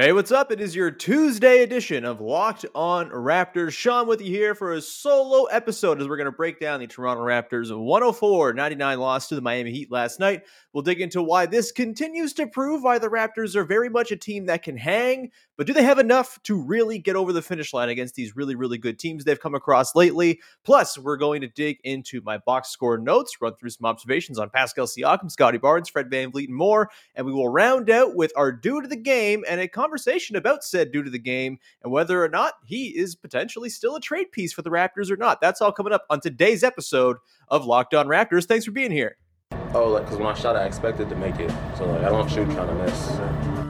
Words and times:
Hey, 0.00 0.14
what's 0.14 0.32
up? 0.32 0.50
It 0.50 0.62
is 0.62 0.74
your 0.74 0.90
Tuesday 0.90 1.62
edition 1.62 2.06
of 2.06 2.22
Locked 2.22 2.64
On 2.74 3.10
Raptors. 3.10 3.72
Sean 3.72 4.06
with 4.06 4.22
you 4.22 4.28
here 4.28 4.54
for 4.54 4.72
a 4.72 4.80
solo 4.80 5.44
episode 5.44 6.00
as 6.00 6.08
we're 6.08 6.16
going 6.16 6.24
to 6.24 6.32
break 6.32 6.58
down 6.58 6.80
the 6.80 6.86
Toronto 6.86 7.22
Raptors 7.22 7.68
104 7.70 8.54
99 8.54 8.98
loss 8.98 9.28
to 9.28 9.34
the 9.34 9.42
Miami 9.42 9.72
Heat 9.72 9.92
last 9.92 10.18
night. 10.18 10.44
We'll 10.72 10.84
dig 10.84 11.02
into 11.02 11.22
why 11.22 11.44
this 11.44 11.70
continues 11.70 12.32
to 12.32 12.46
prove 12.46 12.82
why 12.82 12.98
the 12.98 13.10
Raptors 13.10 13.54
are 13.54 13.64
very 13.64 13.90
much 13.90 14.10
a 14.10 14.16
team 14.16 14.46
that 14.46 14.62
can 14.62 14.78
hang, 14.78 15.32
but 15.60 15.66
do 15.66 15.74
they 15.74 15.82
have 15.82 15.98
enough 15.98 16.42
to 16.44 16.58
really 16.58 16.98
get 16.98 17.16
over 17.16 17.34
the 17.34 17.42
finish 17.42 17.74
line 17.74 17.90
against 17.90 18.14
these 18.14 18.34
really, 18.34 18.54
really 18.54 18.78
good 18.78 18.98
teams 18.98 19.24
they've 19.24 19.38
come 19.38 19.54
across 19.54 19.94
lately? 19.94 20.40
Plus, 20.64 20.96
we're 20.96 21.18
going 21.18 21.42
to 21.42 21.48
dig 21.48 21.76
into 21.84 22.22
my 22.22 22.38
box 22.38 22.70
score 22.70 22.96
notes, 22.96 23.36
run 23.42 23.54
through 23.56 23.68
some 23.68 23.84
observations 23.84 24.38
on 24.38 24.48
Pascal 24.48 24.86
Siakam, 24.86 25.30
Scottie 25.30 25.58
Barnes, 25.58 25.90
Fred 25.90 26.08
Van 26.08 26.32
VanVleet, 26.32 26.46
and 26.46 26.56
more, 26.56 26.90
and 27.14 27.26
we 27.26 27.32
will 27.34 27.50
round 27.50 27.90
out 27.90 28.14
with 28.14 28.32
our 28.36 28.50
dude 28.50 28.84
of 28.84 28.90
the 28.90 28.96
game 28.96 29.44
and 29.46 29.60
a 29.60 29.68
conversation 29.68 30.34
about 30.34 30.64
said 30.64 30.92
dude 30.92 31.04
of 31.04 31.12
the 31.12 31.18
game 31.18 31.58
and 31.82 31.92
whether 31.92 32.24
or 32.24 32.30
not 32.30 32.54
he 32.64 32.96
is 32.96 33.14
potentially 33.14 33.68
still 33.68 33.96
a 33.96 34.00
trade 34.00 34.32
piece 34.32 34.54
for 34.54 34.62
the 34.62 34.70
Raptors 34.70 35.10
or 35.10 35.18
not. 35.18 35.42
That's 35.42 35.60
all 35.60 35.72
coming 35.72 35.92
up 35.92 36.06
on 36.08 36.20
today's 36.20 36.64
episode 36.64 37.18
of 37.48 37.66
Locked 37.66 37.92
On 37.92 38.06
Raptors. 38.06 38.46
Thanks 38.46 38.64
for 38.64 38.70
being 38.70 38.92
here. 38.92 39.18
Oh, 39.74 39.88
like 39.90 40.04
because 40.04 40.16
when 40.16 40.26
I 40.26 40.32
shot, 40.32 40.56
I 40.56 40.64
expected 40.64 41.10
to 41.10 41.16
make 41.16 41.38
it, 41.38 41.50
so 41.76 41.84
like 41.84 42.02
I 42.02 42.08
don't 42.08 42.30
shoot 42.30 42.50
trying 42.50 42.68
to 42.68 42.74
miss. 42.82 43.69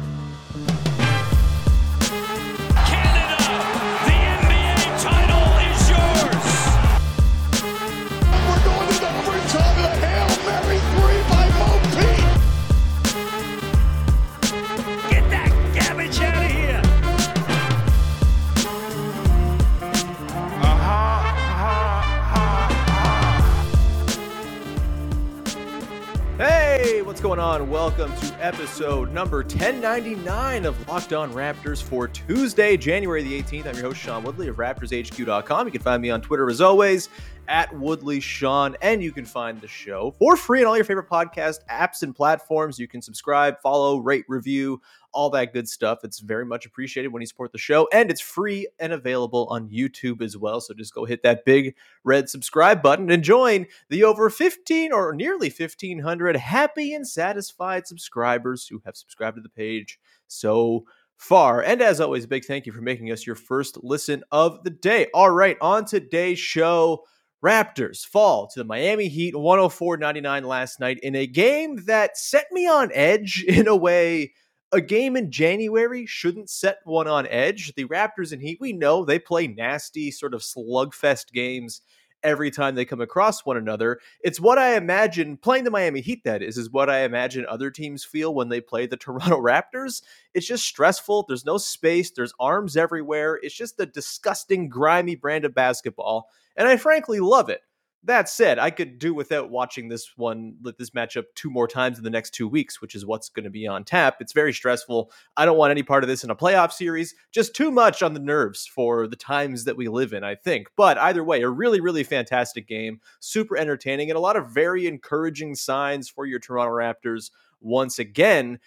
What's 27.21 27.27
going 27.27 27.39
on? 27.39 27.69
Welcome 27.69 28.11
to 28.15 28.43
episode 28.43 29.13
number 29.13 29.41
1099 29.41 30.65
of 30.65 30.87
Locked 30.87 31.13
On 31.13 31.31
Raptors 31.31 31.79
for 31.83 32.07
Tuesday, 32.07 32.75
January 32.75 33.21
the 33.21 33.43
18th. 33.43 33.67
I'm 33.67 33.75
your 33.75 33.83
host, 33.83 34.01
Sean 34.01 34.23
Woodley 34.23 34.47
of 34.47 34.55
RaptorsHQ.com. 34.55 35.67
You 35.67 35.71
can 35.71 35.81
find 35.81 36.01
me 36.01 36.09
on 36.09 36.23
Twitter 36.23 36.49
as 36.49 36.61
always 36.61 37.09
at 37.47 37.71
Woodley 37.77 38.21
Sean, 38.21 38.75
and 38.81 39.03
you 39.03 39.11
can 39.11 39.23
find 39.23 39.61
the 39.61 39.67
show 39.67 40.15
for 40.17 40.35
free 40.35 40.61
on 40.61 40.67
all 40.67 40.75
your 40.75 40.83
favorite 40.83 41.07
podcast 41.07 41.59
apps 41.69 42.01
and 42.01 42.15
platforms. 42.15 42.79
You 42.79 42.87
can 42.87 43.03
subscribe, 43.03 43.61
follow, 43.61 43.99
rate, 43.99 44.25
review, 44.27 44.81
all 45.13 45.29
that 45.31 45.53
good 45.53 45.67
stuff. 45.67 45.99
It's 46.03 46.19
very 46.19 46.45
much 46.45 46.65
appreciated 46.65 47.09
when 47.09 47.21
you 47.21 47.27
support 47.27 47.51
the 47.51 47.57
show, 47.57 47.87
and 47.93 48.09
it's 48.09 48.21
free 48.21 48.67
and 48.79 48.93
available 48.93 49.47
on 49.49 49.69
YouTube 49.69 50.21
as 50.21 50.37
well. 50.37 50.61
So 50.61 50.73
just 50.73 50.93
go 50.93 51.05
hit 51.05 51.23
that 51.23 51.45
big 51.45 51.75
red 52.03 52.29
subscribe 52.29 52.81
button 52.81 53.09
and 53.11 53.23
join 53.23 53.67
the 53.89 54.03
over 54.03 54.29
15 54.29 54.91
or 54.91 55.13
nearly 55.13 55.49
1500 55.49 56.35
happy 56.35 56.93
and 56.93 57.07
satisfied 57.07 57.87
subscribers 57.87 58.67
who 58.67 58.81
have 58.85 58.97
subscribed 58.97 59.37
to 59.37 59.41
the 59.41 59.49
page 59.49 59.99
so 60.27 60.85
far. 61.17 61.61
And 61.61 61.81
as 61.81 62.01
always, 62.01 62.25
big 62.25 62.45
thank 62.45 62.65
you 62.65 62.71
for 62.71 62.81
making 62.81 63.11
us 63.11 63.25
your 63.25 63.35
first 63.35 63.83
listen 63.83 64.23
of 64.31 64.63
the 64.63 64.71
day. 64.71 65.07
All 65.13 65.29
right, 65.29 65.57
on 65.61 65.85
today's 65.85 66.39
show, 66.39 67.03
Raptors 67.43 68.05
fall 68.05 68.47
to 68.47 68.59
the 68.59 68.65
Miami 68.65 69.07
Heat 69.07 69.35
104 69.35 69.97
99 69.97 70.43
last 70.43 70.79
night 70.79 70.99
in 71.01 71.15
a 71.15 71.25
game 71.25 71.83
that 71.85 72.17
set 72.17 72.45
me 72.51 72.67
on 72.67 72.91
edge 72.93 73.43
in 73.47 73.67
a 73.67 73.75
way 73.75 74.33
a 74.71 74.81
game 74.81 75.17
in 75.17 75.31
January 75.31 76.05
shouldn't 76.05 76.49
set 76.49 76.79
one 76.85 77.07
on 77.07 77.27
edge. 77.27 77.73
The 77.75 77.85
Raptors 77.85 78.31
and 78.31 78.41
Heat, 78.41 78.59
we 78.61 78.73
know 78.73 79.03
they 79.03 79.19
play 79.19 79.47
nasty, 79.47 80.11
sort 80.11 80.33
of 80.33 80.41
slugfest 80.41 81.31
games 81.33 81.81
every 82.23 82.51
time 82.51 82.75
they 82.75 82.85
come 82.85 83.01
across 83.01 83.45
one 83.45 83.57
another. 83.57 83.99
It's 84.23 84.39
what 84.39 84.57
I 84.57 84.75
imagine 84.75 85.37
playing 85.37 85.63
the 85.63 85.71
Miami 85.71 86.01
Heat, 86.01 86.23
that 86.23 86.41
is, 86.41 86.57
is 86.57 86.69
what 86.69 86.89
I 86.89 87.01
imagine 87.01 87.45
other 87.47 87.71
teams 87.71 88.03
feel 88.03 88.33
when 88.33 88.49
they 88.49 88.61
play 88.61 88.85
the 88.85 88.97
Toronto 88.97 89.37
Raptors. 89.41 90.01
It's 90.33 90.47
just 90.47 90.65
stressful. 90.65 91.25
There's 91.27 91.45
no 91.45 91.57
space, 91.57 92.11
there's 92.11 92.33
arms 92.39 92.77
everywhere. 92.77 93.39
It's 93.41 93.55
just 93.55 93.79
a 93.79 93.85
disgusting, 93.85 94.69
grimy 94.69 95.15
brand 95.15 95.45
of 95.45 95.53
basketball. 95.53 96.29
And 96.55 96.67
I 96.67 96.77
frankly 96.77 97.19
love 97.19 97.49
it. 97.49 97.61
That 98.03 98.29
said, 98.29 98.57
I 98.57 98.71
could 98.71 98.97
do 98.97 99.13
without 99.13 99.51
watching 99.51 99.87
this 99.87 100.17
one, 100.17 100.55
this 100.77 100.89
matchup 100.89 101.25
two 101.35 101.51
more 101.51 101.67
times 101.67 101.99
in 101.99 102.03
the 102.03 102.09
next 102.09 102.31
two 102.31 102.47
weeks, 102.47 102.81
which 102.81 102.95
is 102.95 103.05
what's 103.05 103.29
going 103.29 103.43
to 103.43 103.51
be 103.51 103.67
on 103.67 103.83
tap. 103.83 104.17
It's 104.19 104.33
very 104.33 104.53
stressful. 104.53 105.11
I 105.37 105.45
don't 105.45 105.57
want 105.57 105.69
any 105.69 105.83
part 105.83 106.03
of 106.03 106.07
this 106.07 106.23
in 106.23 106.31
a 106.31 106.35
playoff 106.35 106.71
series. 106.71 107.13
Just 107.31 107.55
too 107.55 107.69
much 107.69 108.01
on 108.01 108.15
the 108.15 108.19
nerves 108.19 108.65
for 108.65 109.07
the 109.07 109.15
times 109.15 109.65
that 109.65 109.77
we 109.77 109.87
live 109.87 110.13
in, 110.13 110.23
I 110.23 110.33
think. 110.33 110.67
But 110.75 110.97
either 110.97 111.23
way, 111.23 111.43
a 111.43 111.49
really, 111.49 111.79
really 111.79 112.03
fantastic 112.03 112.67
game, 112.67 112.99
super 113.19 113.55
entertaining, 113.55 114.09
and 114.09 114.17
a 114.17 114.21
lot 114.21 114.35
of 114.35 114.49
very 114.49 114.87
encouraging 114.87 115.53
signs 115.53 116.09
for 116.09 116.25
your 116.25 116.39
Toronto 116.39 116.73
Raptors 116.73 117.29
once 117.59 117.99
again 117.99 118.59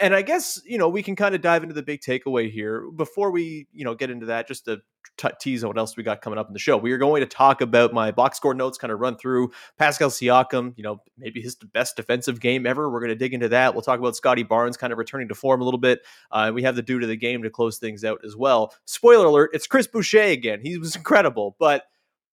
and 0.00 0.14
I 0.14 0.22
guess 0.22 0.60
you 0.64 0.78
know 0.78 0.88
we 0.88 1.02
can 1.02 1.16
kind 1.16 1.34
of 1.34 1.40
dive 1.40 1.62
into 1.62 1.74
the 1.74 1.82
big 1.82 2.00
takeaway 2.00 2.50
here 2.50 2.90
before 2.90 3.30
we 3.30 3.66
you 3.72 3.84
know 3.84 3.94
get 3.94 4.10
into 4.10 4.26
that. 4.26 4.46
Just 4.46 4.64
to 4.66 4.80
t- 5.16 5.28
tease 5.40 5.64
on 5.64 5.68
what 5.68 5.78
else 5.78 5.96
we 5.96 6.02
got 6.02 6.22
coming 6.22 6.38
up 6.38 6.48
in 6.48 6.52
the 6.52 6.58
show, 6.58 6.76
we 6.76 6.92
are 6.92 6.98
going 6.98 7.20
to 7.20 7.26
talk 7.26 7.60
about 7.60 7.92
my 7.92 8.10
box 8.10 8.36
score 8.36 8.54
notes, 8.54 8.78
kind 8.78 8.92
of 8.92 9.00
run 9.00 9.16
through 9.16 9.50
Pascal 9.78 10.10
Siakam. 10.10 10.74
You 10.76 10.84
know, 10.84 11.02
maybe 11.18 11.40
his 11.40 11.56
best 11.56 11.96
defensive 11.96 12.40
game 12.40 12.66
ever. 12.66 12.90
We're 12.90 13.00
going 13.00 13.10
to 13.10 13.16
dig 13.16 13.34
into 13.34 13.48
that. 13.50 13.74
We'll 13.74 13.82
talk 13.82 13.98
about 13.98 14.16
Scotty 14.16 14.42
Barnes 14.42 14.76
kind 14.76 14.92
of 14.92 14.98
returning 14.98 15.28
to 15.28 15.34
form 15.34 15.60
a 15.60 15.64
little 15.64 15.80
bit. 15.80 16.00
Uh, 16.30 16.52
we 16.54 16.62
have 16.62 16.76
the 16.76 16.82
dude 16.82 17.02
of 17.02 17.08
the 17.08 17.16
game 17.16 17.42
to 17.42 17.50
close 17.50 17.78
things 17.78 18.04
out 18.04 18.20
as 18.24 18.36
well. 18.36 18.74
Spoiler 18.84 19.26
alert: 19.26 19.50
it's 19.52 19.66
Chris 19.66 19.86
Boucher 19.86 20.22
again. 20.22 20.60
He 20.62 20.78
was 20.78 20.96
incredible, 21.02 21.56
but 21.58 21.84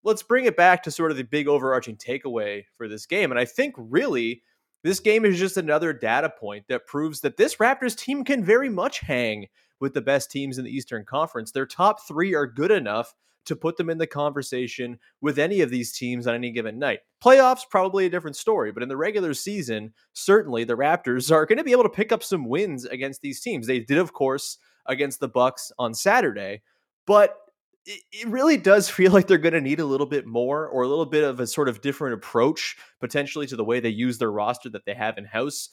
let's 0.03 0.23
bring 0.23 0.45
it 0.45 0.55
back 0.55 0.83
to 0.83 0.91
sort 0.91 1.11
of 1.11 1.17
the 1.17 1.23
big 1.23 1.47
overarching 1.47 1.97
takeaway 1.97 2.63
for 2.77 2.87
this 2.87 3.05
game. 3.05 3.31
And 3.31 3.39
I 3.39 3.45
think 3.45 3.75
really 3.77 4.43
this 4.83 4.99
game 4.99 5.25
is 5.25 5.37
just 5.37 5.57
another 5.57 5.93
data 5.93 6.29
point 6.29 6.65
that 6.69 6.87
proves 6.87 7.21
that 7.21 7.37
this 7.37 7.55
Raptors 7.55 7.97
team 7.97 8.23
can 8.23 8.43
very 8.43 8.69
much 8.69 8.99
hang 8.99 9.47
with 9.79 9.93
the 9.93 10.01
best 10.01 10.31
teams 10.31 10.57
in 10.57 10.65
the 10.65 10.75
Eastern 10.75 11.05
Conference. 11.05 11.51
Their 11.51 11.65
top 11.65 12.07
three 12.07 12.33
are 12.33 12.47
good 12.47 12.71
enough 12.71 13.13
to 13.45 13.55
put 13.55 13.77
them 13.77 13.89
in 13.89 13.97
the 13.97 14.07
conversation 14.07 14.99
with 15.21 15.39
any 15.39 15.61
of 15.61 15.69
these 15.69 15.91
teams 15.91 16.27
on 16.27 16.35
any 16.35 16.51
given 16.51 16.77
night. 16.77 16.99
Playoffs, 17.23 17.61
probably 17.69 18.05
a 18.05 18.09
different 18.09 18.35
story, 18.35 18.71
but 18.71 18.83
in 18.83 18.89
the 18.89 18.97
regular 18.97 19.33
season, 19.33 19.93
certainly 20.13 20.63
the 20.63 20.77
Raptors 20.77 21.31
are 21.31 21.45
going 21.45 21.57
to 21.57 21.63
be 21.63 21.71
able 21.71 21.83
to 21.83 21.89
pick 21.89 22.11
up 22.11 22.21
some 22.21 22.45
wins 22.45 22.85
against 22.85 23.21
these 23.21 23.41
teams. 23.41 23.65
They 23.65 23.79
did, 23.79 23.97
of 23.97 24.13
course, 24.13 24.57
against 24.85 25.19
the 25.19 25.27
Bucks 25.27 25.71
on 25.79 25.93
Saturday, 25.93 26.61
but 27.07 27.37
it, 27.85 28.27
really 28.27 28.57
does 28.57 28.89
feel 28.89 29.11
like 29.11 29.27
they're 29.27 29.37
going 29.37 29.53
to 29.53 29.61
need 29.61 29.79
a 29.79 29.85
little 29.85 30.07
bit 30.07 30.25
more 30.25 30.67
or 30.67 30.83
a 30.83 30.87
little 30.87 31.05
bit 31.05 31.23
of 31.23 31.39
a 31.39 31.47
sort 31.47 31.69
of 31.69 31.81
different 31.81 32.15
approach 32.15 32.77
potentially 32.99 33.47
to 33.47 33.55
the 33.55 33.63
way 33.63 33.79
they 33.79 33.89
use 33.89 34.17
their 34.17 34.31
roster 34.31 34.69
that 34.69 34.85
they 34.85 34.93
have 34.93 35.17
in 35.17 35.25
house 35.25 35.69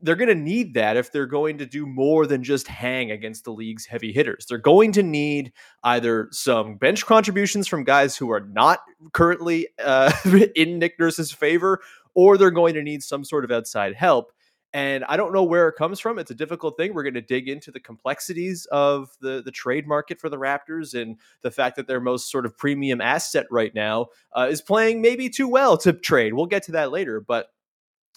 they're 0.00 0.16
going 0.16 0.28
to 0.28 0.34
need 0.34 0.74
that 0.74 0.96
if 0.96 1.10
they're 1.10 1.26
going 1.26 1.58
to 1.58 1.66
do 1.66 1.86
more 1.86 2.26
than 2.26 2.42
just 2.42 2.68
hang 2.68 3.10
against 3.10 3.44
the 3.44 3.52
league's 3.52 3.86
heavy 3.86 4.12
hitters. 4.12 4.44
They're 4.46 4.58
going 4.58 4.92
to 4.92 5.02
need 5.02 5.52
either 5.82 6.28
some 6.30 6.76
bench 6.76 7.06
contributions 7.06 7.66
from 7.66 7.84
guys 7.84 8.14
who 8.14 8.30
are 8.30 8.40
not 8.40 8.80
currently 9.12 9.68
uh, 9.82 10.12
in 10.54 10.78
Nick 10.78 10.98
Nurse's 10.98 11.32
favor, 11.32 11.80
or 12.14 12.36
they're 12.36 12.50
going 12.50 12.74
to 12.74 12.82
need 12.82 13.02
some 13.02 13.24
sort 13.24 13.44
of 13.44 13.50
outside 13.50 13.94
help. 13.94 14.32
And 14.74 15.04
I 15.04 15.16
don't 15.16 15.32
know 15.32 15.44
where 15.44 15.68
it 15.68 15.76
comes 15.76 16.00
from. 16.00 16.18
It's 16.18 16.32
a 16.32 16.34
difficult 16.34 16.76
thing. 16.76 16.94
We're 16.94 17.04
going 17.04 17.14
to 17.14 17.22
dig 17.22 17.48
into 17.48 17.70
the 17.70 17.78
complexities 17.78 18.66
of 18.72 19.08
the, 19.20 19.40
the 19.40 19.52
trade 19.52 19.86
market 19.86 20.20
for 20.20 20.28
the 20.28 20.36
Raptors 20.36 21.00
and 21.00 21.16
the 21.42 21.52
fact 21.52 21.76
that 21.76 21.86
their 21.86 22.00
most 22.00 22.28
sort 22.28 22.44
of 22.44 22.58
premium 22.58 23.00
asset 23.00 23.46
right 23.52 23.72
now 23.72 24.08
uh, 24.36 24.48
is 24.50 24.60
playing 24.60 25.00
maybe 25.00 25.30
too 25.30 25.46
well 25.46 25.78
to 25.78 25.92
trade. 25.92 26.34
We'll 26.34 26.46
get 26.46 26.64
to 26.64 26.72
that 26.72 26.90
later. 26.90 27.20
But 27.20 27.46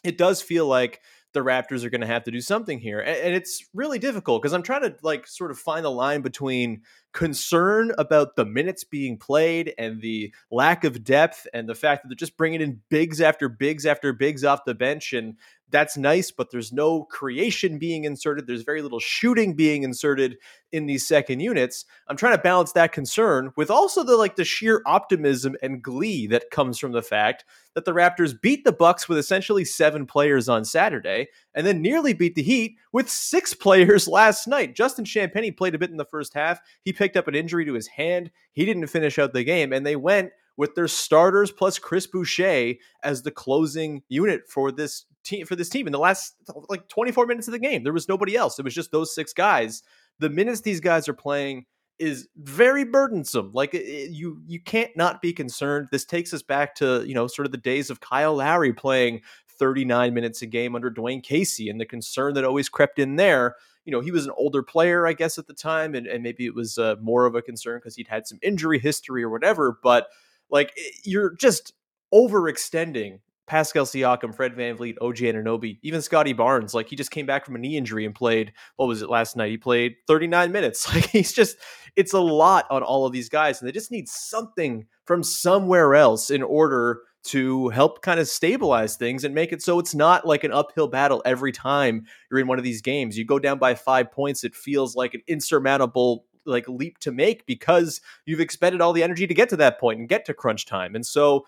it 0.03 0.17
does 0.17 0.41
feel 0.41 0.65
like 0.65 0.99
the 1.33 1.41
Raptors 1.41 1.83
are 1.83 1.91
going 1.91 2.01
to 2.01 2.07
have 2.07 2.23
to 2.23 2.31
do 2.31 2.41
something 2.41 2.79
here. 2.79 2.99
And, 3.01 3.17
and 3.17 3.35
it's 3.35 3.63
really 3.75 3.99
difficult 3.99 4.41
because 4.41 4.53
I'm 4.53 4.63
trying 4.63 4.81
to 4.81 4.95
like 5.03 5.27
sort 5.27 5.51
of 5.51 5.59
find 5.59 5.85
the 5.85 5.91
line 5.91 6.21
between 6.21 6.81
concern 7.17 7.91
about 7.97 8.35
the 8.35 8.45
minutes 8.45 8.83
being 8.83 9.17
played 9.17 9.73
and 9.79 9.99
the 10.03 10.31
lack 10.51 10.83
of 10.83 11.03
depth 11.03 11.47
and 11.51 11.67
the 11.67 11.73
fact 11.73 12.03
that 12.03 12.09
they're 12.09 12.15
just 12.15 12.37
bringing 12.37 12.61
in 12.61 12.79
bigs 12.89 13.21
after 13.21 13.49
bigs 13.49 13.87
after 13.87 14.13
bigs 14.13 14.43
off 14.43 14.65
the 14.65 14.75
bench 14.75 15.13
and 15.13 15.35
that's 15.69 15.97
nice, 15.97 16.31
but 16.31 16.51
there's 16.51 16.71
no 16.71 17.03
creation 17.03 17.77
being 17.77 18.05
inserted. 18.05 18.47
There's 18.47 18.63
very 18.63 18.81
little 18.81 18.99
shooting 18.99 19.53
being 19.53 19.83
inserted 19.83 20.37
in 20.71 20.85
these 20.85 21.07
second 21.07 21.39
units. 21.39 21.85
I'm 22.07 22.15
trying 22.15 22.37
to 22.37 22.41
balance 22.41 22.71
that 22.73 22.91
concern 22.91 23.51
with 23.57 23.69
also 23.69 24.03
the 24.03 24.15
like 24.15 24.35
the 24.35 24.45
sheer 24.45 24.81
optimism 24.85 25.55
and 25.61 25.81
glee 25.81 26.27
that 26.27 26.51
comes 26.51 26.79
from 26.79 26.93
the 26.93 27.01
fact 27.01 27.43
that 27.73 27.85
the 27.85 27.93
Raptors 27.93 28.39
beat 28.39 28.63
the 28.63 28.71
Bucks 28.71 29.09
with 29.09 29.17
essentially 29.17 29.65
seven 29.65 30.05
players 30.05 30.47
on 30.47 30.63
Saturday, 30.63 31.27
and 31.57 31.65
then 31.65 31.81
nearly 31.81 32.13
beat 32.13 32.35
the 32.35 32.43
Heat 32.43 32.77
with 32.93 33.09
six 33.09 33.53
players 33.55 34.07
last 34.07 34.47
night. 34.47 34.75
Justin 34.75 35.03
Champagnie 35.03 35.57
played 35.57 35.73
a 35.73 35.79
bit 35.79 35.89
in 35.89 35.97
the 35.97 36.05
first 36.05 36.35
half. 36.35 36.61
He 36.83 36.93
picked 36.93 37.17
up 37.17 37.27
an 37.27 37.35
injury 37.35 37.65
to 37.65 37.73
his 37.73 37.87
hand. 37.87 38.29
He 38.53 38.63
didn't 38.63 38.85
finish 38.87 39.17
out 39.17 39.33
the 39.33 39.43
game, 39.43 39.73
and 39.73 39.85
they 39.85 39.95
went 39.95 40.31
with 40.55 40.75
their 40.75 40.87
starters 40.87 41.51
plus 41.51 41.79
Chris 41.79 42.07
Boucher 42.07 42.73
as 43.03 43.23
the 43.23 43.31
closing 43.31 44.03
unit 44.07 44.43
for 44.47 44.71
this 44.71 45.05
team 45.23 45.45
for 45.45 45.55
this 45.55 45.69
team 45.69 45.87
in 45.87 45.93
the 45.93 45.99
last 45.99 46.35
like 46.69 46.87
24 46.87 47.25
minutes 47.25 47.47
of 47.47 47.51
the 47.51 47.59
game. 47.59 47.83
There 47.83 47.93
was 47.93 48.07
nobody 48.07 48.35
else. 48.35 48.59
It 48.59 48.65
was 48.65 48.75
just 48.75 48.91
those 48.91 49.13
six 49.13 49.33
guys. 49.33 49.83
The 50.19 50.29
minutes 50.29 50.61
these 50.61 50.79
guys 50.79 51.09
are 51.09 51.13
playing 51.13 51.65
is 51.99 52.27
very 52.37 52.83
burdensome. 52.83 53.51
Like 53.53 53.73
it, 53.73 54.11
you 54.11 54.41
you 54.47 54.59
can't 54.59 54.95
not 54.95 55.21
be 55.21 55.33
concerned. 55.33 55.87
This 55.91 56.05
takes 56.05 56.33
us 56.33 56.43
back 56.43 56.75
to, 56.75 57.03
you 57.05 57.13
know, 57.13 57.27
sort 57.27 57.45
of 57.45 57.51
the 57.51 57.57
days 57.57 57.89
of 57.89 57.99
Kyle 57.99 58.35
Lowry 58.35 58.73
playing 58.73 59.21
39 59.59 60.13
minutes 60.13 60.41
a 60.41 60.45
game 60.45 60.75
under 60.75 60.91
Dwane 60.91 61.23
Casey 61.23 61.69
and 61.69 61.79
the 61.79 61.85
concern 61.85 62.33
that 62.33 62.43
always 62.43 62.69
crept 62.69 62.99
in 62.99 63.15
there. 63.15 63.55
You 63.85 63.91
know, 63.91 64.01
he 64.01 64.11
was 64.11 64.25
an 64.25 64.33
older 64.37 64.63
player, 64.63 65.07
I 65.07 65.13
guess, 65.13 65.37
at 65.37 65.47
the 65.47 65.53
time, 65.53 65.95
and, 65.95 66.07
and 66.07 66.21
maybe 66.21 66.45
it 66.45 66.53
was 66.53 66.77
uh, 66.77 66.95
more 67.01 67.25
of 67.25 67.35
a 67.35 67.41
concern 67.41 67.77
because 67.77 67.95
he'd 67.95 68.07
had 68.07 68.27
some 68.27 68.39
injury 68.41 68.79
history 68.79 69.23
or 69.23 69.29
whatever. 69.29 69.79
But 69.81 70.07
like, 70.49 70.77
you're 71.03 71.35
just 71.35 71.73
overextending 72.13 73.19
Pascal 73.47 73.85
Siakam, 73.85 74.35
Fred 74.35 74.55
VanVleet, 74.55 74.97
OG 75.01 75.17
Anunoby, 75.17 75.79
even 75.81 76.01
Scottie 76.01 76.33
Barnes. 76.33 76.73
Like 76.73 76.89
he 76.89 76.97
just 76.97 77.11
came 77.11 77.25
back 77.25 77.45
from 77.45 77.55
a 77.55 77.59
knee 77.59 77.77
injury 77.77 78.05
and 78.05 78.13
played, 78.13 78.51
what 78.75 78.87
was 78.87 79.01
it 79.01 79.09
last 79.09 79.37
night? 79.37 79.49
He 79.49 79.57
played 79.57 79.95
39 80.05 80.51
minutes. 80.51 80.87
Like 80.97 81.09
he's 81.09 81.31
just, 81.31 81.57
it's 81.95 82.13
a 82.13 82.19
lot 82.19 82.65
on 82.69 82.81
all 82.81 83.05
of 83.05 83.13
these 83.13 83.29
guys. 83.29 83.59
And 83.59 83.67
they 83.67 83.71
just 83.71 83.91
need 83.91 84.09
something 84.09 84.85
from 85.05 85.23
somewhere 85.23 85.95
else 85.95 86.29
in 86.29 86.41
order 86.43 87.01
to 87.27 87.69
help 87.69 88.01
kind 88.01 88.19
of 88.19 88.27
stabilize 88.27 88.95
things 88.95 89.23
and 89.23 89.35
make 89.35 89.51
it 89.51 89.61
so 89.61 89.79
it's 89.79 89.95
not 89.95 90.25
like 90.25 90.43
an 90.43 90.51
uphill 90.51 90.87
battle 90.87 91.21
every 91.25 91.51
time 91.51 92.05
you're 92.29 92.39
in 92.39 92.47
one 92.47 92.57
of 92.57 92.63
these 92.63 92.81
games. 92.81 93.17
You 93.17 93.25
go 93.25 93.39
down 93.39 93.59
by 93.59 93.75
five 93.75 94.11
points, 94.11 94.43
it 94.43 94.55
feels 94.55 94.95
like 94.95 95.13
an 95.13 95.21
insurmountable 95.27 96.25
like 96.45 96.67
leap 96.69 96.97
to 96.99 97.11
make 97.11 97.45
because 97.45 98.01
you've 98.25 98.39
expended 98.39 98.81
all 98.81 98.93
the 98.93 99.03
energy 99.03 99.27
to 99.27 99.33
get 99.33 99.49
to 99.49 99.57
that 99.57 99.79
point 99.79 99.99
and 99.99 100.09
get 100.09 100.25
to 100.25 100.33
crunch 100.33 100.65
time. 100.65 100.95
And 100.95 101.05
so 101.05 101.45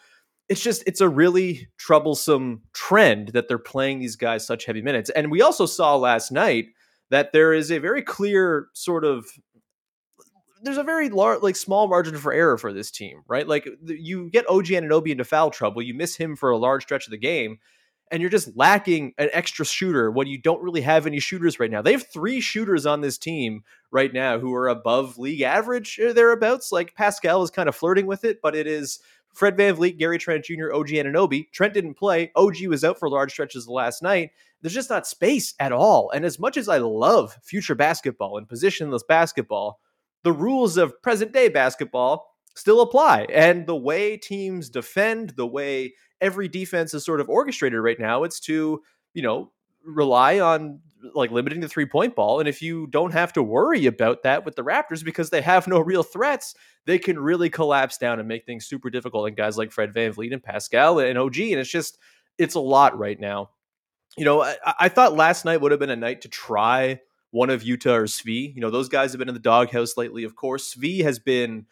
it's 0.49 0.61
just 0.61 0.83
it's 0.85 1.01
a 1.01 1.07
really 1.07 1.67
troublesome 1.77 2.61
trend 2.73 3.29
that 3.29 3.47
they're 3.47 3.57
playing 3.57 3.99
these 3.99 4.15
guys 4.15 4.45
such 4.45 4.65
heavy 4.65 4.81
minutes. 4.81 5.09
And 5.11 5.31
we 5.31 5.41
also 5.41 5.65
saw 5.65 5.95
last 5.95 6.31
night 6.31 6.67
that 7.09 7.31
there 7.31 7.53
is 7.53 7.71
a 7.71 7.79
very 7.79 8.01
clear 8.01 8.67
sort 8.73 9.05
of 9.05 9.27
there's 10.63 10.77
a 10.77 10.83
very 10.83 11.09
large 11.09 11.41
like 11.41 11.55
small 11.55 11.87
margin 11.87 12.17
for 12.17 12.33
error 12.33 12.57
for 12.57 12.73
this 12.73 12.91
team, 12.91 13.21
right? 13.27 13.47
Like 13.47 13.67
you 13.85 14.29
get 14.29 14.49
OG 14.49 14.65
Anunoby 14.65 15.09
into 15.09 15.23
foul 15.23 15.51
trouble, 15.51 15.81
you 15.81 15.93
miss 15.93 16.15
him 16.15 16.35
for 16.35 16.49
a 16.49 16.57
large 16.57 16.83
stretch 16.83 17.07
of 17.07 17.11
the 17.11 17.17
game, 17.17 17.59
and 18.11 18.21
you're 18.21 18.29
just 18.29 18.55
lacking 18.55 19.13
an 19.17 19.29
extra 19.33 19.65
shooter 19.65 20.11
when 20.11 20.27
you 20.27 20.37
don't 20.37 20.61
really 20.61 20.81
have 20.81 21.05
any 21.05 21.19
shooters 21.19 21.59
right 21.59 21.71
now. 21.71 21.81
They 21.81 21.91
have 21.91 22.07
three 22.07 22.41
shooters 22.41 22.85
on 22.85 23.01
this 23.01 23.17
team 23.17 23.63
right 23.91 24.13
now 24.13 24.39
who 24.39 24.53
are 24.53 24.67
above 24.67 25.17
league 25.17 25.41
average 25.41 25.99
or 25.99 26.13
thereabouts. 26.13 26.71
Like 26.71 26.95
Pascal 26.95 27.43
is 27.43 27.51
kind 27.51 27.69
of 27.69 27.75
flirting 27.75 28.05
with 28.05 28.23
it, 28.23 28.41
but 28.41 28.55
it 28.55 28.67
is 28.67 28.99
Fred 29.33 29.55
Van 29.55 29.75
VanVleet, 29.75 29.97
Gary 29.97 30.17
Trent 30.17 30.45
Jr., 30.45 30.73
OG 30.73 30.87
Anunoby. 30.87 31.51
Trent 31.51 31.73
didn't 31.73 31.95
play. 31.95 32.31
OG 32.35 32.65
was 32.67 32.83
out 32.83 32.99
for 32.99 33.09
large 33.09 33.31
stretches 33.31 33.65
the 33.65 33.71
last 33.71 34.01
night. 34.01 34.31
There's 34.61 34.73
just 34.73 34.89
not 34.89 35.07
space 35.07 35.53
at 35.59 35.71
all. 35.71 36.09
And 36.11 36.25
as 36.25 36.39
much 36.39 36.57
as 36.57 36.67
I 36.67 36.79
love 36.79 37.37
future 37.43 37.75
basketball 37.75 38.37
and 38.37 38.47
positionless 38.47 39.05
basketball, 39.07 39.79
the 40.23 40.33
rules 40.33 40.77
of 40.77 41.01
present 41.01 41.31
day 41.31 41.49
basketball 41.49 42.29
still 42.55 42.81
apply. 42.81 43.25
And 43.33 43.65
the 43.65 43.75
way 43.75 44.17
teams 44.17 44.69
defend, 44.69 45.31
the 45.31 45.47
way 45.47 45.93
every 46.21 46.47
defense 46.47 46.93
is 46.93 47.05
sort 47.05 47.21
of 47.21 47.29
orchestrated 47.29 47.79
right 47.79 47.99
now, 47.99 48.23
it's 48.23 48.39
to, 48.41 48.81
you 49.13 49.21
know, 49.21 49.51
rely 49.83 50.39
on 50.39 50.81
like 51.13 51.31
limiting 51.31 51.61
the 51.61 51.69
three 51.69 51.85
point 51.85 52.15
ball. 52.15 52.39
And 52.39 52.49
if 52.49 52.61
you 52.61 52.87
don't 52.87 53.13
have 53.13 53.31
to 53.33 53.43
worry 53.43 53.85
about 53.85 54.23
that 54.23 54.43
with 54.43 54.55
the 54.55 54.63
Raptors 54.63 55.03
because 55.03 55.29
they 55.29 55.41
have 55.41 55.67
no 55.67 55.79
real 55.79 56.03
threats, 56.03 56.55
they 56.85 56.99
can 56.99 57.17
really 57.17 57.49
collapse 57.49 57.97
down 57.97 58.19
and 58.19 58.27
make 58.27 58.45
things 58.45 58.65
super 58.65 58.89
difficult. 58.89 59.27
And 59.27 59.37
guys 59.37 59.57
like 59.57 59.71
Fred 59.71 59.93
VanVleet 59.93 60.33
and 60.33 60.43
Pascal 60.43 60.99
and 60.99 61.17
OG. 61.17 61.37
And 61.39 61.59
it's 61.59 61.71
just, 61.71 61.97
it's 62.37 62.55
a 62.55 62.59
lot 62.59 62.97
right 62.97 63.19
now. 63.19 63.51
You 64.17 64.25
know, 64.25 64.41
I, 64.41 64.55
I 64.79 64.89
thought 64.89 65.15
last 65.15 65.45
night 65.45 65.61
would 65.61 65.71
have 65.71 65.79
been 65.79 65.89
a 65.89 65.95
night 65.95 66.21
to 66.21 66.29
try 66.29 66.99
one 67.31 67.49
of 67.49 67.63
Yuta 67.63 67.91
or 67.91 68.03
Svi. 68.03 68.53
You 68.53 68.61
know, 68.61 68.69
those 68.69 68.89
guys 68.89 69.11
have 69.11 69.19
been 69.19 69.29
in 69.29 69.33
the 69.33 69.39
doghouse 69.39 69.97
lately, 69.97 70.23
of 70.23 70.35
course. 70.35 70.73
Svi 70.73 71.03
has 71.03 71.19
been 71.19 71.65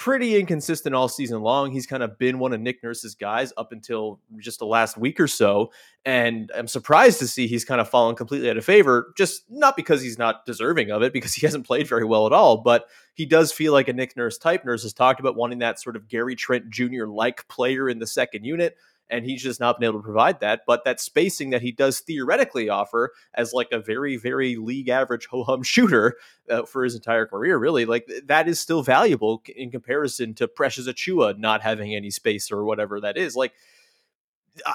pretty 0.00 0.38
inconsistent 0.38 0.94
all 0.94 1.08
season 1.08 1.42
long. 1.42 1.70
He's 1.70 1.86
kind 1.86 2.02
of 2.02 2.16
been 2.16 2.38
one 2.38 2.54
of 2.54 2.60
Nick 2.60 2.82
Nurse's 2.82 3.14
guys 3.14 3.52
up 3.58 3.70
until 3.70 4.18
just 4.38 4.58
the 4.58 4.64
last 4.64 4.96
week 4.96 5.20
or 5.20 5.28
so. 5.28 5.72
And 6.06 6.50
I'm 6.56 6.68
surprised 6.68 7.18
to 7.18 7.28
see 7.28 7.46
he's 7.46 7.66
kind 7.66 7.82
of 7.82 7.88
fallen 7.90 8.16
completely 8.16 8.48
out 8.48 8.56
of 8.56 8.64
favor, 8.64 9.12
just 9.16 9.42
not 9.50 9.76
because 9.76 10.00
he's 10.00 10.16
not 10.16 10.46
deserving 10.46 10.90
of 10.90 11.02
it, 11.02 11.12
because 11.12 11.34
he 11.34 11.46
hasn't 11.46 11.66
played 11.66 11.86
very 11.86 12.06
well 12.06 12.26
at 12.26 12.32
all, 12.32 12.58
but 12.62 12.86
he 13.12 13.26
does 13.26 13.52
feel 13.52 13.74
like 13.74 13.88
a 13.88 13.92
Nick 13.92 14.16
Nurse 14.16 14.38
type. 14.38 14.64
Nurse 14.64 14.84
has 14.84 14.94
talked 14.94 15.20
about 15.20 15.36
wanting 15.36 15.58
that 15.58 15.78
sort 15.78 15.96
of 15.96 16.08
Gary 16.08 16.34
Trent 16.34 16.70
Jr. 16.70 17.04
like 17.06 17.46
player 17.48 17.90
in 17.90 17.98
the 17.98 18.06
second 18.06 18.44
unit 18.44 18.76
and 19.10 19.24
he's 19.24 19.42
just 19.42 19.60
not 19.60 19.78
been 19.78 19.88
able 19.88 19.98
to 19.98 20.04
provide 20.04 20.40
that. 20.40 20.62
But 20.66 20.84
that 20.84 21.00
spacing 21.00 21.50
that 21.50 21.62
he 21.62 21.72
does 21.72 22.00
theoretically 22.00 22.68
offer 22.68 23.12
as 23.34 23.52
like 23.52 23.68
a 23.72 23.78
very, 23.78 24.16
very 24.16 24.56
league 24.56 24.88
average 24.88 25.26
ho 25.26 25.44
hum 25.44 25.62
shooter 25.62 26.16
uh, 26.48 26.64
for 26.64 26.84
his 26.84 26.94
entire 26.94 27.26
career, 27.26 27.58
really, 27.58 27.84
like 27.84 28.08
that 28.26 28.48
is 28.48 28.60
still 28.60 28.82
valuable 28.82 29.42
in 29.54 29.70
comparison 29.70 30.34
to 30.34 30.48
Precious 30.48 30.88
Achiuwa 30.88 31.38
not 31.38 31.62
having 31.62 31.94
any 31.94 32.10
space 32.10 32.50
or 32.50 32.64
whatever 32.64 33.00
that 33.00 33.16
is. 33.16 33.36
Like, 33.36 33.52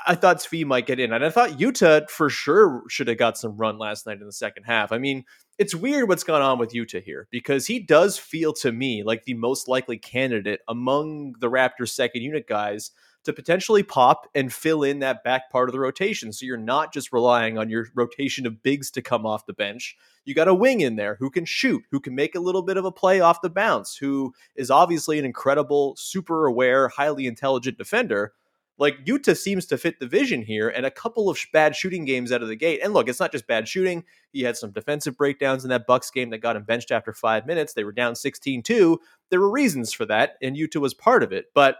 I 0.07 0.15
thought 0.15 0.37
Svi 0.37 0.65
might 0.65 0.87
get 0.87 0.99
in, 0.99 1.11
and 1.11 1.23
I 1.23 1.29
thought 1.29 1.51
Yuta 1.51 2.09
for 2.09 2.29
sure 2.29 2.83
should 2.89 3.07
have 3.07 3.17
got 3.17 3.37
some 3.37 3.57
run 3.57 3.77
last 3.77 4.05
night 4.05 4.19
in 4.19 4.25
the 4.25 4.31
second 4.31 4.63
half. 4.63 4.91
I 4.91 4.97
mean, 4.97 5.25
it's 5.57 5.75
weird 5.75 6.07
what's 6.07 6.23
gone 6.23 6.41
on 6.41 6.59
with 6.59 6.73
Yuta 6.73 7.03
here 7.03 7.27
because 7.29 7.67
he 7.67 7.79
does 7.79 8.17
feel 8.17 8.53
to 8.53 8.71
me 8.71 9.03
like 9.03 9.25
the 9.25 9.33
most 9.33 9.67
likely 9.67 9.97
candidate 9.97 10.61
among 10.67 11.35
the 11.39 11.49
Raptors 11.49 11.89
second 11.89 12.21
unit 12.21 12.47
guys 12.47 12.91
to 13.25 13.34
potentially 13.34 13.84
pop 13.84 14.29
and 14.34 14.53
fill 14.53 14.84
in 14.84 15.00
that 15.00 15.24
back 15.24 15.50
part 15.51 15.67
of 15.67 15.74
the 15.74 15.79
rotation. 15.79 16.32
So 16.32 16.46
you're 16.46 16.58
not 16.58 16.94
just 16.94 17.12
relying 17.12 17.58
on 17.58 17.70
your 17.70 17.88
rotation 17.94 18.46
of 18.46 18.63
bigs 18.63 18.89
to 18.91 19.01
come 19.01 19.25
off 19.25 19.46
the 19.46 19.53
bench. 19.53 19.98
You 20.24 20.34
got 20.34 20.48
a 20.48 20.53
wing 20.53 20.82
in 20.82 20.96
there 20.96 21.17
who 21.20 21.29
can 21.29 21.46
shoot, 21.46 21.84
who 21.91 22.00
can 22.00 22.15
make 22.15 22.36
a 22.36 22.39
little 22.39 22.62
bit 22.62 22.77
of 22.77 22.86
a 22.86 22.91
play 22.91 23.20
off 23.20 23.41
the 23.41 23.50
bounce, 23.50 23.98
who 23.98 24.34
is 24.55 24.72
obviously 24.72 25.20
an 25.20 25.25
incredible, 25.25 25.96
super 25.98 26.46
aware, 26.46 26.88
highly 26.88 27.27
intelligent 27.27 27.77
defender. 27.77 28.34
Like 28.77 29.05
Yuta 29.05 29.38
seems 29.38 29.65
to 29.67 29.77
fit 29.77 30.00
the 30.00 30.08
vision 30.08 30.41
here, 30.41 30.67
and 30.67 30.86
a 30.86 30.91
couple 30.91 31.29
of 31.29 31.39
bad 31.53 31.75
shooting 31.75 32.03
games 32.03 32.32
out 32.32 32.41
of 32.41 32.50
the 32.50 32.58
gate. 32.58 32.82
And 32.84 32.94
look, 32.94 33.08
it's 33.08 33.22
not 33.22 33.32
just 33.32 33.48
bad 33.48 33.67
shooting. 33.67 34.03
He 34.34 34.44
had 34.44 34.58
some 34.58 34.72
defensive 34.72 35.17
breakdowns 35.17 35.63
in 35.63 35.70
that 35.70 35.88
Bucks 35.88 36.12
game 36.12 36.29
that 36.32 36.39
got 36.39 36.58
him 36.58 36.63
benched 36.63 36.91
after 36.91 37.13
five 37.13 37.46
minutes. 37.46 37.74
They 37.74 37.86
were 37.86 37.94
down 37.94 38.13
16-2. 38.13 38.98
There 39.29 39.39
were 39.39 39.50
reasons 39.50 39.94
for 39.94 40.05
that, 40.08 40.36
and 40.41 40.58
Yuta 40.58 40.82
was 40.82 40.94
part 40.94 41.24
of 41.24 41.32
it. 41.32 41.46
But 41.53 41.77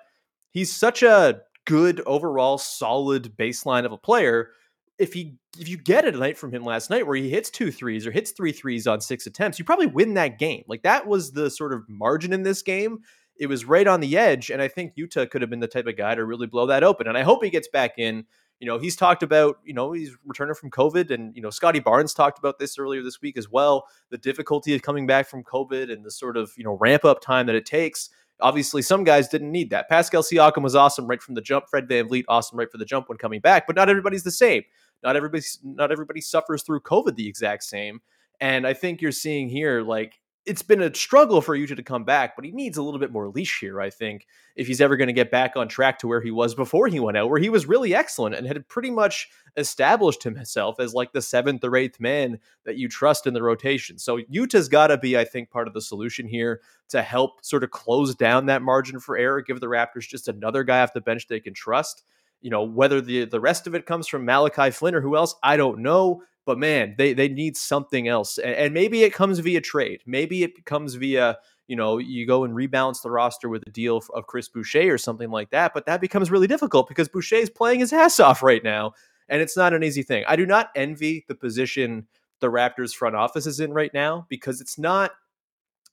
he's 0.56 0.76
such 0.76 1.04
a 1.04 1.42
good 1.66 2.02
overall 2.08 2.58
solid 2.58 3.36
baseline 3.38 3.86
of 3.86 3.92
a 3.92 3.98
player 3.98 4.50
if 4.98 5.14
he 5.14 5.38
if 5.60 5.68
you 5.70 5.78
get 5.78 6.06
a 6.06 6.12
night 6.12 6.38
from 6.38 6.52
him 6.52 6.64
last 6.64 6.90
night 6.90 7.06
where 7.06 7.16
he 7.16 7.30
hits 7.30 7.50
two 7.50 7.72
threes 7.72 8.08
or 8.08 8.12
hits 8.12 8.32
three 8.32 8.52
threes 8.52 8.88
on 8.88 9.02
six 9.02 9.26
attempts, 9.26 9.60
you 9.60 9.66
probably 9.66 9.88
win 9.88 10.14
that 10.16 10.40
game. 10.40 10.64
Like 10.68 10.84
that 10.84 11.08
was 11.08 11.32
the 11.32 11.50
sort 11.50 11.74
of 11.74 11.88
margin 11.88 12.34
in 12.34 12.44
this 12.44 12.62
game. 12.62 13.00
It 13.38 13.48
was 13.48 13.66
right 13.66 13.88
on 13.88 14.00
the 14.00 14.18
edge, 14.18 14.50
and 14.50 14.62
I 14.62 14.70
think 14.70 14.96
Yuta 14.96 15.30
could 15.30 15.42
have 15.42 15.50
been 15.50 15.60
the 15.60 15.68
type 15.68 15.88
of 15.88 15.98
guy 15.98 16.16
to 16.16 16.24
really 16.24 16.48
blow 16.48 16.66
that 16.68 16.84
open. 16.84 17.08
And 17.08 17.18
I 17.18 17.24
hope 17.24 17.44
he 17.44 17.50
gets 17.50 17.68
back 17.68 17.96
in. 17.98 18.26
You 18.62 18.68
know, 18.68 18.80
he's 18.80 18.96
talked 18.96 19.22
about, 19.22 19.58
you 19.66 19.74
know, 19.74 19.92
he's 19.92 20.16
returning 20.26 20.56
from 20.56 20.72
COVID, 20.72 21.12
and 21.12 21.36
you 21.36 21.42
know, 21.42 21.50
Scotty 21.50 21.82
Barnes 21.82 22.14
talked 22.14 22.40
about 22.40 22.60
this 22.60 22.80
earlier 22.80 23.04
this 23.04 23.22
week 23.22 23.38
as 23.38 23.50
well. 23.50 23.88
The 24.12 24.18
difficulty 24.18 24.74
of 24.74 24.82
coming 24.82 25.06
back 25.06 25.28
from 25.28 25.44
COVID 25.44 25.92
and 25.92 26.06
the 26.06 26.12
sort 26.12 26.38
of 26.38 26.54
you 26.56 26.64
know 26.64 26.78
ramp 26.80 27.04
up 27.04 27.20
time 27.20 27.48
that 27.48 27.56
it 27.56 27.66
takes. 27.66 28.10
Obviously, 28.42 28.82
some 28.82 29.04
guys 29.04 29.28
didn't 29.28 29.52
need 29.52 29.70
that. 29.70 29.88
Pascal 29.88 30.22
Siakam 30.22 30.62
was 30.62 30.76
awesome 30.76 31.08
right 31.08 31.22
from 31.22 31.36
the 31.36 31.42
jump. 31.42 31.66
Fred 31.70 31.88
VanVleet 31.88 32.26
awesome 32.28 32.60
right 32.60 32.70
for 32.70 32.78
the 32.78 32.86
jump 32.86 33.08
when 33.08 33.18
coming 33.18 33.40
back, 33.40 33.66
but 33.66 33.76
not 33.76 33.90
everybody's 33.90 34.24
the 34.24 34.32
same. 34.32 34.64
Not 35.04 35.16
everybody 35.16 35.44
not 35.64 35.92
everybody 35.92 36.22
suffers 36.22 36.64
through 36.64 36.82
COVID 36.82 37.16
the 37.16 37.28
exact 37.28 37.64
same. 37.64 38.02
And 38.42 38.68
I 38.68 38.74
think 38.74 39.02
you're 39.02 39.12
seeing 39.12 39.48
here 39.48 39.82
like 39.82 40.20
it's 40.46 40.62
been 40.62 40.82
a 40.82 40.94
struggle 40.94 41.42
for 41.42 41.58
Yuta 41.58 41.76
to 41.76 41.84
come 41.84 42.04
back, 42.04 42.36
but 42.36 42.46
he 42.46 42.52
needs 42.52 42.78
a 42.78 42.84
little 42.84 43.00
bit 43.00 43.12
more 43.12 43.28
leash 43.30 43.60
here, 43.60 43.82
I 43.82 43.90
think, 43.90 44.28
if 44.56 44.68
he's 44.68 44.80
ever 44.80 44.96
going 44.96 45.08
to 45.08 45.14
get 45.14 45.32
back 45.32 45.56
on 45.56 45.68
track 45.68 45.98
to 46.00 46.08
where 46.08 46.22
he 46.22 46.30
was 46.30 46.54
before 46.54 46.88
he 46.88 47.00
went 47.00 47.18
out, 47.18 47.30
where 47.30 47.40
he 47.40 47.50
was 47.50 47.66
really 47.66 47.96
excellent 47.96 48.36
and 48.36 48.46
had 48.46 48.68
pretty 48.68 48.92
much 48.92 49.28
established 49.58 50.22
himself 50.22 50.80
as 50.80 50.94
like 50.94 51.14
the 51.14 51.22
seventh 51.22 51.64
or 51.64 51.76
eighth 51.76 52.00
man 52.00 52.40
that 52.64 52.78
you 52.78 52.88
trust 52.88 53.26
in 53.26 53.34
the 53.34 53.42
rotation. 53.42 53.98
So 53.98 54.20
Yuta's 54.32 54.70
got 54.70 54.88
to 54.88 54.98
be, 54.98 55.18
I 55.18 55.26
think, 55.26 55.50
part 55.50 55.68
of 55.68 55.74
the 55.74 55.82
solution 55.82 56.28
here 56.28 56.62
to 56.90 57.02
help 57.02 57.44
sort 57.44 57.64
of 57.64 57.72
close 57.72 58.14
down 58.14 58.46
that 58.46 58.62
margin 58.62 59.00
for 59.00 59.18
error, 59.18 59.42
give 59.42 59.60
the 59.60 59.68
Raptors 59.68 60.08
just 60.08 60.28
another 60.28 60.64
guy 60.64 60.82
off 60.82 60.94
the 60.94 61.02
bench 61.02 61.28
they 61.28 61.40
can 61.40 61.54
trust. 61.54 62.04
You 62.42 62.52
know, 62.52 62.64
whether 62.64 63.02
the 63.02 63.26
the 63.26 63.40
rest 63.40 63.66
of 63.66 63.74
it 63.74 63.88
comes 63.88 64.08
from 64.08 64.26
Malachi 64.26 64.70
Flynn 64.70 64.94
or 64.94 65.02
who 65.02 65.16
else, 65.16 65.34
I 65.42 65.58
don't 65.58 65.80
know. 65.80 66.22
But 66.46 66.60
man, 66.60 66.96
they 66.98 67.14
they 67.14 67.28
need 67.28 67.58
something 67.58 68.08
else, 68.08 68.38
and, 68.38 68.54
and 68.56 68.74
maybe 68.74 69.04
it 69.04 69.14
comes 69.14 69.40
via 69.40 69.62
trade. 69.62 70.02
Maybe 70.06 70.44
it 70.44 70.66
comes 70.66 70.96
via 70.96 71.38
you 71.68 71.76
know 71.76 71.98
you 71.98 72.28
go 72.28 72.44
and 72.44 72.54
rebalance 72.56 73.02
the 73.02 73.12
roster 73.12 73.50
with 73.50 73.64
a 73.66 73.72
deal 73.72 74.02
of 74.14 74.28
Chris 74.28 74.48
Boucher 74.48 74.94
or 74.94 74.98
something 74.98 75.32
like 75.32 75.50
that. 75.50 75.74
But 75.74 75.86
that 75.88 76.02
becomes 76.02 76.30
really 76.30 76.48
difficult 76.48 76.88
because 76.88 77.10
Boucher 77.10 77.38
is 77.38 77.50
playing 77.50 77.80
his 77.80 77.92
ass 77.92 78.20
off 78.20 78.44
right 78.44 78.64
now, 78.64 78.94
and 79.28 79.42
it's 79.42 79.58
not 79.58 79.74
an 79.74 79.84
easy 79.84 80.04
thing. 80.04 80.24
I 80.28 80.36
do 80.36 80.46
not 80.46 80.70
envy 80.76 81.26
the 81.28 81.36
position 81.36 82.08
the 82.42 82.52
Raptors 82.52 82.94
front 82.94 83.16
office 83.16 83.48
is 83.48 83.60
in 83.60 83.74
right 83.74 83.94
now 83.94 84.28
because 84.30 84.62
it's 84.62 84.78
not 84.78 85.12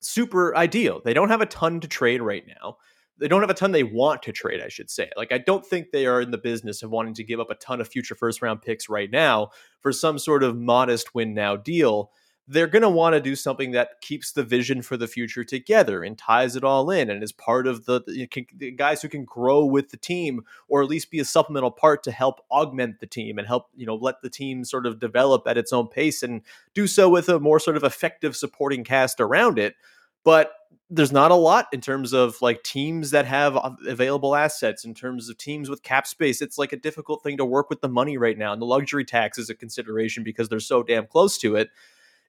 super 0.01 0.55
ideal. 0.57 1.01
They 1.05 1.15
don't 1.15 1.29
have 1.31 1.41
a 1.41 1.47
ton 1.47 1.81
to 1.81 1.89
trade 1.89 2.21
right 2.21 2.45
now 2.47 2.77
they 3.23 3.29
don't 3.29 3.41
have 3.41 3.51
a 3.51 3.55
ton 3.55 3.71
they 3.71 3.85
want 3.85 4.21
to 4.25 4.33
trade, 4.33 4.61
I 4.61 4.69
should 4.69 4.91
say. 4.91 5.09
Like 5.17 5.31
I 5.31 5.39
don't 5.39 5.65
think 5.65 5.93
they 5.93 6.07
are 6.07 6.21
in 6.21 6.33
the 6.33 6.39
business 6.39 6.83
of 6.83 6.91
wanting 6.91 7.15
to 7.15 7.25
give 7.25 7.39
up 7.39 7.51
a 7.51 7.55
ton 7.55 7.81
of 7.81 7.87
future 7.87 8.17
first 8.17 8.43
round 8.43 8.63
picks 8.63 8.89
right 8.89 9.11
now 9.11 9.51
for 9.81 9.93
some 9.93 10.19
sort 10.19 10.43
of 10.43 10.57
modest 10.57 11.15
win 11.15 11.33
now 11.33 11.55
deal. 11.55 12.11
They're 12.49 12.67
going 12.67 12.83
to 12.83 12.91
want 12.91 13.15
to 13.15 13.21
do 13.21 13.37
something 13.37 13.71
that 13.71 14.01
keeps 14.01 14.33
the 14.33 14.43
vision 14.43 14.83
for 14.83 14.97
the 14.97 15.07
future 15.07 15.45
together 15.45 16.03
and 16.03 16.19
ties 16.19 16.57
it 16.57 16.65
all 16.65 16.91
in 16.91 17.09
and 17.09 17.23
is 17.23 17.31
part 17.31 17.69
of 17.69 17.85
the, 17.87 18.03
the, 18.05 18.29
the 18.57 18.73
guys 18.73 19.01
who 19.01 19.09
can 19.09 19.25
grow 19.25 19.65
with 19.65 19.91
the 19.91 19.97
team 19.97 20.43
or 20.67 20.83
at 20.83 20.89
least 20.89 21.13
be 21.13 21.21
a 21.21 21.25
supplemental 21.25 21.71
part 21.71 22.03
to 22.03 22.11
help 22.11 22.41
augment 22.51 22.99
the 22.99 23.07
team 23.07 23.39
and 23.39 23.47
help, 23.47 23.69
you 23.77 23.87
know, 23.87 23.95
let 23.95 24.21
the 24.23 24.29
team 24.29 24.65
sort 24.65 24.85
of 24.85 24.99
develop 24.99 25.47
at 25.47 25.57
its 25.57 25.73
own 25.73 25.87
pace 25.87 26.25
and 26.25 26.43
do 26.75 26.89
so 26.89 27.09
with 27.09 27.29
a 27.29 27.39
more 27.39 27.61
sort 27.61 27.77
of 27.77 27.85
effective 27.85 28.35
supporting 28.35 28.83
cast 28.83 29.21
around 29.21 29.61
it 29.61 29.77
but 30.25 30.53
there's 30.91 31.13
not 31.13 31.31
a 31.31 31.37
lot 31.37 31.69
in 31.73 31.81
terms 31.81 32.13
of 32.13 32.41
like 32.43 32.63
teams 32.63 33.13
that 33.13 33.25
have 33.25 33.59
available 33.89 34.37
assets 34.37 34.85
in 34.85 34.93
terms 34.93 35.31
of 35.31 35.39
teams 35.39 35.71
with 35.71 35.83
cap 35.83 36.07
space. 36.07 36.43
It's 36.43 36.59
like 36.59 36.75
a 36.75 36.77
difficult 36.77 37.23
thing 37.23 37.39
to 37.39 37.47
work 37.47 37.71
with 37.71 37.81
the 37.81 37.89
money 37.89 38.19
right 38.19 38.37
now 38.37 38.53
and 38.53 38.61
the 38.61 38.67
luxury 38.67 39.05
tax 39.05 39.39
is 39.39 39.49
a 39.49 39.55
consideration 39.55 40.23
because 40.23 40.51
they're 40.51 40.61
so 40.61 40.83
damn 40.83 41.07
close 41.07 41.39
to 41.39 41.57
it. 41.57 41.71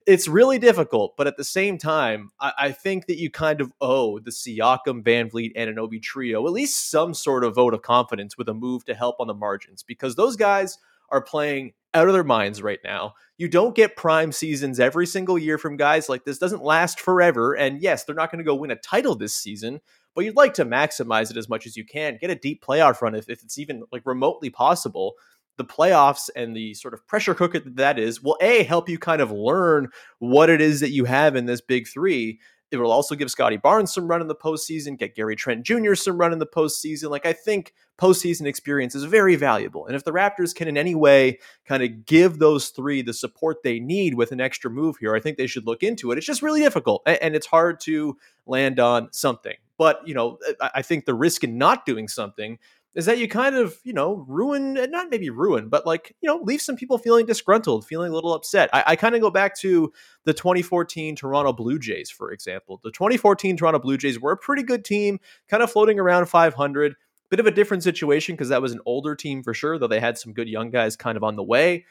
It's 0.06 0.28
really 0.28 0.58
difficult 0.58 1.16
but 1.16 1.26
at 1.26 1.38
the 1.38 1.44
same 1.44 1.78
time 1.78 2.30
i, 2.38 2.52
I 2.58 2.72
think 2.72 3.06
that 3.06 3.16
you 3.16 3.30
kind 3.30 3.62
of 3.62 3.72
owe 3.80 4.18
the 4.18 4.30
siakam 4.30 5.02
vanvleet 5.02 5.56
Anunoby 5.56 6.02
trio 6.02 6.46
at 6.46 6.52
least 6.52 6.90
some 6.90 7.14
sort 7.14 7.42
of 7.42 7.54
vote 7.54 7.72
of 7.72 7.80
confidence 7.80 8.36
with 8.36 8.50
a 8.50 8.52
move 8.52 8.84
to 8.84 8.94
help 8.94 9.16
on 9.18 9.28
the 9.28 9.34
margins 9.34 9.82
because 9.82 10.14
those 10.14 10.36
guys 10.36 10.76
are 11.08 11.22
playing 11.22 11.72
out 11.94 12.08
of 12.08 12.14
their 12.14 12.24
minds 12.24 12.60
right 12.60 12.80
now. 12.84 13.14
You 13.38 13.48
don't 13.48 13.74
get 13.74 13.96
prime 13.96 14.32
seasons 14.32 14.78
every 14.78 15.06
single 15.06 15.38
year 15.38 15.58
from 15.58 15.76
guys 15.76 16.08
like 16.08 16.24
this. 16.24 16.38
Doesn't 16.38 16.62
last 16.62 17.00
forever. 17.00 17.54
And 17.54 17.80
yes, 17.80 18.04
they're 18.04 18.14
not 18.14 18.30
going 18.30 18.38
to 18.38 18.44
go 18.44 18.54
win 18.54 18.70
a 18.70 18.76
title 18.76 19.14
this 19.14 19.34
season, 19.34 19.80
but 20.14 20.24
you'd 20.24 20.36
like 20.36 20.54
to 20.54 20.64
maximize 20.64 21.30
it 21.30 21.36
as 21.36 21.48
much 21.48 21.66
as 21.66 21.76
you 21.76 21.84
can. 21.84 22.18
Get 22.20 22.30
a 22.30 22.36
deep 22.36 22.62
playoff 22.64 23.00
run 23.00 23.14
if, 23.14 23.28
if 23.28 23.42
it's 23.42 23.58
even 23.58 23.84
like 23.92 24.02
remotely 24.04 24.50
possible. 24.50 25.14
The 25.56 25.64
playoffs 25.64 26.28
and 26.34 26.56
the 26.56 26.74
sort 26.74 26.94
of 26.94 27.06
pressure 27.06 27.34
cooker 27.34 27.60
that 27.60 27.76
that 27.76 27.98
is 27.98 28.20
will 28.20 28.36
a 28.40 28.64
help 28.64 28.88
you 28.88 28.98
kind 28.98 29.22
of 29.22 29.30
learn 29.30 29.88
what 30.18 30.50
it 30.50 30.60
is 30.60 30.80
that 30.80 30.90
you 30.90 31.04
have 31.04 31.36
in 31.36 31.46
this 31.46 31.60
big 31.60 31.86
three, 31.86 32.40
it 32.80 32.82
will 32.82 32.92
also 32.92 33.14
give 33.14 33.30
Scotty 33.30 33.56
Barnes 33.56 33.92
some 33.92 34.06
run 34.06 34.20
in 34.20 34.28
the 34.28 34.34
postseason, 34.34 34.98
get 34.98 35.14
Gary 35.14 35.36
Trent 35.36 35.64
Jr. 35.64 35.94
some 35.94 36.18
run 36.18 36.32
in 36.32 36.38
the 36.38 36.46
postseason. 36.46 37.10
Like, 37.10 37.26
I 37.26 37.32
think 37.32 37.72
postseason 37.98 38.46
experience 38.46 38.94
is 38.94 39.04
very 39.04 39.36
valuable. 39.36 39.86
And 39.86 39.94
if 39.94 40.04
the 40.04 40.12
Raptors 40.12 40.54
can 40.54 40.68
in 40.68 40.76
any 40.76 40.94
way 40.94 41.38
kind 41.64 41.82
of 41.82 42.06
give 42.06 42.38
those 42.38 42.68
three 42.68 43.02
the 43.02 43.12
support 43.12 43.62
they 43.62 43.80
need 43.80 44.14
with 44.14 44.32
an 44.32 44.40
extra 44.40 44.70
move 44.70 44.96
here, 44.98 45.14
I 45.14 45.20
think 45.20 45.38
they 45.38 45.46
should 45.46 45.66
look 45.66 45.82
into 45.82 46.10
it. 46.10 46.18
It's 46.18 46.26
just 46.26 46.42
really 46.42 46.60
difficult 46.60 47.02
and 47.06 47.34
it's 47.34 47.46
hard 47.46 47.80
to 47.80 48.16
land 48.46 48.80
on 48.80 49.12
something. 49.12 49.54
But, 49.78 50.06
you 50.06 50.14
know, 50.14 50.38
I 50.60 50.82
think 50.82 51.04
the 51.04 51.14
risk 51.14 51.44
in 51.44 51.58
not 51.58 51.86
doing 51.86 52.08
something 52.08 52.58
is 52.94 53.06
that 53.06 53.18
you 53.18 53.28
kind 53.28 53.56
of, 53.56 53.76
you 53.82 53.92
know, 53.92 54.24
ruin, 54.28 54.74
not 54.74 55.10
maybe 55.10 55.28
ruin, 55.30 55.68
but 55.68 55.86
like, 55.86 56.14
you 56.20 56.28
know, 56.28 56.40
leave 56.42 56.62
some 56.62 56.76
people 56.76 56.96
feeling 56.96 57.26
disgruntled, 57.26 57.86
feeling 57.86 58.12
a 58.12 58.14
little 58.14 58.34
upset. 58.34 58.70
I, 58.72 58.84
I 58.88 58.96
kind 58.96 59.14
of 59.14 59.20
go 59.20 59.30
back 59.30 59.56
to 59.58 59.92
the 60.24 60.32
2014 60.32 61.16
Toronto 61.16 61.52
Blue 61.52 61.78
Jays, 61.78 62.10
for 62.10 62.30
example. 62.30 62.80
The 62.84 62.92
2014 62.92 63.56
Toronto 63.56 63.80
Blue 63.80 63.98
Jays 63.98 64.20
were 64.20 64.32
a 64.32 64.36
pretty 64.36 64.62
good 64.62 64.84
team, 64.84 65.18
kind 65.48 65.62
of 65.62 65.70
floating 65.70 65.98
around 65.98 66.26
500. 66.26 66.94
Bit 67.30 67.40
of 67.40 67.46
a 67.46 67.50
different 67.50 67.82
situation 67.82 68.34
because 68.36 68.50
that 68.50 68.62
was 68.62 68.72
an 68.72 68.80
older 68.86 69.16
team 69.16 69.42
for 69.42 69.54
sure, 69.54 69.78
though 69.78 69.88
they 69.88 69.98
had 69.98 70.18
some 70.18 70.32
good 70.32 70.48
young 70.48 70.70
guys 70.70 70.94
kind 70.94 71.16
of 71.16 71.24
on 71.24 71.34
the 71.34 71.42
way. 71.42 71.84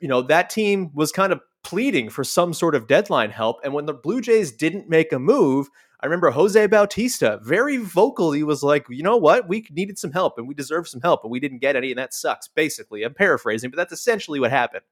You 0.00 0.08
know, 0.08 0.22
that 0.22 0.48
team 0.48 0.90
was 0.94 1.12
kind 1.12 1.32
of 1.32 1.40
pleading 1.66 2.08
for 2.08 2.22
some 2.22 2.54
sort 2.54 2.76
of 2.76 2.86
deadline 2.86 3.30
help. 3.30 3.58
And 3.64 3.74
when 3.74 3.86
the 3.86 3.92
Blue 3.92 4.20
Jays 4.20 4.52
didn't 4.52 4.88
make 4.88 5.12
a 5.12 5.18
move, 5.18 5.68
I 5.98 6.06
remember 6.06 6.30
Jose 6.30 6.64
Bautista 6.68 7.40
very 7.42 7.78
vocally 7.78 8.44
was 8.44 8.62
like, 8.62 8.86
you 8.88 9.02
know 9.02 9.16
what? 9.16 9.48
We 9.48 9.66
needed 9.72 9.98
some 9.98 10.12
help 10.12 10.38
and 10.38 10.46
we 10.46 10.54
deserve 10.54 10.86
some 10.86 11.00
help 11.00 11.24
and 11.24 11.30
we 11.32 11.40
didn't 11.40 11.58
get 11.58 11.74
any, 11.74 11.90
and 11.90 11.98
that 11.98 12.14
sucks, 12.14 12.46
basically. 12.46 13.02
I'm 13.02 13.14
paraphrasing, 13.14 13.70
but 13.70 13.76
that's 13.78 13.92
essentially 13.92 14.38
what 14.38 14.52
happened. 14.52 14.84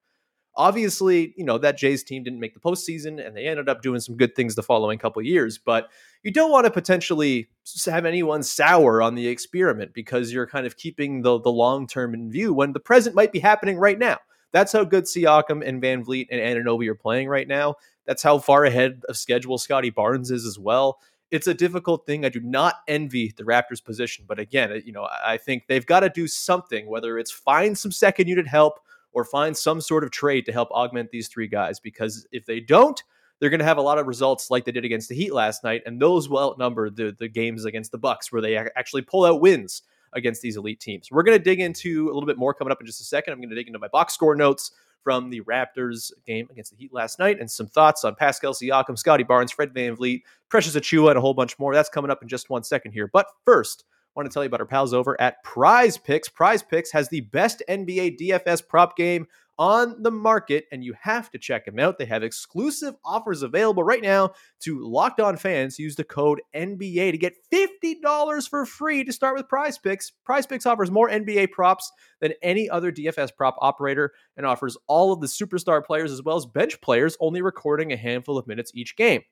Obviously, 0.57 1.33
you 1.37 1.45
know, 1.45 1.59
that 1.59 1.79
Jays 1.79 2.03
team 2.03 2.25
didn't 2.25 2.41
make 2.41 2.55
the 2.55 2.61
postseason 2.61 3.25
and 3.25 3.37
they 3.37 3.47
ended 3.47 3.69
up 3.69 3.81
doing 3.81 4.01
some 4.01 4.17
good 4.17 4.35
things 4.35 4.57
the 4.57 4.63
following 4.65 4.99
couple 4.99 5.23
years, 5.23 5.59
but 5.59 5.93
you 6.25 6.33
don't 6.33 6.51
want 6.51 6.65
to 6.65 6.73
potentially 6.73 7.51
have 7.87 8.05
anyone 8.05 8.43
sour 8.43 9.01
on 9.01 9.15
the 9.15 9.29
experiment 9.29 9.95
because 9.95 10.33
you're 10.33 10.49
kind 10.49 10.67
of 10.67 10.77
keeping 10.77 11.23
the, 11.23 11.39
the 11.39 11.53
long 11.53 11.87
term 11.87 12.15
in 12.15 12.33
view 12.33 12.53
when 12.53 12.73
the 12.73 12.81
present 12.81 13.15
might 13.15 13.31
be 13.31 13.39
happening 13.39 13.77
right 13.77 13.99
now. 13.99 14.19
That's 14.55 14.71
how 14.71 14.85
good 14.85 15.05
Siakam 15.05 15.67
and 15.67 15.83
VanVleet 15.83 16.29
and 16.31 16.41
Anunoby 16.41 16.87
are 16.87 16.95
playing 16.95 17.29
right 17.29 17.49
now. 17.49 17.75
That's 18.07 18.23
how 18.23 18.39
far 18.39 18.65
ahead 18.65 19.03
of 19.09 19.17
schedule 19.17 19.59
Scotty 19.59 19.91
Barnes 19.91 20.31
is 20.31 20.47
as 20.47 20.61
well. 20.61 21.01
It's 21.33 21.49
a 21.49 21.55
difficult 21.55 22.07
thing. 22.07 22.25
I 22.25 22.29
do 22.29 22.39
not 22.39 22.77
envy 22.87 23.35
the 23.37 23.43
Raptors' 23.43 23.85
position, 23.85 24.27
but 24.29 24.39
again, 24.39 24.81
you 24.87 24.93
know, 24.93 25.09
I 25.27 25.39
think 25.39 25.65
they've 25.67 25.85
got 25.85 26.01
to 26.01 26.09
do 26.09 26.29
something, 26.29 26.87
whether 26.87 27.19
it's 27.19 27.33
find 27.33 27.77
some 27.77 27.91
second 27.91 28.29
unit 28.29 28.47
help 28.47 28.79
or 29.11 29.25
find 29.25 29.57
some 29.57 29.81
sort 29.81 30.05
of 30.05 30.13
trade 30.13 30.47
to 30.47 30.53
help 30.53 30.71
augment 30.71 31.11
these 31.11 31.27
three 31.27 31.49
guys. 31.49 31.81
Because 31.81 32.25
if 32.31 32.47
they 32.47 32.61
don't, 32.61 33.03
they're 33.41 33.51
going 33.51 33.59
to 33.59 33.65
have 33.65 33.79
a 33.79 33.83
lot 33.83 33.99
of 33.99 34.07
results 34.07 34.53
like 34.53 34.65
they 34.65 34.71
did 34.71 34.85
against 34.85 35.09
the 35.09 35.17
Heat 35.17 35.35
last 35.35 35.65
night, 35.65 35.83
and 35.85 36.01
those 36.01 36.29
will 36.29 36.39
outnumber 36.39 36.91
the 36.91 37.13
the 37.19 37.27
games 37.27 37.65
against 37.65 37.91
the 37.91 37.99
Bucks 37.99 38.31
where 38.31 38.41
they 38.41 38.57
actually 38.57 39.03
pull 39.03 39.25
out 39.25 39.41
wins 39.41 39.83
against 40.15 40.43
these 40.43 40.57
elite 40.57 40.81
teams. 40.81 41.11
We're 41.11 41.23
going 41.23 41.39
to 41.39 41.43
dig 41.43 41.61
into 41.61 42.07
a 42.07 42.13
little 42.13 42.27
bit 42.27 42.39
more 42.39 42.55
coming 42.55 42.73
up 42.73 42.81
in 42.81 42.87
just 42.87 43.01
a 43.01 43.05
second. 43.05 43.33
I'm 43.33 43.41
going 43.41 43.51
to 43.51 43.55
dig 43.55 43.67
into 43.67 43.79
my 43.79 43.89
box 43.89 44.15
score 44.15 44.35
notes 44.35 44.73
from 45.03 45.29
the 45.31 45.43
Raptors 45.43 46.11
game 46.27 46.49
against 46.51 46.71
the 46.71 46.77
Heat 46.79 46.93
last 46.93 47.19
night 47.19 47.39
and 47.39 47.51
some 47.51 47.67
thoughts 47.67 48.05
on 48.05 48.15
Pascal 48.15 48.55
Siakam, 48.55 48.99
Scotty 48.99 49.23
Barnes, 49.23 49.53
Fred 49.53 49.73
Van 49.75 49.95
VanVleet, 49.95 50.23
Precious 50.49 50.75
Achiuwa, 50.75 51.11
and 51.11 51.19
a 51.19 51.21
whole 51.21 51.35
bunch 51.35 51.59
more. 51.59 51.75
That's 51.75 51.91
coming 51.91 52.11
up 52.11 52.23
in 52.23 52.29
just 52.29 52.49
one 52.51 52.65
second 52.65 52.93
here. 52.93 53.09
But 53.13 53.27
first, 53.45 53.85
I 54.17 54.21
want 54.21 54.31
to 54.31 54.35
tell 54.35 54.43
you 54.43 54.47
about 54.47 54.61
our 54.61 54.67
pals 54.67 54.95
over 54.95 55.21
at 55.21 55.43
Prize 55.45 55.99
Picks. 55.99 56.29
Prize 56.29 56.63
Picks 56.63 56.91
has 56.93 57.09
the 57.09 57.21
best 57.21 57.63
NBA 57.69 58.19
DFS 58.19 58.67
prop 58.67 58.97
game 58.97 59.27
on 59.59 60.03
the 60.03 60.11
market, 60.11 60.65
and 60.73 60.85
you 60.85 60.95
have 61.01 61.31
to 61.31 61.39
check 61.39 61.65
them 61.65 61.79
out. 61.79 61.99
They 61.99 62.05
have 62.07 62.23
exclusive 62.23 62.95
offers 63.05 63.43
available 63.43 63.85
right 63.85 64.03
now 64.03 64.33
to 64.61 64.81
locked 64.81 65.21
on 65.21 65.37
fans. 65.37 65.79
Use 65.79 65.97
the 65.97 66.05
code 66.05 66.41
NBA 66.55 67.13
to 67.13 67.19
get 67.19 67.35
$50 67.53 68.49
for 68.49 68.67
free 68.67 69.05
to 69.05 69.13
start 69.13 69.37
with 69.37 69.49
Prize 69.49 69.79
Picks. 69.79 70.11
Prize 70.25 70.47
Picks 70.47 70.67
offers 70.67 70.91
more 70.91 71.09
NBA 71.09 71.51
props 71.53 71.91
than 72.21 72.33
any 72.43 72.69
other 72.69 72.91
DFS 72.91 73.35
prop 73.37 73.57
operator 73.61 74.13
and 74.37 74.47
offers 74.47 74.77
all 74.87 75.13
of 75.13 75.21
the 75.21 75.27
superstar 75.27 75.85
players 75.85 76.11
as 76.11 76.23
well 76.23 76.37
as 76.37 76.47
bench 76.47 76.81
players, 76.81 77.17
only 77.21 77.43
recording 77.43 77.93
a 77.93 77.97
handful 77.97 78.39
of 78.39 78.47
minutes 78.47 78.73
each 78.75 78.97
game. 78.97 79.23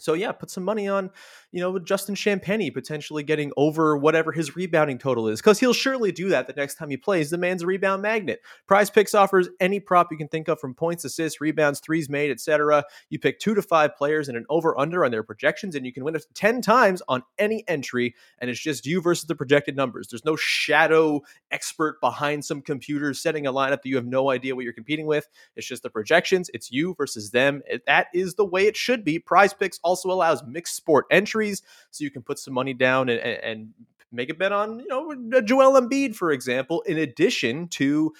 So 0.00 0.14
yeah, 0.14 0.32
put 0.32 0.50
some 0.50 0.64
money 0.64 0.88
on, 0.88 1.10
you 1.52 1.60
know, 1.60 1.78
Justin 1.78 2.14
Champagnie 2.14 2.72
potentially 2.72 3.22
getting 3.22 3.52
over 3.56 3.96
whatever 3.96 4.32
his 4.32 4.56
rebounding 4.56 4.98
total 4.98 5.28
is, 5.28 5.40
because 5.40 5.58
he'll 5.60 5.72
surely 5.72 6.12
do 6.12 6.28
that 6.30 6.46
the 6.46 6.52
next 6.52 6.76
time 6.76 6.90
he 6.90 6.96
plays. 6.96 7.30
The 7.30 7.38
man's 7.38 7.62
a 7.62 7.66
rebound 7.66 8.02
magnet. 8.02 8.40
Prize 8.66 8.90
Picks 8.90 9.14
offers 9.14 9.48
any 9.60 9.80
prop 9.80 10.08
you 10.10 10.16
can 10.16 10.28
think 10.28 10.48
of, 10.48 10.60
from 10.60 10.74
points, 10.74 11.04
assists, 11.04 11.40
rebounds, 11.40 11.80
threes 11.80 12.08
made, 12.08 12.30
etc. 12.30 12.84
You 13.08 13.18
pick 13.18 13.38
two 13.38 13.54
to 13.54 13.62
five 13.62 13.96
players 13.96 14.28
and 14.28 14.36
an 14.36 14.46
over 14.48 14.78
under 14.78 15.04
on 15.04 15.10
their 15.10 15.22
projections, 15.22 15.74
and 15.74 15.84
you 15.84 15.92
can 15.92 16.04
win 16.04 16.14
it 16.14 16.26
ten 16.34 16.62
times 16.62 17.02
on 17.08 17.22
any 17.38 17.64
entry. 17.68 18.14
And 18.38 18.50
it's 18.50 18.60
just 18.60 18.86
you 18.86 19.00
versus 19.00 19.26
the 19.26 19.34
projected 19.34 19.76
numbers. 19.76 20.08
There's 20.08 20.24
no 20.24 20.36
shadow 20.36 21.22
expert 21.50 22.00
behind 22.00 22.44
some 22.44 22.62
computer 22.62 23.12
setting 23.14 23.46
a 23.46 23.52
lineup 23.52 23.82
that 23.82 23.86
you 23.86 23.96
have 23.96 24.06
no 24.06 24.30
idea 24.30 24.54
what 24.54 24.64
you're 24.64 24.72
competing 24.72 25.06
with. 25.06 25.28
It's 25.56 25.66
just 25.66 25.82
the 25.82 25.90
projections. 25.90 26.50
It's 26.54 26.70
you 26.70 26.94
versus 26.94 27.30
them. 27.30 27.62
That 27.86 28.06
is 28.14 28.34
the 28.34 28.44
way 28.44 28.66
it 28.66 28.76
should 28.76 29.04
be. 29.04 29.18
Prize 29.18 29.52
Picks 29.52 29.78
also 29.90 30.10
allows 30.10 30.42
mixed 30.44 30.76
sport 30.76 31.06
entries, 31.10 31.62
so 31.90 32.04
you 32.04 32.10
can 32.10 32.22
put 32.22 32.38
some 32.38 32.54
money 32.54 32.74
down 32.74 33.08
and, 33.08 33.20
and, 33.20 33.74
make 34.12 34.28
a 34.28 34.34
bet 34.34 34.50
on, 34.50 34.80
you 34.80 34.88
know, 34.88 35.40
Joel 35.40 35.80
Embiid, 35.80 36.16
for 36.16 36.32
example, 36.32 36.80
in 36.82 36.98
addition 36.98 37.68
to 37.68 38.12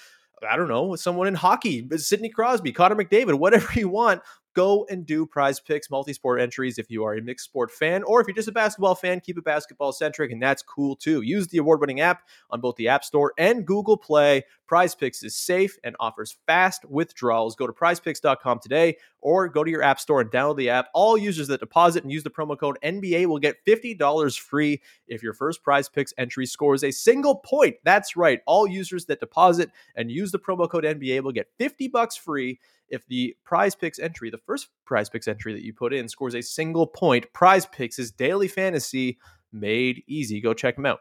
I 0.49 0.57
don't 0.57 0.69
know, 0.69 0.97
someone 0.97 1.27
in 1.27 1.35
hockey, 1.35 1.87
uh, 1.93 1.99
Sidney 1.99 2.31
Crosby, 2.31 2.73
Connor 2.73 2.97
McDavid, 2.97 3.39
whatever 3.39 3.69
you 3.79 3.89
want. 3.89 4.23
Go 4.53 4.85
and 4.91 5.07
do 5.07 5.27
prize 5.27 5.61
picks, 5.61 5.91
multi 5.91 6.13
sport 6.13 6.41
entries 6.41 6.77
if 6.77 6.91
you 6.91 7.05
are 7.05 7.15
a 7.15 7.23
mixed 7.23 7.45
sport 7.45 7.71
fan, 7.71 8.03
or 8.03 8.21
if 8.21 8.27
you're 8.27 8.35
just 8.35 8.49
a 8.49 8.53
basketball 8.53 8.97
fan, 8.97 9.21
keep 9.21 9.39
it 9.39 9.45
basketball 9.45 9.93
centric, 9.93 10.33
and 10.33 10.43
that's 10.43 10.61
cool 10.61 10.97
too. 10.97 11.23
Use 11.23 11.47
the 11.47 11.59
award 11.59 11.81
winning 11.81 12.01
app 12.01 12.23
on 12.51 12.61
both 12.61 12.75
the 12.75 12.89
App 12.89 13.05
Store 13.05 13.33
and 13.39 13.65
Google 13.65 13.97
Play. 13.97 14.43
Prize 14.71 14.95
Picks 14.95 15.25
is 15.25 15.35
safe 15.35 15.77
and 15.83 15.97
offers 15.99 16.37
fast 16.47 16.85
withdrawals. 16.85 17.57
Go 17.57 17.67
to 17.67 17.73
prizepicks.com 17.73 18.61
today 18.63 18.97
or 19.21 19.49
go 19.49 19.65
to 19.65 19.71
your 19.71 19.83
App 19.83 19.99
Store 19.99 20.21
and 20.21 20.31
download 20.31 20.59
the 20.59 20.71
app. 20.71 20.87
All 20.95 21.19
users 21.19 21.49
that 21.49 21.59
deposit 21.59 22.05
and 22.05 22.13
use 22.13 22.23
the 22.23 22.31
promo 22.31 22.57
code 22.57 22.79
NBA 22.85 23.27
will 23.27 23.41
get 23.41 23.57
$50 23.67 24.39
free 24.39 24.81
if 25.09 25.25
your 25.25 25.35
first 25.35 25.65
Prize 25.65 25.89
Picks 25.89 26.15
entry 26.19 26.47
scores 26.47 26.85
a 26.85 26.93
single 26.93 27.35
point. 27.35 27.79
That's 27.83 28.15
right. 28.15 28.43
All 28.47 28.69
users 28.69 29.07
that 29.07 29.19
deposit 29.19 29.73
and 29.97 30.09
use 30.09 30.31
the 30.31 30.39
promo 30.39 30.71
code 30.71 30.85
NBA 30.85 31.25
will 31.25 31.33
get 31.33 31.49
50 31.59 31.89
bucks 31.89 32.17
free 32.17 32.61
if 32.89 33.05
the 33.09 33.35
prize 33.45 33.75
picks 33.75 33.99
entry, 33.99 34.31
the 34.31 34.39
first 34.39 34.69
prize 34.87 35.11
picks 35.11 35.27
entry 35.27 35.53
that 35.53 35.65
you 35.65 35.73
put 35.73 35.93
in, 35.93 36.09
scores 36.09 36.37
a 36.37 36.43
single 36.43 36.87
point. 36.87 37.33
Prize 37.33 37.67
picks 37.67 37.99
is 37.99 38.13
daily 38.13 38.47
fantasy 38.47 39.19
made 39.53 40.05
easy. 40.07 40.41
Go 40.41 40.55
check 40.55 40.77
them 40.77 40.87
out. 40.87 41.01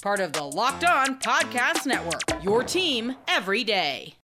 Part 0.00 0.20
of 0.20 0.32
the 0.32 0.42
Locked 0.42 0.84
On 0.84 1.20
Podcast 1.20 1.84
Network, 1.84 2.42
your 2.42 2.62
team 2.62 3.16
every 3.28 3.64
day. 3.64 4.14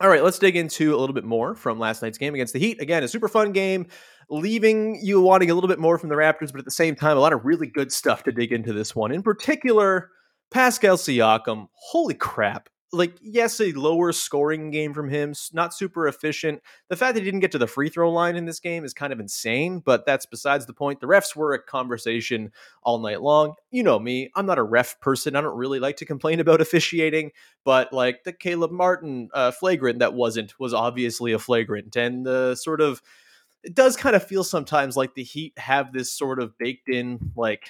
All 0.00 0.08
right, 0.08 0.22
let's 0.22 0.38
dig 0.38 0.54
into 0.54 0.94
a 0.94 0.98
little 0.98 1.14
bit 1.14 1.24
more 1.24 1.56
from 1.56 1.80
last 1.80 2.02
night's 2.02 2.18
game 2.18 2.34
against 2.34 2.52
the 2.52 2.60
Heat. 2.60 2.80
Again, 2.80 3.02
a 3.02 3.08
super 3.08 3.26
fun 3.26 3.50
game, 3.50 3.86
leaving 4.30 5.00
you 5.02 5.20
wanting 5.20 5.50
a 5.50 5.54
little 5.54 5.68
bit 5.68 5.80
more 5.80 5.98
from 5.98 6.08
the 6.08 6.14
Raptors, 6.14 6.52
but 6.52 6.60
at 6.60 6.64
the 6.64 6.70
same 6.70 6.94
time, 6.94 7.16
a 7.16 7.20
lot 7.20 7.32
of 7.32 7.44
really 7.44 7.66
good 7.66 7.90
stuff 7.90 8.22
to 8.24 8.32
dig 8.32 8.52
into 8.52 8.72
this 8.72 8.94
one. 8.94 9.10
In 9.10 9.22
particular, 9.22 10.10
Pascal 10.52 10.96
Siakam. 10.96 11.66
Holy 11.72 12.14
crap 12.14 12.68
like 12.92 13.14
yes, 13.20 13.60
a 13.60 13.72
lower 13.72 14.12
scoring 14.12 14.70
game 14.70 14.94
from 14.94 15.08
him, 15.08 15.34
not 15.52 15.74
super 15.74 16.06
efficient. 16.06 16.62
The 16.88 16.96
fact 16.96 17.14
that 17.14 17.20
he 17.20 17.24
didn't 17.24 17.40
get 17.40 17.52
to 17.52 17.58
the 17.58 17.66
free 17.66 17.88
throw 17.88 18.10
line 18.12 18.36
in 18.36 18.44
this 18.44 18.60
game 18.60 18.84
is 18.84 18.94
kind 18.94 19.12
of 19.12 19.20
insane, 19.20 19.80
but 19.80 20.06
that's 20.06 20.26
besides 20.26 20.66
the 20.66 20.72
point. 20.72 21.00
The 21.00 21.06
refs 21.06 21.34
were 21.34 21.52
a 21.52 21.62
conversation 21.62 22.52
all 22.82 22.98
night 22.98 23.22
long. 23.22 23.54
You 23.70 23.82
know 23.82 23.98
me, 23.98 24.30
I'm 24.36 24.46
not 24.46 24.58
a 24.58 24.62
ref 24.62 25.00
person. 25.00 25.36
I 25.36 25.40
don't 25.40 25.56
really 25.56 25.80
like 25.80 25.96
to 25.98 26.06
complain 26.06 26.40
about 26.40 26.60
officiating, 26.62 27.32
but 27.64 27.92
like 27.92 28.24
the 28.24 28.32
Caleb 28.32 28.70
Martin 28.70 29.28
uh, 29.34 29.50
flagrant 29.50 29.98
that 29.98 30.14
wasn't 30.14 30.58
was 30.58 30.72
obviously 30.72 31.32
a 31.32 31.38
flagrant, 31.38 31.96
and 31.96 32.24
the 32.24 32.54
sort 32.54 32.80
of 32.80 33.02
it 33.62 33.74
does 33.74 33.96
kind 33.96 34.14
of 34.14 34.24
feel 34.24 34.44
sometimes 34.44 34.96
like 34.96 35.14
the 35.14 35.24
Heat 35.24 35.52
have 35.58 35.92
this 35.92 36.12
sort 36.12 36.40
of 36.40 36.56
baked 36.56 36.88
in 36.88 37.32
like 37.34 37.68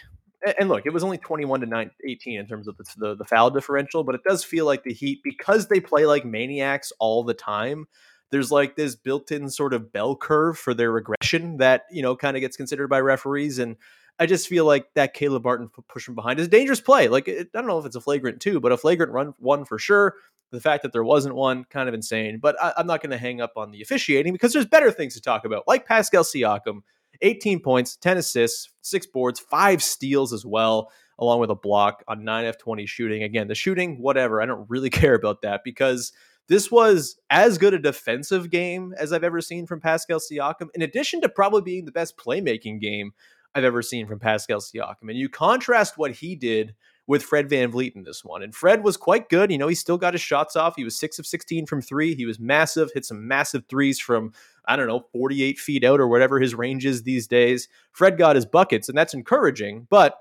and 0.59 0.68
look, 0.68 0.87
it 0.87 0.92
was 0.92 1.04
only 1.04 1.18
21 1.18 1.61
to 1.61 1.66
9, 1.66 1.90
18 2.04 2.38
in 2.38 2.46
terms 2.46 2.68
of 2.68 2.76
the, 2.76 2.85
the, 2.96 3.14
the 3.16 3.24
foul 3.24 3.50
differential, 3.50 4.04
but 4.04 4.14
it 4.14 4.22
does 4.26 4.44
feel 4.44 4.66
like 4.66 4.85
the 4.85 4.92
Heat, 4.92 5.20
because 5.24 5.68
they 5.68 5.80
play 5.80 6.06
like 6.06 6.24
maniacs 6.24 6.92
all 6.98 7.24
the 7.24 7.35
time, 7.35 7.87
there's 8.30 8.50
like 8.50 8.76
this 8.76 8.96
built-in 8.96 9.50
sort 9.50 9.74
of 9.74 9.92
bell 9.92 10.16
curve 10.16 10.59
for 10.59 10.74
their 10.74 10.90
regression 10.90 11.59
that, 11.59 11.85
you 11.90 12.02
know, 12.02 12.16
kind 12.16 12.37
of 12.37 12.40
gets 12.40 12.56
considered 12.56 12.88
by 12.88 13.00
referees. 13.00 13.59
And 13.59 13.76
I 14.18 14.26
just 14.26 14.48
feel 14.48 14.64
like 14.64 14.87
that 14.94 15.14
Caleb 15.14 15.44
Martin 15.44 15.70
push 15.88 16.04
from 16.04 16.14
behind 16.14 16.40
is 16.40 16.46
a 16.46 16.50
dangerous 16.50 16.80
play. 16.80 17.09
Like, 17.09 17.28
it, 17.28 17.48
I 17.54 17.59
don't 17.59 17.68
know 17.68 17.78
if 17.78 17.87
it's 17.87 17.96
a 17.96 18.00
flagrant 18.00 18.40
two, 18.40 18.61
but 18.61 18.72
a 18.72 18.76
flagrant 18.76 19.12
run 19.12 19.35
one 19.38 19.64
for 19.64 19.78
sure. 19.78 20.14
The 20.52 20.61
fact 20.61 20.85
that 20.85 20.92
there 20.92 21.04
wasn't 21.04 21.35
one, 21.35 21.64
kind 21.64 21.88
of 21.88 21.94
insane. 21.94 22.38
But 22.40 22.56
I, 22.62 22.72
I'm 22.76 22.87
not 22.87 23.00
going 23.02 23.11
to 23.11 23.18
hang 23.18 23.40
up 23.40 23.52
on 23.56 23.72
the 23.72 23.82
officiating 23.82 24.32
because 24.32 24.52
there's 24.52 24.66
better 24.66 24.90
things 24.90 25.14
to 25.14 25.20
talk 25.20 25.44
about, 25.44 25.64
like 25.66 25.87
Pascal 25.87 26.22
Siakam, 26.22 26.80
18 27.22 27.61
points, 27.61 27.96
10 27.96 28.18
assists, 28.18 28.70
six 28.83 29.07
boards, 29.07 29.40
five 29.40 29.83
steals 29.83 30.33
as 30.33 30.44
well, 30.44 30.90
along 31.18 31.40
with 31.40 31.50
a 31.50 31.55
block 31.55 32.02
on 32.09 32.22
9F20 32.22 32.87
shooting. 32.88 33.22
Again, 33.22 33.48
the 33.48 33.55
shooting, 33.55 34.00
whatever. 34.00 34.40
I 34.42 34.46
don't 34.46 34.68
really 34.68 34.90
care 34.90 35.14
about 35.14 35.42
that 35.42 35.62
because 35.64 36.12
this 36.48 36.70
was 36.70 37.16
as 37.31 37.59
good 37.59 37.74
a 37.74 37.79
defensive 37.79 38.50
game 38.50 38.94
as 38.98 39.12
I've 39.12 39.24
ever 39.24 39.40
seen 39.40 39.66
from 39.66 39.81
Pascal 39.81 40.20
Siakam, 40.20 40.68
in 40.74 40.83
addition 40.83 41.20
to 41.22 41.29
probably 41.29 41.62
being 41.62 41.85
the 41.85 41.92
best 41.92 42.16
playmaking 42.16 42.81
game 42.81 43.12
I've 43.55 43.64
ever 43.64 43.83
seen 43.83 44.07
from 44.07 44.18
Pascal 44.18 44.61
Siakam. 44.61 45.09
And 45.09 45.16
you 45.16 45.29
contrast 45.29 45.98
what 45.98 46.12
he 46.12 46.37
did 46.37 46.74
with 47.06 47.22
Fred 47.22 47.48
VanVleet 47.48 47.94
in 47.94 48.02
this 48.02 48.24
one. 48.24 48.42
And 48.42 48.54
Fred 48.54 48.82
was 48.82 48.96
quite 48.96 49.28
good. 49.28 49.50
You 49.50 49.58
know, 49.58 49.68
he 49.68 49.74
still 49.74 49.98
got 49.98 50.14
his 50.14 50.20
shots 50.20 50.56
off. 50.56 50.76
He 50.76 50.84
was 50.84 50.96
six 50.96 51.18
of 51.18 51.26
16 51.26 51.66
from 51.66 51.80
three. 51.80 52.14
He 52.14 52.26
was 52.26 52.40
massive, 52.40 52.90
hit 52.92 53.04
some 53.04 53.26
massive 53.26 53.64
threes 53.68 53.98
from, 54.00 54.32
I 54.66 54.76
don't 54.76 54.88
know, 54.88 55.06
48 55.12 55.58
feet 55.58 55.84
out 55.84 56.00
or 56.00 56.08
whatever 56.08 56.40
his 56.40 56.54
range 56.54 56.84
is 56.84 57.02
these 57.02 57.26
days. 57.26 57.68
Fred 57.92 58.18
got 58.18 58.36
his 58.36 58.46
buckets, 58.46 58.88
and 58.88 58.98
that's 58.98 59.14
encouraging. 59.14 59.86
But 59.88 60.18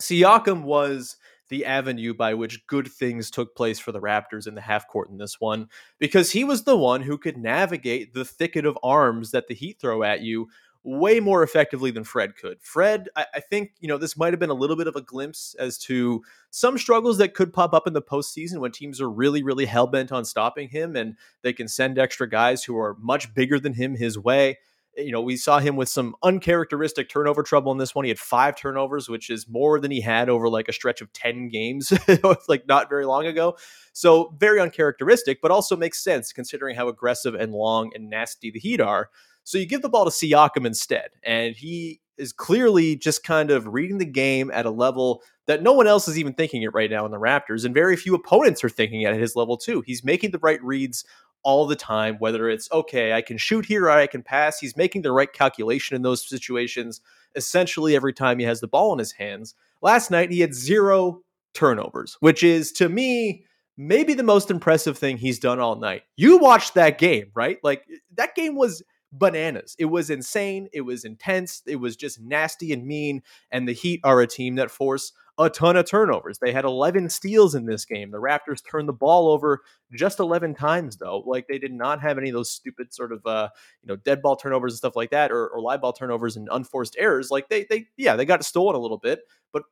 Siakam 0.00 0.62
was 0.62 1.16
the 1.50 1.66
avenue 1.66 2.14
by 2.14 2.32
which 2.32 2.66
good 2.66 2.88
things 2.88 3.30
took 3.30 3.54
place 3.54 3.78
for 3.78 3.92
the 3.92 4.00
Raptors 4.00 4.46
in 4.46 4.54
the 4.54 4.60
half 4.60 4.88
court 4.88 5.10
in 5.10 5.18
this 5.18 5.40
one 5.40 5.68
because 5.98 6.30
he 6.30 6.44
was 6.44 6.62
the 6.62 6.76
one 6.76 7.02
who 7.02 7.18
could 7.18 7.36
navigate 7.36 8.14
the 8.14 8.24
thicket 8.24 8.64
of 8.64 8.78
arms 8.82 9.32
that 9.32 9.48
the 9.48 9.54
Heat 9.54 9.78
throw 9.80 10.02
at 10.04 10.22
you 10.22 10.48
way 10.82 11.20
more 11.20 11.42
effectively 11.42 11.90
than 11.90 12.04
Fred 12.04 12.36
could. 12.36 12.60
Fred, 12.62 13.08
I, 13.14 13.26
I, 13.34 13.40
think, 13.40 13.72
you 13.80 13.88
know, 13.88 13.98
this 13.98 14.16
might 14.16 14.32
have 14.32 14.40
been 14.40 14.50
a 14.50 14.54
little 14.54 14.76
bit 14.76 14.86
of 14.86 14.96
a 14.96 15.02
glimpse 15.02 15.54
as 15.58 15.76
to 15.78 16.22
some 16.50 16.78
struggles 16.78 17.18
that 17.18 17.34
could 17.34 17.52
pop 17.52 17.74
up 17.74 17.86
in 17.86 17.92
the 17.92 18.00
postseason 18.00 18.58
when 18.58 18.72
teams 18.72 19.00
are 19.00 19.10
really, 19.10 19.42
really 19.42 19.66
hell 19.66 19.86
bent 19.86 20.10
on 20.10 20.24
stopping 20.24 20.68
him 20.68 20.96
and 20.96 21.16
they 21.42 21.52
can 21.52 21.68
send 21.68 21.98
extra 21.98 22.28
guys 22.28 22.64
who 22.64 22.78
are 22.78 22.96
much 22.98 23.34
bigger 23.34 23.60
than 23.60 23.74
him 23.74 23.94
his 23.94 24.18
way. 24.18 24.58
Eh, 24.96 25.02
you 25.02 25.12
know, 25.12 25.20
we 25.20 25.36
saw 25.36 25.58
him 25.58 25.76
with 25.76 25.90
some 25.90 26.16
uncharacteristic 26.22 27.10
turnover 27.10 27.42
trouble 27.42 27.72
in 27.72 27.78
this 27.78 27.94
one. 27.94 28.06
He 28.06 28.10
had 28.10 28.18
five 28.18 28.56
turnovers, 28.56 29.06
which 29.06 29.28
is 29.28 29.46
more 29.46 29.80
than 29.80 29.90
he 29.90 30.00
had 30.00 30.30
over 30.30 30.48
like 30.48 30.68
a 30.68 30.72
stretch 30.72 31.02
of 31.02 31.12
10 31.12 31.50
games, 31.50 31.92
like 32.48 32.66
not 32.66 32.88
very 32.88 33.04
long 33.04 33.26
ago. 33.26 33.56
So, 33.92 34.34
very 34.38 34.60
uncharacteristic, 34.60 35.42
but 35.42 35.50
also 35.50 35.76
makes 35.76 36.02
sense 36.02 36.32
considering 36.32 36.74
how 36.74 36.88
aggressive 36.88 37.34
and 37.34 37.52
long 37.52 37.90
and 37.94 38.08
nasty 38.08 38.50
the 38.50 38.60
Heat 38.60 38.80
are. 38.80 39.10
So 39.50 39.58
you 39.58 39.66
give 39.66 39.82
the 39.82 39.88
ball 39.88 40.04
to 40.04 40.12
Siakam 40.12 40.64
instead, 40.64 41.10
and 41.24 41.56
he 41.56 42.00
is 42.16 42.32
clearly 42.32 42.94
just 42.94 43.24
kind 43.24 43.50
of 43.50 43.66
reading 43.66 43.98
the 43.98 44.04
game 44.04 44.48
at 44.54 44.64
a 44.64 44.70
level 44.70 45.24
that 45.48 45.60
no 45.60 45.72
one 45.72 45.88
else 45.88 46.06
is 46.06 46.16
even 46.16 46.34
thinking 46.34 46.62
it 46.62 46.72
right 46.72 46.88
now 46.88 47.04
in 47.04 47.10
the 47.10 47.18
Raptors, 47.18 47.64
and 47.64 47.74
very 47.74 47.96
few 47.96 48.14
opponents 48.14 48.62
are 48.62 48.68
thinking 48.68 49.04
at 49.06 49.18
his 49.18 49.34
level 49.34 49.56
too. 49.56 49.82
He's 49.84 50.04
making 50.04 50.30
the 50.30 50.38
right 50.38 50.62
reads 50.62 51.04
all 51.42 51.66
the 51.66 51.74
time, 51.74 52.14
whether 52.20 52.48
it's 52.48 52.70
okay, 52.70 53.12
I 53.12 53.22
can 53.22 53.38
shoot 53.38 53.66
here 53.66 53.86
or 53.86 53.90
I 53.90 54.06
can 54.06 54.22
pass. 54.22 54.60
He's 54.60 54.76
making 54.76 55.02
the 55.02 55.10
right 55.10 55.32
calculation 55.32 55.96
in 55.96 56.02
those 56.02 56.28
situations 56.28 57.00
essentially 57.34 57.96
every 57.96 58.12
time 58.12 58.38
he 58.38 58.44
has 58.44 58.60
the 58.60 58.68
ball 58.68 58.92
in 58.92 59.00
his 59.00 59.10
hands. 59.10 59.56
Last 59.82 60.12
night, 60.12 60.30
he 60.30 60.38
had 60.38 60.54
zero 60.54 61.22
turnovers, 61.54 62.16
which 62.20 62.44
is 62.44 62.70
to 62.74 62.88
me 62.88 63.46
maybe 63.76 64.14
the 64.14 64.22
most 64.22 64.48
impressive 64.48 64.96
thing 64.96 65.16
he's 65.16 65.40
done 65.40 65.58
all 65.58 65.74
night. 65.74 66.02
You 66.14 66.38
watched 66.38 66.74
that 66.74 66.98
game, 66.98 67.32
right? 67.34 67.58
Like 67.64 67.84
that 68.14 68.36
game 68.36 68.54
was 68.54 68.80
bananas. 69.12 69.76
It 69.78 69.86
was 69.86 70.10
insane. 70.10 70.68
It 70.72 70.82
was 70.82 71.04
intense. 71.04 71.62
It 71.66 71.76
was 71.76 71.96
just 71.96 72.20
nasty 72.20 72.72
and 72.72 72.86
mean. 72.86 73.22
And 73.50 73.66
the 73.66 73.72
Heat 73.72 74.00
are 74.04 74.20
a 74.20 74.26
team 74.26 74.56
that 74.56 74.70
force 74.70 75.12
a 75.38 75.48
ton 75.48 75.76
of 75.76 75.86
turnovers. 75.86 76.38
They 76.38 76.52
had 76.52 76.66
11 76.66 77.08
steals 77.08 77.54
in 77.54 77.64
this 77.64 77.86
game. 77.86 78.10
The 78.10 78.20
Raptors 78.20 78.62
turned 78.62 78.88
the 78.88 78.92
ball 78.92 79.28
over 79.28 79.62
just 79.92 80.20
11 80.20 80.54
times, 80.54 80.98
though. 80.98 81.22
Like 81.24 81.46
they 81.48 81.58
did 81.58 81.72
not 81.72 82.02
have 82.02 82.18
any 82.18 82.28
of 82.28 82.34
those 82.34 82.50
stupid 82.50 82.92
sort 82.92 83.10
of, 83.10 83.24
uh, 83.24 83.48
you 83.82 83.88
know, 83.88 83.96
dead 83.96 84.20
ball 84.20 84.36
turnovers 84.36 84.72
and 84.72 84.78
stuff 84.78 84.96
like 84.96 85.10
that, 85.10 85.32
or, 85.32 85.48
or 85.48 85.62
live 85.62 85.80
ball 85.80 85.94
turnovers 85.94 86.36
and 86.36 86.48
unforced 86.52 86.94
errors. 86.98 87.30
Like 87.30 87.48
they, 87.48 87.64
they, 87.70 87.86
yeah, 87.96 88.16
they 88.16 88.26
got 88.26 88.44
stolen 88.44 88.76
a 88.76 88.80
little 88.80 88.98
bit, 88.98 89.20
but 89.52 89.62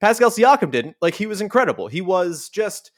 Pascal 0.00 0.30
Siakam 0.30 0.72
didn't. 0.72 0.96
Like 1.00 1.14
he 1.14 1.26
was 1.26 1.40
incredible. 1.40 1.86
He 1.86 2.00
was 2.00 2.48
just 2.48 2.90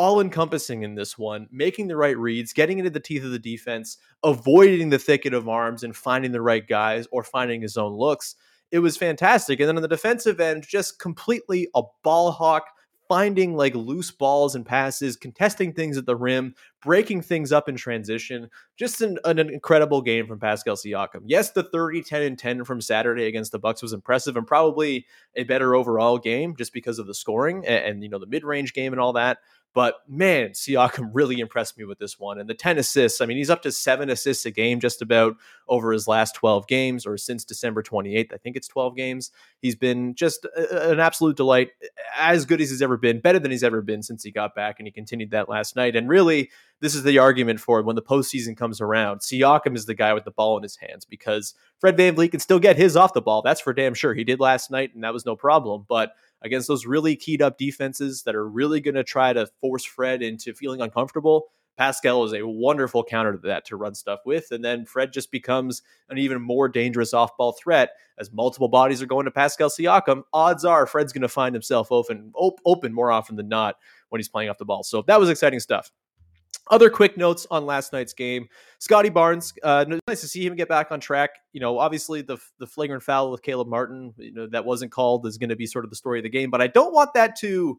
all 0.00 0.20
encompassing 0.20 0.82
in 0.82 0.94
this 0.94 1.18
one, 1.18 1.46
making 1.52 1.86
the 1.86 1.96
right 1.96 2.16
reads, 2.16 2.54
getting 2.54 2.78
into 2.78 2.90
the 2.90 2.98
teeth 2.98 3.22
of 3.22 3.32
the 3.32 3.38
defense, 3.38 3.98
avoiding 4.24 4.88
the 4.88 4.98
thicket 4.98 5.34
of 5.34 5.48
arms, 5.48 5.82
and 5.84 5.94
finding 5.94 6.32
the 6.32 6.40
right 6.40 6.66
guys 6.66 7.06
or 7.12 7.22
finding 7.22 7.60
his 7.60 7.76
own 7.76 7.92
looks 7.92 8.34
it 8.70 8.78
was 8.78 8.96
fantastic. 8.96 9.60
And 9.60 9.68
then 9.68 9.76
on 9.76 9.82
the 9.82 9.88
defensive 9.88 10.40
end, 10.40 10.66
just 10.66 10.98
completely 10.98 11.68
a 11.74 11.82
ball 12.02 12.30
hawk, 12.30 12.66
finding 13.08 13.56
like 13.56 13.74
loose 13.74 14.12
balls 14.12 14.54
and 14.54 14.64
passes, 14.64 15.16
contesting 15.16 15.72
things 15.72 15.96
at 15.96 16.06
the 16.06 16.14
rim, 16.14 16.54
breaking 16.80 17.22
things 17.22 17.50
up 17.50 17.68
in 17.68 17.74
transition. 17.74 18.48
Just 18.76 19.00
an, 19.00 19.18
an, 19.24 19.40
incredible 19.40 20.00
game 20.00 20.28
from 20.28 20.38
Pascal 20.38 20.76
Siakam. 20.76 21.22
Yes, 21.26 21.50
the 21.50 21.64
30, 21.64 22.02
10, 22.02 22.22
and 22.22 22.38
10 22.38 22.64
from 22.64 22.80
Saturday 22.80 23.26
against 23.26 23.50
the 23.50 23.58
Bucks 23.58 23.82
was 23.82 23.92
impressive 23.92 24.36
and 24.36 24.46
probably 24.46 25.06
a 25.34 25.42
better 25.42 25.74
overall 25.74 26.18
game 26.18 26.54
just 26.56 26.72
because 26.72 27.00
of 27.00 27.08
the 27.08 27.14
scoring 27.14 27.64
and, 27.66 27.84
and 27.84 28.02
you 28.04 28.08
know 28.08 28.20
the 28.20 28.26
mid-range 28.26 28.72
game 28.72 28.92
and 28.92 29.00
all 29.00 29.14
that. 29.14 29.38
But 29.72 29.96
man, 30.08 30.50
Siakam 30.50 31.10
really 31.12 31.38
impressed 31.38 31.78
me 31.78 31.84
with 31.84 31.98
this 31.98 32.18
one. 32.18 32.38
And 32.38 32.48
the 32.48 32.54
10 32.54 32.78
assists, 32.78 33.20
I 33.20 33.26
mean, 33.26 33.36
he's 33.36 33.50
up 33.50 33.62
to 33.62 33.72
seven 33.72 34.10
assists 34.10 34.44
a 34.44 34.50
game 34.50 34.80
just 34.80 35.00
about 35.00 35.36
over 35.68 35.92
his 35.92 36.08
last 36.08 36.34
12 36.34 36.66
games 36.66 37.06
or 37.06 37.16
since 37.16 37.44
December 37.44 37.82
28th. 37.82 38.32
I 38.34 38.36
think 38.36 38.56
it's 38.56 38.68
12 38.68 38.96
games. 38.96 39.30
He's 39.62 39.76
been 39.76 40.14
just 40.14 40.44
a, 40.44 40.90
an 40.90 41.00
absolute 41.00 41.36
delight, 41.36 41.70
as 42.18 42.44
good 42.44 42.60
as 42.60 42.70
he's 42.70 42.82
ever 42.82 42.96
been, 42.96 43.20
better 43.20 43.38
than 43.38 43.50
he's 43.52 43.62
ever 43.62 43.80
been 43.80 44.02
since 44.02 44.24
he 44.24 44.30
got 44.30 44.54
back. 44.54 44.80
And 44.80 44.86
he 44.86 44.92
continued 44.92 45.30
that 45.30 45.48
last 45.48 45.76
night. 45.76 45.94
And 45.94 46.08
really, 46.08 46.50
this 46.80 46.94
is 46.94 47.04
the 47.04 47.18
argument 47.18 47.60
for 47.60 47.82
when 47.82 47.96
the 47.96 48.02
postseason 48.02 48.56
comes 48.56 48.80
around. 48.80 49.20
Siakam 49.20 49.76
is 49.76 49.86
the 49.86 49.94
guy 49.94 50.14
with 50.14 50.24
the 50.24 50.30
ball 50.30 50.56
in 50.56 50.62
his 50.62 50.76
hands 50.76 51.04
because 51.04 51.54
Fred 51.78 51.96
Van 51.96 52.14
VanVleet 52.14 52.30
can 52.30 52.40
still 52.40 52.58
get 52.58 52.76
his 52.76 52.96
off 52.96 53.12
the 53.12 53.22
ball. 53.22 53.42
That's 53.42 53.60
for 53.60 53.72
damn 53.72 53.94
sure. 53.94 54.14
He 54.14 54.24
did 54.24 54.40
last 54.40 54.70
night, 54.70 54.94
and 54.94 55.04
that 55.04 55.12
was 55.12 55.26
no 55.26 55.36
problem. 55.36 55.84
But 55.88 56.12
against 56.42 56.68
those 56.68 56.86
really 56.86 57.16
keyed 57.16 57.42
up 57.42 57.58
defenses 57.58 58.22
that 58.22 58.34
are 58.34 58.48
really 58.48 58.80
going 58.80 58.94
to 58.94 59.04
try 59.04 59.32
to 59.32 59.46
force 59.60 59.84
Fred 59.84 60.22
into 60.22 60.54
feeling 60.54 60.80
uncomfortable. 60.80 61.48
Pascal 61.76 62.24
is 62.24 62.34
a 62.34 62.46
wonderful 62.46 63.02
counter 63.02 63.32
to 63.32 63.38
that 63.38 63.64
to 63.66 63.76
run 63.76 63.94
stuff 63.94 64.20
with. 64.26 64.50
And 64.50 64.62
then 64.62 64.84
Fred 64.84 65.12
just 65.12 65.30
becomes 65.30 65.80
an 66.10 66.18
even 66.18 66.42
more 66.42 66.68
dangerous 66.68 67.14
off 67.14 67.36
ball 67.38 67.52
threat 67.52 67.92
as 68.18 68.30
multiple 68.32 68.68
bodies 68.68 69.00
are 69.00 69.06
going 69.06 69.24
to 69.24 69.30
Pascal 69.30 69.70
Siakam. 69.70 70.22
Odds 70.34 70.64
are 70.64 70.86
Fred's 70.86 71.12
going 71.12 71.22
to 71.22 71.28
find 71.28 71.54
himself 71.54 71.90
open, 71.90 72.32
op- 72.34 72.60
open 72.66 72.92
more 72.92 73.10
often 73.10 73.36
than 73.36 73.48
not 73.48 73.76
when 74.10 74.18
he's 74.18 74.28
playing 74.28 74.50
off 74.50 74.58
the 74.58 74.64
ball. 74.66 74.82
So 74.82 75.02
that 75.06 75.18
was 75.18 75.30
exciting 75.30 75.60
stuff. 75.60 75.90
Other 76.70 76.90
quick 76.90 77.16
notes 77.16 77.46
on 77.50 77.66
last 77.66 77.92
night's 77.92 78.12
game: 78.12 78.48
Scottie 78.78 79.08
Barnes. 79.08 79.52
Uh, 79.62 79.84
nice 80.06 80.20
to 80.20 80.28
see 80.28 80.46
him 80.46 80.54
get 80.54 80.68
back 80.68 80.92
on 80.92 81.00
track. 81.00 81.30
You 81.52 81.60
know, 81.60 81.78
obviously 81.78 82.22
the 82.22 82.38
the 82.58 82.66
flagrant 82.66 83.02
foul 83.02 83.30
with 83.30 83.42
Caleb 83.42 83.68
Martin, 83.68 84.14
you 84.18 84.32
know, 84.32 84.46
that 84.48 84.64
wasn't 84.64 84.92
called 84.92 85.26
is 85.26 85.38
going 85.38 85.50
to 85.50 85.56
be 85.56 85.66
sort 85.66 85.84
of 85.84 85.90
the 85.90 85.96
story 85.96 86.18
of 86.18 86.22
the 86.22 86.28
game. 86.28 86.50
But 86.50 86.62
I 86.62 86.68
don't 86.68 86.94
want 86.94 87.14
that 87.14 87.36
to 87.40 87.78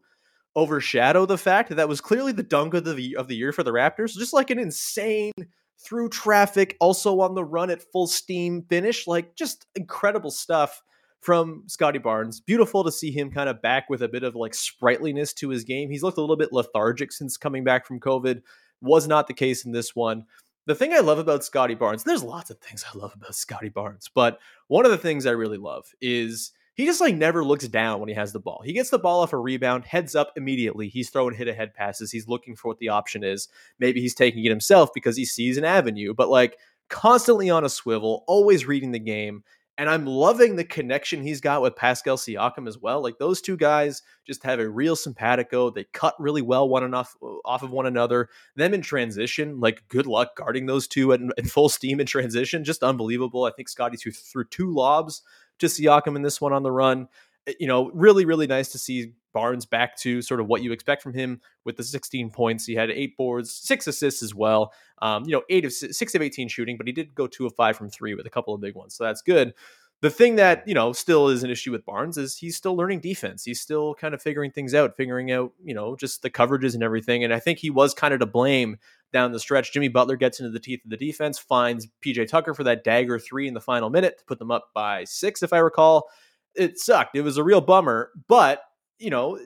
overshadow 0.54 1.24
the 1.24 1.38
fact 1.38 1.70
that 1.70 1.76
that 1.76 1.88
was 1.88 2.00
clearly 2.00 2.32
the 2.32 2.42
dunk 2.42 2.74
of 2.74 2.84
the 2.84 3.16
of 3.16 3.28
the 3.28 3.36
year 3.36 3.52
for 3.52 3.62
the 3.62 3.72
Raptors. 3.72 4.16
Just 4.16 4.34
like 4.34 4.50
an 4.50 4.58
insane 4.58 5.32
through 5.78 6.08
traffic, 6.08 6.76
also 6.80 7.20
on 7.20 7.34
the 7.34 7.44
run 7.44 7.70
at 7.70 7.82
full 7.82 8.06
steam 8.06 8.62
finish. 8.68 9.06
Like 9.06 9.34
just 9.36 9.66
incredible 9.74 10.30
stuff 10.30 10.82
from 11.20 11.62
Scottie 11.68 11.98
Barnes. 11.98 12.40
Beautiful 12.40 12.84
to 12.84 12.92
see 12.92 13.10
him 13.10 13.30
kind 13.30 13.48
of 13.48 13.62
back 13.62 13.88
with 13.88 14.02
a 14.02 14.08
bit 14.08 14.24
of 14.24 14.34
like 14.34 14.54
sprightliness 14.54 15.32
to 15.34 15.48
his 15.48 15.64
game. 15.64 15.88
He's 15.88 16.02
looked 16.02 16.18
a 16.18 16.20
little 16.20 16.36
bit 16.36 16.52
lethargic 16.52 17.12
since 17.12 17.36
coming 17.36 17.64
back 17.64 17.86
from 17.86 18.00
COVID. 18.00 18.42
Was 18.82 19.08
not 19.08 19.26
the 19.26 19.34
case 19.34 19.64
in 19.64 19.72
this 19.72 19.96
one. 19.96 20.26
The 20.66 20.74
thing 20.74 20.92
I 20.92 21.00
love 21.00 21.18
about 21.18 21.44
Scotty 21.44 21.74
Barnes, 21.74 22.04
there's 22.04 22.22
lots 22.22 22.50
of 22.50 22.58
things 22.58 22.84
I 22.84 22.96
love 22.96 23.14
about 23.14 23.34
Scotty 23.34 23.68
Barnes, 23.68 24.10
but 24.14 24.38
one 24.68 24.84
of 24.84 24.92
the 24.92 24.98
things 24.98 25.26
I 25.26 25.30
really 25.32 25.56
love 25.56 25.86
is 26.00 26.52
he 26.74 26.86
just 26.86 27.00
like 27.00 27.14
never 27.14 27.44
looks 27.44 27.66
down 27.68 28.00
when 28.00 28.08
he 28.08 28.14
has 28.14 28.32
the 28.32 28.40
ball. 28.40 28.62
He 28.64 28.72
gets 28.72 28.90
the 28.90 28.98
ball 28.98 29.20
off 29.20 29.32
a 29.32 29.38
rebound, 29.38 29.84
heads 29.84 30.14
up 30.14 30.32
immediately. 30.36 30.88
He's 30.88 31.10
throwing 31.10 31.34
hit 31.34 31.48
ahead 31.48 31.74
passes. 31.74 32.10
He's 32.10 32.28
looking 32.28 32.56
for 32.56 32.68
what 32.68 32.78
the 32.78 32.88
option 32.88 33.24
is. 33.24 33.48
Maybe 33.78 34.00
he's 34.00 34.14
taking 34.14 34.44
it 34.44 34.50
himself 34.50 34.90
because 34.94 35.16
he 35.16 35.24
sees 35.24 35.58
an 35.58 35.64
avenue, 35.64 36.14
but 36.14 36.28
like 36.28 36.58
constantly 36.88 37.50
on 37.50 37.64
a 37.64 37.68
swivel, 37.68 38.24
always 38.26 38.66
reading 38.66 38.92
the 38.92 38.98
game. 38.98 39.44
And 39.82 39.90
I'm 39.90 40.06
loving 40.06 40.54
the 40.54 40.62
connection 40.62 41.24
he's 41.24 41.40
got 41.40 41.60
with 41.60 41.74
Pascal 41.74 42.16
Siakam 42.16 42.68
as 42.68 42.78
well. 42.78 43.02
Like 43.02 43.18
those 43.18 43.40
two 43.40 43.56
guys 43.56 44.02
just 44.24 44.44
have 44.44 44.60
a 44.60 44.68
real 44.68 44.94
simpatico. 44.94 45.70
They 45.70 45.86
cut 45.92 46.14
really 46.20 46.40
well 46.40 46.68
one 46.68 46.84
enough 46.84 47.16
off 47.44 47.64
of 47.64 47.72
one 47.72 47.86
another. 47.86 48.28
Them 48.54 48.74
in 48.74 48.82
transition, 48.82 49.58
like 49.58 49.82
good 49.88 50.06
luck 50.06 50.36
guarding 50.36 50.66
those 50.66 50.86
two 50.86 51.10
in, 51.10 51.32
in 51.36 51.46
full 51.46 51.68
steam 51.68 51.98
in 51.98 52.06
transition. 52.06 52.62
Just 52.62 52.84
unbelievable. 52.84 53.42
I 53.42 53.50
think 53.50 53.68
Scottie 53.68 53.96
threw, 53.96 54.12
threw 54.12 54.44
two 54.44 54.72
lobs 54.72 55.22
to 55.58 55.66
Siakam 55.66 56.14
in 56.14 56.22
this 56.22 56.40
one 56.40 56.52
on 56.52 56.62
the 56.62 56.70
run. 56.70 57.08
Eh, 57.48 57.54
you 57.58 57.66
know, 57.66 57.90
really, 57.92 58.24
really 58.24 58.46
nice 58.46 58.68
to 58.68 58.78
see 58.78 59.14
Barnes 59.32 59.66
back 59.66 59.96
to 59.98 60.22
sort 60.22 60.40
of 60.40 60.46
what 60.46 60.62
you 60.62 60.72
expect 60.72 61.02
from 61.02 61.14
him 61.14 61.40
with 61.64 61.76
the 61.76 61.84
16 61.84 62.30
points. 62.30 62.66
He 62.66 62.74
had 62.74 62.90
eight 62.90 63.16
boards, 63.16 63.52
six 63.52 63.86
assists 63.86 64.22
as 64.22 64.34
well. 64.34 64.72
Um, 65.00 65.24
you 65.24 65.32
know, 65.32 65.42
eight 65.48 65.64
of 65.64 65.72
six 65.72 66.14
of 66.14 66.22
18 66.22 66.48
shooting, 66.48 66.76
but 66.76 66.86
he 66.86 66.92
did 66.92 67.14
go 67.14 67.26
two 67.26 67.46
of 67.46 67.54
five 67.54 67.76
from 67.76 67.90
three 67.90 68.14
with 68.14 68.26
a 68.26 68.30
couple 68.30 68.54
of 68.54 68.60
big 68.60 68.74
ones. 68.74 68.94
So 68.94 69.04
that's 69.04 69.22
good. 69.22 69.54
The 70.02 70.10
thing 70.10 70.34
that, 70.34 70.66
you 70.66 70.74
know, 70.74 70.92
still 70.92 71.28
is 71.28 71.44
an 71.44 71.50
issue 71.50 71.70
with 71.70 71.86
Barnes 71.86 72.18
is 72.18 72.36
he's 72.36 72.56
still 72.56 72.76
learning 72.76 73.00
defense. 73.00 73.44
He's 73.44 73.60
still 73.60 73.94
kind 73.94 74.14
of 74.14 74.20
figuring 74.20 74.50
things 74.50 74.74
out, 74.74 74.96
figuring 74.96 75.30
out, 75.30 75.52
you 75.62 75.74
know, 75.74 75.94
just 75.94 76.22
the 76.22 76.30
coverages 76.30 76.74
and 76.74 76.82
everything. 76.82 77.22
And 77.22 77.32
I 77.32 77.38
think 77.38 77.60
he 77.60 77.70
was 77.70 77.94
kind 77.94 78.12
of 78.12 78.18
to 78.18 78.26
blame 78.26 78.78
down 79.12 79.30
the 79.30 79.38
stretch. 79.38 79.72
Jimmy 79.72 79.86
Butler 79.86 80.16
gets 80.16 80.40
into 80.40 80.50
the 80.50 80.58
teeth 80.58 80.84
of 80.84 80.90
the 80.90 80.96
defense, 80.96 81.38
finds 81.38 81.86
PJ 82.04 82.26
Tucker 82.26 82.52
for 82.52 82.64
that 82.64 82.82
dagger 82.82 83.20
three 83.20 83.46
in 83.46 83.54
the 83.54 83.60
final 83.60 83.90
minute 83.90 84.18
to 84.18 84.24
put 84.24 84.40
them 84.40 84.50
up 84.50 84.70
by 84.74 85.04
six, 85.04 85.40
if 85.40 85.52
I 85.52 85.58
recall. 85.58 86.08
It 86.56 86.80
sucked. 86.80 87.16
It 87.16 87.22
was 87.22 87.36
a 87.36 87.44
real 87.44 87.60
bummer. 87.60 88.10
But, 88.26 88.60
you 89.02 89.10
know, 89.10 89.38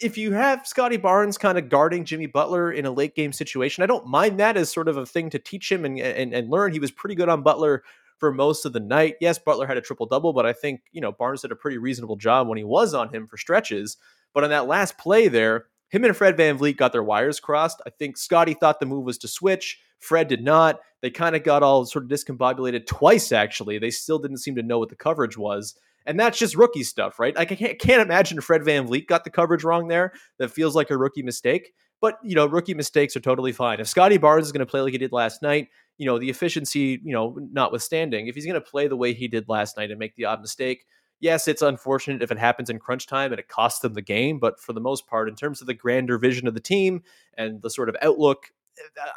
if 0.00 0.16
you 0.16 0.32
have 0.32 0.66
Scotty 0.66 0.96
Barnes 0.96 1.38
kind 1.38 1.58
of 1.58 1.68
guarding 1.68 2.04
Jimmy 2.04 2.26
Butler 2.26 2.70
in 2.70 2.86
a 2.86 2.90
late 2.90 3.14
game 3.14 3.32
situation, 3.32 3.82
I 3.82 3.86
don't 3.86 4.06
mind 4.06 4.38
that 4.38 4.56
as 4.56 4.70
sort 4.70 4.88
of 4.88 4.96
a 4.96 5.06
thing 5.06 5.30
to 5.30 5.38
teach 5.38 5.72
him 5.72 5.84
and, 5.84 5.98
and, 5.98 6.32
and 6.32 6.50
learn. 6.50 6.72
He 6.72 6.78
was 6.78 6.90
pretty 6.90 7.14
good 7.14 7.28
on 7.28 7.42
Butler 7.42 7.82
for 8.18 8.32
most 8.32 8.64
of 8.64 8.72
the 8.72 8.80
night. 8.80 9.16
Yes, 9.20 9.38
Butler 9.38 9.66
had 9.66 9.76
a 9.76 9.80
triple 9.80 10.06
double, 10.06 10.32
but 10.32 10.46
I 10.46 10.52
think, 10.52 10.82
you 10.92 11.00
know, 11.00 11.12
Barnes 11.12 11.42
did 11.42 11.52
a 11.52 11.56
pretty 11.56 11.78
reasonable 11.78 12.16
job 12.16 12.48
when 12.48 12.58
he 12.58 12.64
was 12.64 12.94
on 12.94 13.12
him 13.12 13.26
for 13.26 13.36
stretches. 13.36 13.96
But 14.34 14.44
on 14.44 14.50
that 14.50 14.66
last 14.66 14.98
play 14.98 15.28
there, 15.28 15.66
him 15.88 16.04
and 16.04 16.16
Fred 16.16 16.36
VanVleet 16.36 16.76
got 16.76 16.92
their 16.92 17.02
wires 17.02 17.40
crossed. 17.40 17.80
I 17.86 17.90
think 17.90 18.16
Scotty 18.16 18.54
thought 18.54 18.80
the 18.80 18.86
move 18.86 19.04
was 19.04 19.18
to 19.18 19.28
switch. 19.28 19.80
Fred 19.98 20.28
did 20.28 20.44
not. 20.44 20.80
They 21.00 21.10
kind 21.10 21.34
of 21.34 21.44
got 21.44 21.62
all 21.62 21.86
sort 21.86 22.04
of 22.04 22.10
discombobulated 22.10 22.86
twice, 22.86 23.32
actually. 23.32 23.78
They 23.78 23.90
still 23.90 24.18
didn't 24.18 24.38
seem 24.38 24.56
to 24.56 24.62
know 24.62 24.78
what 24.78 24.90
the 24.90 24.96
coverage 24.96 25.38
was. 25.38 25.74
And 26.08 26.18
that's 26.18 26.38
just 26.38 26.56
rookie 26.56 26.82
stuff, 26.82 27.20
right? 27.20 27.36
Like 27.36 27.52
I 27.52 27.54
can't, 27.54 27.78
can't 27.78 28.02
imagine 28.02 28.40
Fred 28.40 28.62
VanVleet 28.62 29.06
got 29.06 29.24
the 29.24 29.30
coverage 29.30 29.62
wrong 29.62 29.88
there. 29.88 30.12
That 30.38 30.50
feels 30.50 30.74
like 30.74 30.90
a 30.90 30.96
rookie 30.96 31.22
mistake. 31.22 31.74
But, 32.00 32.16
you 32.22 32.34
know, 32.34 32.46
rookie 32.46 32.74
mistakes 32.74 33.14
are 33.14 33.20
totally 33.20 33.52
fine. 33.52 33.78
If 33.78 33.88
Scotty 33.88 34.18
Barnes 34.18 34.46
is 34.46 34.52
going 34.52 34.64
to 34.64 34.70
play 34.70 34.80
like 34.80 34.92
he 34.92 34.98
did 34.98 35.12
last 35.12 35.42
night, 35.42 35.68
you 35.98 36.06
know, 36.06 36.18
the 36.18 36.30
efficiency, 36.30 37.00
you 37.04 37.12
know, 37.12 37.36
notwithstanding, 37.52 38.26
if 38.26 38.36
he's 38.36 38.46
going 38.46 38.54
to 38.54 38.60
play 38.60 38.88
the 38.88 38.96
way 38.96 39.12
he 39.12 39.28
did 39.28 39.48
last 39.48 39.76
night 39.76 39.90
and 39.90 39.98
make 39.98 40.14
the 40.14 40.24
odd 40.24 40.40
mistake, 40.40 40.86
yes, 41.20 41.46
it's 41.46 41.60
unfortunate 41.60 42.22
if 42.22 42.30
it 42.30 42.38
happens 42.38 42.70
in 42.70 42.78
crunch 42.78 43.06
time 43.06 43.32
and 43.32 43.40
it 43.40 43.48
costs 43.48 43.80
them 43.80 43.94
the 43.94 44.00
game. 44.00 44.38
But 44.38 44.60
for 44.60 44.72
the 44.72 44.80
most 44.80 45.08
part, 45.08 45.28
in 45.28 45.34
terms 45.34 45.60
of 45.60 45.66
the 45.66 45.74
grander 45.74 46.18
vision 46.18 46.46
of 46.46 46.54
the 46.54 46.60
team 46.60 47.02
and 47.36 47.60
the 47.60 47.70
sort 47.70 47.88
of 47.88 47.96
outlook, 48.00 48.46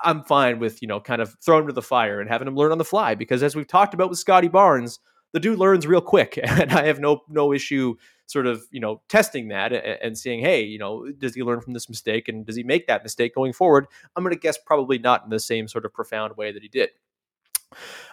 I'm 0.04 0.24
fine 0.24 0.58
with, 0.58 0.82
you 0.82 0.88
know, 0.88 1.00
kind 1.00 1.22
of 1.22 1.38
throwing 1.42 1.62
him 1.62 1.68
to 1.68 1.74
the 1.74 1.82
fire 1.84 2.20
and 2.20 2.30
having 2.30 2.48
him 2.48 2.56
learn 2.56 2.72
on 2.72 2.80
the 2.80 2.84
fly. 2.84 3.14
Because 3.14 3.44
as 3.44 3.56
we've 3.56 3.68
talked 3.68 3.94
about 3.94 4.10
with 4.10 4.18
Scotty 4.20 4.48
Barnes, 4.48 5.00
the 5.34 5.40
dude 5.40 5.60
learns 5.60 5.88
real 5.88 6.02
quick. 6.02 6.40
And 6.62 6.72
I 6.72 6.86
have 6.86 7.00
no 7.00 7.22
no 7.30 7.54
issue 7.54 7.96
sort 8.28 8.48
of, 8.48 8.64
you 8.72 8.80
know, 8.80 9.02
testing 9.10 9.50
that 9.50 9.74
and 9.74 10.18
seeing, 10.18 10.40
hey, 10.40 10.64
you 10.64 10.80
know, 10.80 11.12
does 11.12 11.36
he 11.36 11.44
learn 11.44 11.60
from 11.60 11.74
this 11.74 11.90
mistake 11.90 12.30
and 12.30 12.46
does 12.46 12.56
he 12.56 12.64
make 12.64 12.88
that 12.88 13.04
mistake 13.04 13.36
going 13.36 13.52
forward? 13.52 13.88
I'm 14.16 14.24
going 14.24 14.34
to 14.34 14.40
guess 14.40 14.58
probably 14.58 14.98
not 14.98 15.24
in 15.24 15.30
the 15.30 15.40
same 15.40 15.68
sort 15.68 15.86
of 15.86 15.94
profound 15.94 16.38
way 16.38 16.52
that 16.52 16.62
he 16.62 16.70
did. 16.70 16.92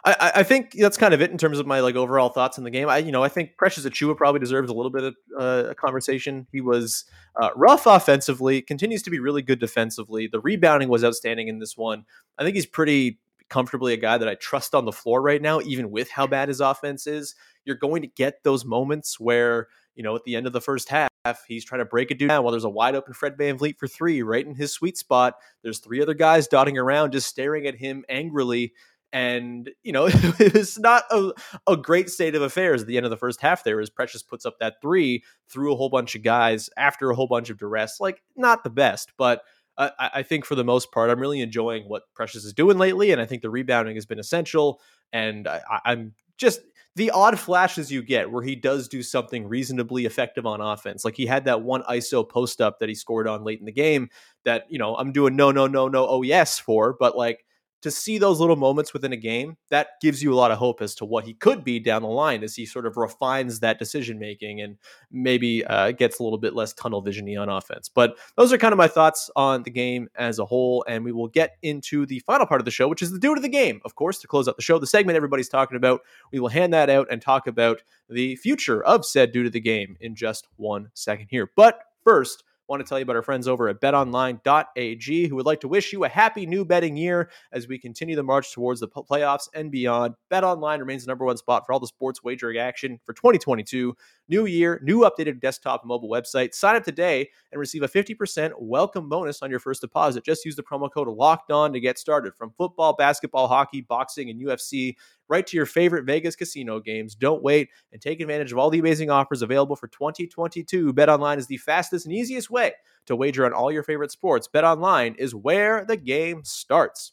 I, 0.04 0.33
I, 0.37 0.42
think 0.44 0.72
that's 0.72 0.96
kind 0.96 1.12
of 1.12 1.20
it 1.20 1.33
in 1.33 1.38
terms 1.38 1.59
of 1.59 1.66
my 1.66 1.81
like 1.81 1.96
overall 1.96 2.28
thoughts 2.28 2.59
in 2.59 2.64
the 2.64 2.70
game. 2.70 2.88
I 2.88 2.98
you 2.98 3.11
know 3.11 3.24
I 3.24 3.28
think 3.28 3.57
Precious 3.57 3.85
Achiuwa 3.85 4.16
probably 4.16 4.38
deserves 4.38 4.70
a 4.70 4.72
little 4.72 4.90
bit 4.90 5.02
of 5.02 5.16
uh, 5.38 5.70
a 5.70 5.74
conversation. 5.74 6.46
He 6.52 6.61
was 6.61 7.04
uh, 7.40 7.50
rough 7.57 7.87
offensively, 7.87 8.62
continues 8.62 9.02
to 9.02 9.11
be 9.11 9.18
really 9.18 9.42
good 9.42 9.59
defensively. 9.59 10.28
The 10.28 10.40
rebounding 10.40 10.88
was 10.88 11.04
outstanding 11.04 11.48
in 11.48 11.59
this 11.59 11.76
one. 11.76 12.04
I 12.38 12.44
think 12.44 12.54
he's 12.54 12.66
pretty 12.66 13.18
comfortably 13.48 13.92
a 13.92 13.98
guy 13.98 14.18
that 14.18 14.28
I 14.28 14.34
trust 14.34 14.74
on 14.74 14.84
the 14.84 14.92
floor 14.92 15.22
right 15.22 15.42
now, 15.42 15.61
even 15.61 15.90
with 15.90 16.11
how 16.11 16.26
bad 16.26 16.48
his 16.48 16.61
offense 16.61 17.06
is. 17.06 17.34
You're 17.64 17.76
going 17.76 18.02
to 18.02 18.08
get 18.08 18.42
those 18.44 18.64
moments 18.64 19.18
where 19.20 19.68
you 19.94 20.02
know 20.02 20.14
at 20.16 20.24
the 20.24 20.37
end 20.37 20.46
of 20.46 20.52
the 20.52 20.61
first 20.61 20.88
half 20.88 21.08
he's 21.46 21.64
trying 21.64 21.80
to 21.80 21.84
break 21.84 22.11
a 22.11 22.14
dude 22.14 22.28
down 22.28 22.42
while 22.42 22.52
there's 22.52 22.64
a 22.64 22.70
wide 22.70 22.94
open 22.94 23.12
Fred 23.12 23.37
VanVleet 23.37 23.78
for 23.78 23.87
three 23.87 24.22
right 24.22 24.46
in 24.46 24.54
his 24.54 24.72
sweet 24.72 24.96
spot. 24.96 25.34
There's 25.62 25.78
three 25.78 26.00
other 26.00 26.14
guys 26.14 26.46
dotting 26.48 26.78
around 26.78 27.12
just 27.12 27.28
staring 27.28 27.66
at 27.66 27.74
him 27.74 28.04
angrily 28.08 28.72
And, 29.12 29.70
you 29.82 29.92
know, 29.92 30.06
it 30.12 30.54
was 30.54 30.78
not 30.78 31.04
a, 31.11 31.32
a 31.66 31.76
great 31.76 32.11
state 32.11 32.34
of 32.34 32.42
affairs 32.42 32.82
at 32.82 32.88
the 32.88 32.96
end 32.96 33.06
of 33.06 33.11
the 33.11 33.16
first 33.16 33.40
half 33.40 33.64
there 33.64 33.80
as 33.80 33.90
Precious 33.90 34.22
puts 34.22 34.44
up 34.44 34.58
that 34.61 34.76
three 34.82 35.24
through 35.48 35.72
a 35.72 35.76
whole 35.76 35.88
bunch 35.88 36.14
of 36.14 36.22
guys 36.22 36.68
after 36.76 37.11
a 37.11 37.14
whole 37.14 37.26
bunch 37.26 37.50
of 37.50 37.58
duress. 37.58 38.00
Like, 38.00 38.22
not 38.37 38.64
the 38.64 38.70
best, 38.70 39.12
but 39.16 39.42
I, 39.79 40.11
I 40.14 40.23
think 40.23 40.45
for 40.45 40.55
the 40.55 40.64
most 40.64 40.91
part, 40.93 41.11
I'm 41.11 41.21
really 41.21 41.41
enjoying 41.41 41.85
what 41.85 42.03
Precious 42.14 42.45
is 42.45 42.53
doing 42.53 42.79
lately. 42.79 43.12
And 43.12 43.21
I 43.21 43.27
think 43.27 43.43
the 43.43 43.51
rebounding 43.51 43.95
has 43.95 44.07
been 44.07 44.19
essential. 44.19 44.81
And 45.12 45.47
I, 45.47 45.61
I'm 45.85 46.14
just 46.37 46.61
the 46.97 47.11
odd 47.12 47.38
flashes 47.38 47.93
you 47.93 48.03
get 48.03 48.31
where 48.31 48.43
he 48.43 48.57
does 48.57 48.88
do 48.88 49.03
something 49.05 49.47
reasonably 49.47 50.05
effective 50.05 50.47
on 50.47 50.61
offense. 50.61 51.05
Like 51.05 51.17
he 51.17 51.27
had 51.27 51.45
that 51.45 51.62
one 51.62 51.83
ISO 51.85 52.29
post 52.29 52.61
up 52.61 52.81
that 52.81 52.88
he 52.88 52.95
scored 52.95 53.29
on 53.29 53.45
late 53.45 53.61
in 53.61 53.67
the 53.67 53.73
game 53.73 54.09
that, 54.45 54.64
you 54.69 54.79
know, 54.79 54.97
I'm 54.97 55.12
doing 55.12 55.37
no, 55.37 55.53
no, 55.53 55.69
no, 55.69 55.87
no, 55.87 56.09
oh 56.09 56.23
yes 56.23 56.59
for, 56.59 56.97
but 56.99 57.17
like 57.17 57.45
to 57.83 57.91
see 57.91 58.19
those 58.19 58.41
little 58.41 58.57
moments 58.57 58.93
within 58.93 59.12
a 59.12 59.17
game, 59.17 59.57
that 59.71 60.01
gives 60.01 60.23
you 60.23 60.33
a 60.33 60.37
lot 60.37 60.51
of 60.51 60.59
hope 60.59 60.83
as 60.83 60.95
to 60.97 61.05
what 61.05 61.25
he 61.25 61.35
could 61.35 61.62
be 61.62 61.79
down 61.79 62.03
the 62.03 62.09
line 62.09 62.43
as 62.43 62.55
he 62.57 62.67
sort 62.67 62.87
of 62.87 62.97
refines 62.97 63.61
that 63.61 63.79
decision 63.79 64.19
making 64.19 64.61
and 64.61 64.77
maybe 65.11 65.64
uh, 65.64 65.93
gets 65.93 66.19
a 66.19 66.23
little 66.23 66.38
bit 66.38 66.55
less 66.55 66.73
tunnel 66.73 67.03
visiony 67.03 67.41
on 67.41 67.49
offense. 67.49 67.88
But 67.88 68.19
those 68.37 68.53
are 68.53 68.59
kind 68.59 68.73
of 68.73 68.79
my 68.79 68.88
thoughts 68.88 69.31
on 69.37 69.62
the 69.62 69.71
game 69.71 70.09
as 70.17 70.38
a 70.38 70.45
whole. 70.45 70.85
And 70.88 71.05
we 71.05 71.12
will 71.12 71.29
get 71.29 71.57
into 71.62 72.05
the 72.07 72.19
final 72.21 72.47
part 72.47 72.61
of 72.61 72.64
the 72.64 72.71
show, 72.71 72.88
which 72.88 73.03
is 73.03 73.12
the 73.12 73.19
dude 73.19 73.38
of 73.38 73.43
the 73.43 73.49
game, 73.49 73.81
of 73.85 73.95
course, 73.95 74.19
to 74.21 74.27
close 74.27 74.49
out 74.49 74.57
the 74.57 74.62
show. 74.62 74.79
The 74.79 74.87
segment 74.87 75.17
everybody's 75.17 75.49
talking 75.49 75.77
about, 75.77 76.01
we 76.33 76.41
will 76.41 76.49
hand 76.49 76.73
that 76.73 76.91
out 76.91 77.07
and 77.11 77.23
talk 77.23 77.47
about 77.47 77.83
the 78.09 78.37
future 78.37 78.83
of 78.85 79.05
said 79.05 79.33
dude 79.33 79.47
of 79.47 79.53
the 79.53 79.61
game 79.61 79.97
in 80.01 80.14
just 80.14 80.49
one 80.57 80.91
second 80.95 81.29
here. 81.31 81.51
But 81.55 81.81
first, 82.05 82.43
want 82.68 82.85
to 82.85 82.88
tell 82.88 82.98
you 82.98 83.02
about 83.02 83.16
our 83.16 83.22
friends 83.22 83.48
over 83.48 83.68
at 83.68 83.81
betonline.ag 83.81 85.28
who 85.28 85.37
would 85.37 85.46
like 85.46 85.61
to 85.61 85.68
wish 85.68 85.92
you 85.92 86.04
a 86.04 86.09
happy 86.09 86.46
new 86.46 86.64
betting 86.64 86.96
year 86.96 87.31
as 87.52 87.66
we 87.66 87.78
continue 87.78 88.14
the 88.14 88.22
march 88.22 88.52
towards 88.52 88.81
the 88.81 88.88
playoffs 88.88 89.48
and 89.54 89.70
beyond. 89.70 90.14
BetOnline 90.31 90.78
remains 90.78 91.04
the 91.04 91.09
number 91.09 91.24
one 91.24 91.37
spot 91.37 91.64
for 91.66 91.72
all 91.72 91.81
the 91.81 91.87
sports 91.87 92.22
wagering 92.22 92.59
action 92.59 93.00
for 93.04 93.12
2022. 93.12 93.96
New 94.31 94.45
year, 94.45 94.79
new 94.83 95.01
updated 95.01 95.41
desktop 95.41 95.83
and 95.83 95.88
mobile 95.88 96.11
website. 96.11 96.55
Sign 96.55 96.77
up 96.77 96.85
today 96.85 97.31
and 97.51 97.59
receive 97.59 97.83
a 97.83 97.88
50% 97.88 98.53
welcome 98.59 99.09
bonus 99.09 99.41
on 99.43 99.51
your 99.51 99.59
first 99.59 99.81
deposit. 99.81 100.23
Just 100.23 100.45
use 100.45 100.55
the 100.55 100.62
promo 100.62 100.93
code 100.93 101.09
LOCKED 101.09 101.51
ON 101.51 101.73
to 101.73 101.81
get 101.81 101.99
started. 101.99 102.35
From 102.35 102.53
football, 102.59 102.95
basketball, 102.95 103.49
hockey, 103.49 103.81
boxing, 103.81 104.29
and 104.29 104.38
UFC, 104.38 104.97
right 105.29 105.47
to 105.47 105.57
your 105.57 105.64
favorite 105.64 106.05
Vegas 106.05 106.37
casino 106.37 106.79
games. 106.79 107.14
Don't 107.14 107.43
wait 107.43 107.71
and 107.93 108.03
take 108.03 108.21
advantage 108.21 108.53
of 108.53 108.59
all 108.59 108.69
the 108.69 108.79
amazing 108.79 109.09
offers 109.09 109.41
available 109.41 109.77
for 109.77 109.88
2022. 109.88 110.93
BetOnline 110.93 111.38
is 111.38 111.47
the 111.47 111.57
fastest 111.57 112.05
and 112.05 112.14
easiest 112.14 112.51
way 112.51 112.73
to 113.07 113.17
wager 113.17 113.47
on 113.47 113.55
all 113.55 113.73
your 113.73 113.83
favorite 113.83 114.11
sports. 114.11 114.47
BetOnline 114.53 115.17
is 115.17 115.35
where 115.35 115.87
the 115.87 115.97
game 115.97 116.43
starts. 116.45 117.12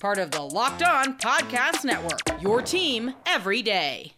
Part 0.00 0.16
of 0.16 0.30
the 0.30 0.40
Locked 0.40 0.82
On 0.82 1.18
Podcast 1.18 1.84
Network, 1.84 2.40
your 2.40 2.62
team 2.62 3.12
every 3.26 3.60
day. 3.60 4.14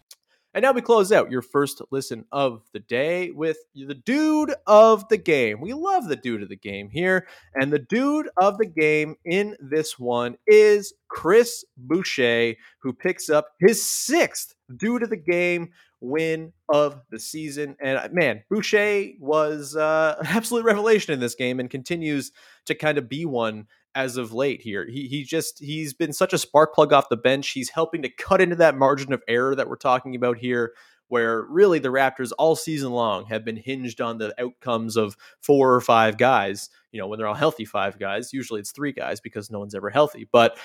And 0.53 0.63
now 0.63 0.71
we 0.71 0.79
close 0.79 1.11
out 1.11 1.29
your 1.29 1.41
first 1.41 1.81
listen 1.91 2.23
of 2.31 2.61
the 2.71 2.79
day 2.79 3.31
with 3.31 3.57
the 3.75 3.93
dude 3.93 4.53
of 4.65 5.05
the 5.09 5.17
game. 5.17 5.59
We 5.59 5.73
love 5.73 6.07
the 6.07 6.15
dude 6.15 6.41
of 6.41 6.47
the 6.47 6.55
game 6.55 6.89
here. 6.89 7.27
And 7.53 7.69
the 7.69 7.79
dude 7.79 8.29
of 8.37 8.57
the 8.59 8.65
game 8.65 9.17
in 9.25 9.57
this 9.59 9.99
one 9.99 10.37
is 10.47 10.93
Chris 11.09 11.65
Boucher, 11.75 12.53
who 12.81 12.93
picks 12.93 13.29
up 13.29 13.47
his 13.59 13.85
sixth 13.85 14.55
dude 14.77 15.03
of 15.03 15.09
the 15.09 15.17
game 15.17 15.71
win 15.99 16.53
of 16.69 17.01
the 17.09 17.19
season. 17.19 17.75
And 17.81 17.97
uh, 17.97 18.07
man, 18.11 18.43
Boucher 18.49 19.07
was 19.19 19.75
uh, 19.75 20.15
an 20.21 20.27
absolute 20.27 20.63
revelation 20.63 21.13
in 21.13 21.19
this 21.19 21.35
game 21.35 21.59
and 21.59 21.69
continues 21.69 22.31
to 22.67 22.75
kind 22.75 22.97
of 22.97 23.09
be 23.09 23.25
one 23.25 23.67
as 23.95 24.17
of 24.17 24.33
late 24.33 24.61
here. 24.61 24.85
He 24.89 25.07
he 25.07 25.23
just 25.23 25.59
he's 25.59 25.93
been 25.93 26.13
such 26.13 26.33
a 26.33 26.37
spark 26.37 26.73
plug 26.73 26.93
off 26.93 27.09
the 27.09 27.17
bench. 27.17 27.49
He's 27.49 27.69
helping 27.69 28.01
to 28.03 28.09
cut 28.09 28.41
into 28.41 28.55
that 28.57 28.77
margin 28.77 29.13
of 29.13 29.23
error 29.27 29.55
that 29.55 29.69
we're 29.69 29.75
talking 29.75 30.15
about 30.15 30.37
here 30.37 30.73
where 31.09 31.43
really 31.43 31.77
the 31.77 31.89
Raptors 31.89 32.31
all 32.39 32.55
season 32.55 32.91
long 32.91 33.25
have 33.25 33.45
been 33.45 33.57
hinged 33.57 34.01
on 34.01 34.17
the 34.17 34.33
outcomes 34.41 34.97
of 34.97 35.15
four 35.41 35.73
or 35.73 35.81
five 35.81 36.17
guys, 36.17 36.69
you 36.91 36.99
know, 36.99 37.07
when 37.07 37.19
they're 37.19 37.27
all 37.27 37.35
healthy 37.35 37.65
five 37.65 37.99
guys. 37.99 38.33
Usually 38.33 38.59
it's 38.59 38.71
three 38.71 38.93
guys 38.93 39.19
because 39.19 39.51
no 39.51 39.59
one's 39.59 39.75
ever 39.75 39.91
healthy. 39.91 40.27
But 40.31 40.57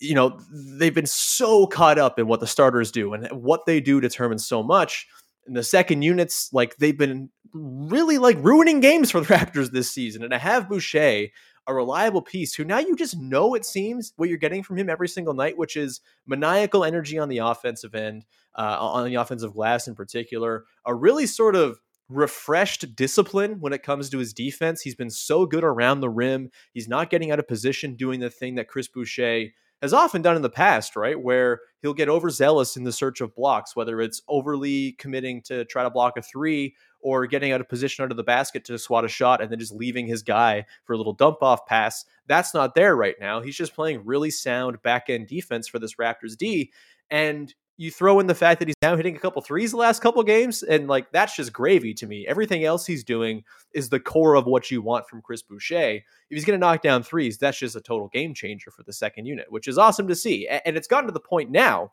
you 0.00 0.14
know, 0.14 0.38
they've 0.52 0.94
been 0.94 1.06
so 1.06 1.66
caught 1.66 1.98
up 1.98 2.18
in 2.18 2.28
what 2.28 2.38
the 2.38 2.46
starters 2.46 2.92
do 2.92 3.12
and 3.12 3.26
what 3.32 3.66
they 3.66 3.80
do 3.80 4.00
determines 4.00 4.46
so 4.46 4.62
much. 4.62 5.08
And 5.46 5.56
the 5.56 5.64
second 5.64 6.02
units, 6.02 6.50
like 6.52 6.76
they've 6.76 6.96
been 6.96 7.30
really 7.52 8.18
like 8.18 8.36
ruining 8.38 8.80
games 8.80 9.10
for 9.10 9.20
the 9.20 9.26
Raptors 9.34 9.72
this 9.72 9.90
season. 9.90 10.22
And 10.22 10.30
to 10.30 10.38
have 10.38 10.68
Boucher 10.68 11.26
a 11.68 11.74
reliable 11.74 12.22
piece 12.22 12.54
who 12.54 12.64
now 12.64 12.78
you 12.78 12.96
just 12.96 13.16
know 13.18 13.54
it 13.54 13.64
seems 13.64 14.12
what 14.16 14.28
you're 14.28 14.38
getting 14.38 14.62
from 14.62 14.78
him 14.78 14.88
every 14.88 15.06
single 15.06 15.34
night, 15.34 15.58
which 15.58 15.76
is 15.76 16.00
maniacal 16.26 16.82
energy 16.82 17.18
on 17.18 17.28
the 17.28 17.38
offensive 17.38 17.94
end, 17.94 18.24
uh, 18.56 18.76
on 18.80 19.04
the 19.04 19.14
offensive 19.16 19.52
glass 19.52 19.86
in 19.86 19.94
particular, 19.94 20.64
a 20.86 20.94
really 20.94 21.26
sort 21.26 21.54
of 21.54 21.78
refreshed 22.08 22.96
discipline 22.96 23.60
when 23.60 23.74
it 23.74 23.82
comes 23.82 24.08
to 24.08 24.18
his 24.18 24.32
defense. 24.32 24.80
He's 24.80 24.94
been 24.94 25.10
so 25.10 25.44
good 25.44 25.62
around 25.62 26.00
the 26.00 26.08
rim. 26.08 26.50
He's 26.72 26.88
not 26.88 27.10
getting 27.10 27.30
out 27.30 27.38
of 27.38 27.46
position 27.46 27.96
doing 27.96 28.20
the 28.20 28.30
thing 28.30 28.54
that 28.54 28.68
Chris 28.68 28.88
Boucher 28.88 29.48
has 29.82 29.92
often 29.92 30.22
done 30.22 30.36
in 30.36 30.42
the 30.42 30.50
past, 30.50 30.96
right? 30.96 31.20
Where 31.20 31.60
he'll 31.82 31.94
get 31.94 32.08
overzealous 32.08 32.76
in 32.76 32.84
the 32.84 32.92
search 32.92 33.20
of 33.20 33.34
blocks, 33.34 33.76
whether 33.76 34.00
it's 34.00 34.22
overly 34.26 34.92
committing 34.92 35.42
to 35.42 35.64
try 35.66 35.82
to 35.82 35.90
block 35.90 36.16
a 36.16 36.22
three 36.22 36.74
or 37.00 37.26
getting 37.26 37.52
out 37.52 37.60
of 37.60 37.68
position 37.68 38.02
under 38.02 38.14
the 38.14 38.22
basket 38.22 38.64
to 38.64 38.78
swat 38.78 39.04
a 39.04 39.08
shot 39.08 39.40
and 39.40 39.50
then 39.50 39.58
just 39.58 39.72
leaving 39.72 40.06
his 40.06 40.22
guy 40.22 40.64
for 40.84 40.92
a 40.92 40.96
little 40.96 41.12
dump 41.12 41.42
off 41.42 41.66
pass. 41.66 42.04
That's 42.26 42.54
not 42.54 42.74
there 42.74 42.96
right 42.96 43.16
now. 43.20 43.40
He's 43.40 43.56
just 43.56 43.74
playing 43.74 44.02
really 44.04 44.30
sound 44.30 44.82
back 44.82 45.08
end 45.08 45.28
defense 45.28 45.68
for 45.68 45.78
this 45.78 45.94
Raptors 45.94 46.36
D. 46.36 46.72
And 47.10 47.54
you 47.80 47.92
throw 47.92 48.18
in 48.18 48.26
the 48.26 48.34
fact 48.34 48.58
that 48.58 48.66
he's 48.66 48.74
now 48.82 48.96
hitting 48.96 49.14
a 49.14 49.20
couple 49.20 49.40
threes 49.40 49.70
the 49.70 49.76
last 49.76 50.02
couple 50.02 50.20
games, 50.24 50.64
and 50.64 50.88
like 50.88 51.10
that's 51.12 51.36
just 51.36 51.52
gravy 51.52 51.94
to 51.94 52.08
me. 52.08 52.26
Everything 52.26 52.64
else 52.64 52.84
he's 52.84 53.04
doing 53.04 53.44
is 53.72 53.88
the 53.88 54.00
core 54.00 54.34
of 54.34 54.46
what 54.46 54.68
you 54.68 54.82
want 54.82 55.08
from 55.08 55.22
Chris 55.22 55.42
Boucher. 55.42 55.92
If 55.92 56.02
he's 56.28 56.44
going 56.44 56.58
to 56.58 56.66
knock 56.66 56.82
down 56.82 57.04
threes, 57.04 57.38
that's 57.38 57.58
just 57.58 57.76
a 57.76 57.80
total 57.80 58.08
game 58.08 58.34
changer 58.34 58.72
for 58.72 58.82
the 58.82 58.92
second 58.92 59.26
unit, 59.26 59.46
which 59.50 59.68
is 59.68 59.78
awesome 59.78 60.08
to 60.08 60.16
see. 60.16 60.48
And 60.48 60.76
it's 60.76 60.88
gotten 60.88 61.06
to 61.06 61.12
the 61.12 61.20
point 61.20 61.52
now 61.52 61.92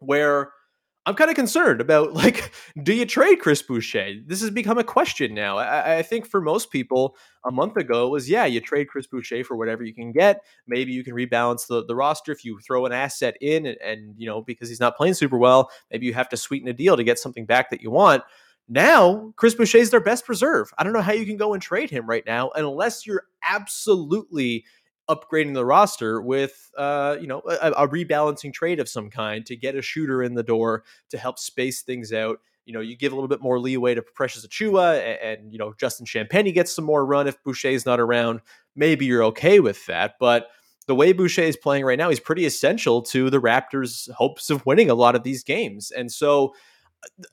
where 0.00 0.50
I'm 1.06 1.14
kind 1.14 1.30
of 1.30 1.36
concerned 1.36 1.80
about 1.80 2.14
like, 2.14 2.52
do 2.82 2.94
you 2.94 3.04
trade 3.04 3.36
Chris 3.36 3.62
Boucher? 3.62 4.14
This 4.26 4.40
has 4.40 4.50
become 4.50 4.78
a 4.78 4.84
question 4.84 5.34
now. 5.34 5.58
I, 5.58 5.98
I, 5.98 6.02
think 6.02 6.26
for 6.26 6.40
most 6.40 6.70
people, 6.70 7.16
a 7.44 7.50
month 7.50 7.76
ago 7.76 8.06
it 8.06 8.10
was 8.10 8.28
yeah, 8.28 8.46
you 8.46 8.60
trade 8.60 8.88
Chris 8.88 9.06
Boucher 9.06 9.44
for 9.44 9.56
whatever 9.56 9.84
you 9.84 9.94
can 9.94 10.12
get. 10.12 10.42
Maybe 10.66 10.92
you 10.92 11.04
can 11.04 11.14
rebalance 11.14 11.66
the, 11.66 11.84
the 11.84 11.94
roster 11.94 12.32
if 12.32 12.44
you 12.44 12.58
throw 12.60 12.86
an 12.86 12.92
asset 12.92 13.36
in, 13.40 13.66
and, 13.66 13.76
and 13.84 14.14
you 14.16 14.26
know 14.26 14.42
because 14.42 14.68
he's 14.68 14.80
not 14.80 14.96
playing 14.96 15.14
super 15.14 15.38
well, 15.38 15.70
maybe 15.90 16.06
you 16.06 16.14
have 16.14 16.28
to 16.30 16.36
sweeten 16.36 16.68
a 16.68 16.72
deal 16.72 16.96
to 16.96 17.04
get 17.04 17.18
something 17.18 17.44
back 17.44 17.70
that 17.70 17.82
you 17.82 17.90
want. 17.90 18.22
Now, 18.66 19.34
Chris 19.36 19.54
Boucher 19.54 19.78
is 19.78 19.90
their 19.90 20.00
best 20.00 20.26
reserve. 20.26 20.72
I 20.78 20.84
don't 20.84 20.94
know 20.94 21.02
how 21.02 21.12
you 21.12 21.26
can 21.26 21.36
go 21.36 21.52
and 21.52 21.62
trade 21.62 21.90
him 21.90 22.06
right 22.08 22.24
now 22.26 22.50
unless 22.54 23.06
you're 23.06 23.24
absolutely 23.46 24.64
upgrading 25.08 25.54
the 25.54 25.64
roster 25.64 26.20
with 26.20 26.70
uh, 26.76 27.16
you 27.20 27.26
know 27.26 27.42
a, 27.46 27.70
a, 27.72 27.88
rebalancing 27.88 28.52
trade 28.52 28.80
of 28.80 28.88
some 28.88 29.10
kind 29.10 29.44
to 29.46 29.56
get 29.56 29.76
a 29.76 29.82
shooter 29.82 30.22
in 30.22 30.34
the 30.34 30.42
door 30.42 30.84
to 31.10 31.18
help 31.18 31.38
space 31.38 31.82
things 31.82 32.12
out. 32.12 32.38
You 32.64 32.72
know, 32.72 32.80
you 32.80 32.96
give 32.96 33.12
a 33.12 33.14
little 33.14 33.28
bit 33.28 33.42
more 33.42 33.60
leeway 33.60 33.94
to 33.94 34.02
Precious 34.02 34.46
Achiuwa, 34.46 34.98
and, 34.98 35.40
and 35.40 35.52
you 35.52 35.58
know 35.58 35.74
Justin 35.78 36.06
Champagnie 36.06 36.54
gets 36.54 36.74
some 36.74 36.84
more 36.84 37.04
run 37.04 37.26
if 37.26 37.42
Boucher's 37.44 37.84
not 37.84 38.00
around. 38.00 38.40
Maybe 38.74 39.04
you're 39.04 39.24
okay 39.24 39.60
with 39.60 39.84
that, 39.86 40.14
but 40.18 40.48
the 40.86 40.94
way 40.94 41.12
Boucher 41.12 41.42
is 41.42 41.56
playing 41.56 41.84
right 41.84 41.98
now, 41.98 42.10
he's 42.10 42.20
pretty 42.20 42.44
essential 42.44 43.00
to 43.02 43.30
the 43.30 43.40
Raptors' 43.40 44.10
hopes 44.10 44.50
of 44.50 44.66
winning 44.66 44.90
a 44.90 44.94
lot 44.94 45.14
of 45.14 45.22
these 45.22 45.44
games, 45.44 45.90
and 45.90 46.10
so 46.10 46.54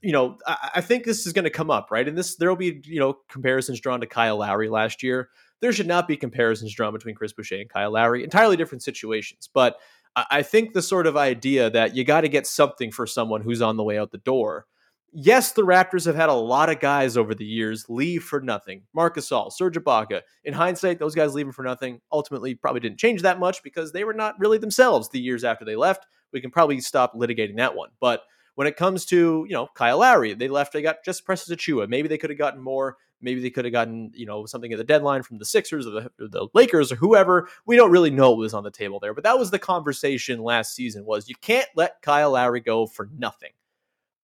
you 0.01 0.11
know, 0.11 0.37
I, 0.45 0.71
I 0.75 0.81
think 0.81 1.05
this 1.05 1.25
is 1.25 1.31
going 1.31 1.45
to 1.45 1.49
come 1.49 1.71
up, 1.71 1.91
right? 1.91 2.05
And 2.05 2.17
this 2.17 2.35
there 2.35 2.49
will 2.49 2.57
be, 2.57 2.81
you 2.83 2.99
know, 2.99 3.19
comparisons 3.29 3.79
drawn 3.79 4.01
to 4.01 4.07
Kyle 4.07 4.37
Lowry 4.37 4.67
last 4.67 5.01
year 5.01 5.29
there 5.61 5.71
should 5.71 5.87
not 5.87 6.07
be 6.07 6.17
comparisons 6.17 6.73
drawn 6.73 6.93
between 6.93 7.15
Chris 7.15 7.33
Boucher 7.33 7.55
and 7.55 7.69
Kyle 7.69 7.91
Lowry. 7.91 8.23
Entirely 8.23 8.57
different 8.57 8.83
situations. 8.83 9.49
But 9.53 9.77
I 10.15 10.43
think 10.43 10.73
the 10.73 10.81
sort 10.81 11.07
of 11.07 11.15
idea 11.15 11.69
that 11.69 11.95
you 11.95 12.03
got 12.03 12.21
to 12.21 12.29
get 12.29 12.45
something 12.45 12.91
for 12.91 13.07
someone 13.07 13.41
who's 13.41 13.61
on 13.61 13.77
the 13.77 13.83
way 13.83 13.97
out 13.97 14.11
the 14.11 14.17
door. 14.17 14.65
Yes, 15.13 15.51
the 15.51 15.61
Raptors 15.61 16.05
have 16.05 16.15
had 16.15 16.29
a 16.29 16.33
lot 16.33 16.69
of 16.69 16.79
guys 16.79 17.15
over 17.17 17.35
the 17.35 17.45
years 17.45 17.85
leave 17.89 18.23
for 18.23 18.41
nothing. 18.41 18.83
Marcus 18.93 19.29
Gasol, 19.29 19.51
Serge 19.51 19.75
Ibaka. 19.77 20.21
In 20.43 20.53
hindsight, 20.53 20.99
those 20.99 21.15
guys 21.15 21.33
leaving 21.33 21.51
for 21.51 21.63
nothing 21.63 22.01
ultimately 22.11 22.55
probably 22.55 22.79
didn't 22.79 22.97
change 22.97 23.21
that 23.21 23.39
much 23.39 23.61
because 23.61 23.91
they 23.91 24.03
were 24.03 24.13
not 24.13 24.39
really 24.39 24.57
themselves 24.57 25.09
the 25.09 25.19
years 25.19 25.43
after 25.43 25.65
they 25.65 25.75
left. 25.75 26.05
We 26.33 26.41
can 26.41 26.51
probably 26.51 26.79
stop 26.81 27.13
litigating 27.13 27.57
that 27.57 27.75
one. 27.75 27.89
But 27.99 28.23
When 28.55 28.67
it 28.67 28.75
comes 28.75 29.05
to, 29.05 29.45
you 29.47 29.53
know, 29.53 29.67
Kyle 29.75 29.99
Lowry, 29.99 30.33
they 30.33 30.47
left, 30.47 30.73
they 30.73 30.81
got 30.81 31.03
just 31.05 31.25
Precious 31.25 31.49
Achiuwa. 31.49 31.87
Maybe 31.87 32.07
they 32.07 32.17
could 32.17 32.29
have 32.29 32.39
gotten 32.39 32.61
more. 32.61 32.97
Maybe 33.21 33.41
they 33.41 33.49
could 33.49 33.65
have 33.65 33.71
gotten, 33.71 34.11
you 34.13 34.25
know, 34.25 34.45
something 34.45 34.71
at 34.71 34.77
the 34.77 34.83
deadline 34.83 35.23
from 35.23 35.37
the 35.37 35.45
Sixers 35.45 35.87
or 35.87 35.91
the, 35.91 36.11
or 36.19 36.27
the 36.27 36.47
Lakers 36.53 36.91
or 36.91 36.95
whoever. 36.95 37.47
We 37.65 37.75
don't 37.75 37.91
really 37.91 38.09
know 38.09 38.31
what 38.31 38.39
was 38.39 38.53
on 38.53 38.63
the 38.63 38.71
table 38.71 38.99
there, 38.99 39.13
but 39.13 39.23
that 39.23 39.39
was 39.39 39.51
the 39.51 39.59
conversation 39.59 40.41
last 40.41 40.75
season 40.75 41.05
was 41.05 41.29
you 41.29 41.35
can't 41.41 41.69
let 41.75 42.01
Kyle 42.01 42.31
Lowry 42.31 42.59
go 42.59 42.87
for 42.87 43.09
nothing. 43.17 43.51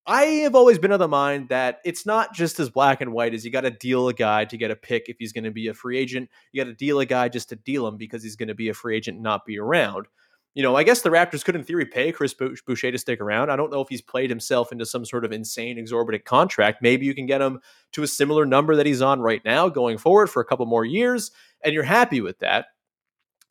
I 0.09 0.23
have 0.43 0.55
always 0.55 0.79
been 0.79 0.93
of 0.93 0.99
the 0.99 1.07
mind 1.09 1.49
that 1.49 1.81
it's 1.83 2.05
not 2.05 2.33
just 2.33 2.61
as 2.61 2.69
black 2.69 3.01
and 3.01 3.11
white 3.11 3.33
as 3.33 3.43
you 3.43 3.51
got 3.51 3.61
to 3.61 3.71
deal 3.71 4.07
a 4.07 4.13
guy 4.13 4.45
to 4.45 4.57
get 4.57 4.71
a 4.71 4.75
pick 4.75 5.09
if 5.09 5.17
he's 5.19 5.33
going 5.33 5.43
to 5.43 5.51
be 5.51 5.67
a 5.67 5.73
free 5.73 5.97
agent. 5.97 6.29
You 6.53 6.63
got 6.63 6.69
to 6.69 6.75
deal 6.75 7.01
a 7.01 7.05
guy 7.05 7.27
just 7.27 7.49
to 7.49 7.57
deal 7.57 7.85
him 7.85 7.97
because 7.97 8.23
he's 8.23 8.37
going 8.37 8.47
to 8.47 8.55
be 8.55 8.69
a 8.69 8.73
free 8.73 8.95
agent 8.95 9.15
and 9.15 9.23
not 9.23 9.45
be 9.45 9.59
around. 9.59 10.07
You 10.53 10.63
know, 10.63 10.75
I 10.75 10.83
guess 10.83 11.01
the 11.01 11.09
Raptors 11.09 11.45
could, 11.45 11.55
in 11.55 11.63
theory, 11.63 11.85
pay 11.85 12.11
Chris 12.11 12.33
Boucher 12.33 12.91
to 12.91 12.97
stick 12.97 13.21
around. 13.21 13.51
I 13.51 13.55
don't 13.55 13.71
know 13.71 13.81
if 13.81 13.89
he's 13.89 14.01
played 14.01 14.31
himself 14.31 14.71
into 14.71 14.87
some 14.87 15.05
sort 15.05 15.23
of 15.23 15.31
insane, 15.31 15.77
exorbitant 15.77 16.25
contract. 16.25 16.81
Maybe 16.81 17.05
you 17.05 17.13
can 17.13 17.27
get 17.27 17.41
him 17.41 17.59
to 17.91 18.01
a 18.01 18.07
similar 18.07 18.43
number 18.45 18.75
that 18.75 18.87
he's 18.87 19.01
on 19.01 19.21
right 19.21 19.41
now 19.45 19.69
going 19.69 19.99
forward 19.99 20.31
for 20.31 20.41
a 20.41 20.45
couple 20.45 20.65
more 20.65 20.83
years, 20.85 21.29
and 21.63 21.75
you're 21.75 21.83
happy 21.83 22.21
with 22.21 22.39
that. 22.39 22.67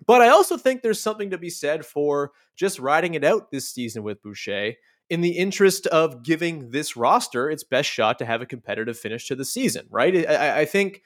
But 0.04 0.20
I 0.20 0.28
also 0.28 0.56
think 0.56 0.82
there's 0.82 1.00
something 1.00 1.30
to 1.30 1.38
be 1.38 1.48
said 1.48 1.86
for 1.86 2.32
just 2.56 2.78
riding 2.78 3.14
it 3.14 3.24
out 3.24 3.50
this 3.50 3.70
season 3.70 4.02
with 4.02 4.22
Boucher 4.22 4.72
in 5.08 5.20
the 5.20 5.38
interest 5.38 5.86
of 5.88 6.22
giving 6.22 6.70
this 6.70 6.96
roster 6.96 7.48
its 7.48 7.62
best 7.62 7.88
shot 7.88 8.18
to 8.18 8.26
have 8.26 8.42
a 8.42 8.46
competitive 8.46 8.98
finish 8.98 9.28
to 9.28 9.36
the 9.36 9.44
season, 9.44 9.86
right? 9.90 10.28
I, 10.28 10.60
I, 10.60 10.64
think, 10.64 11.02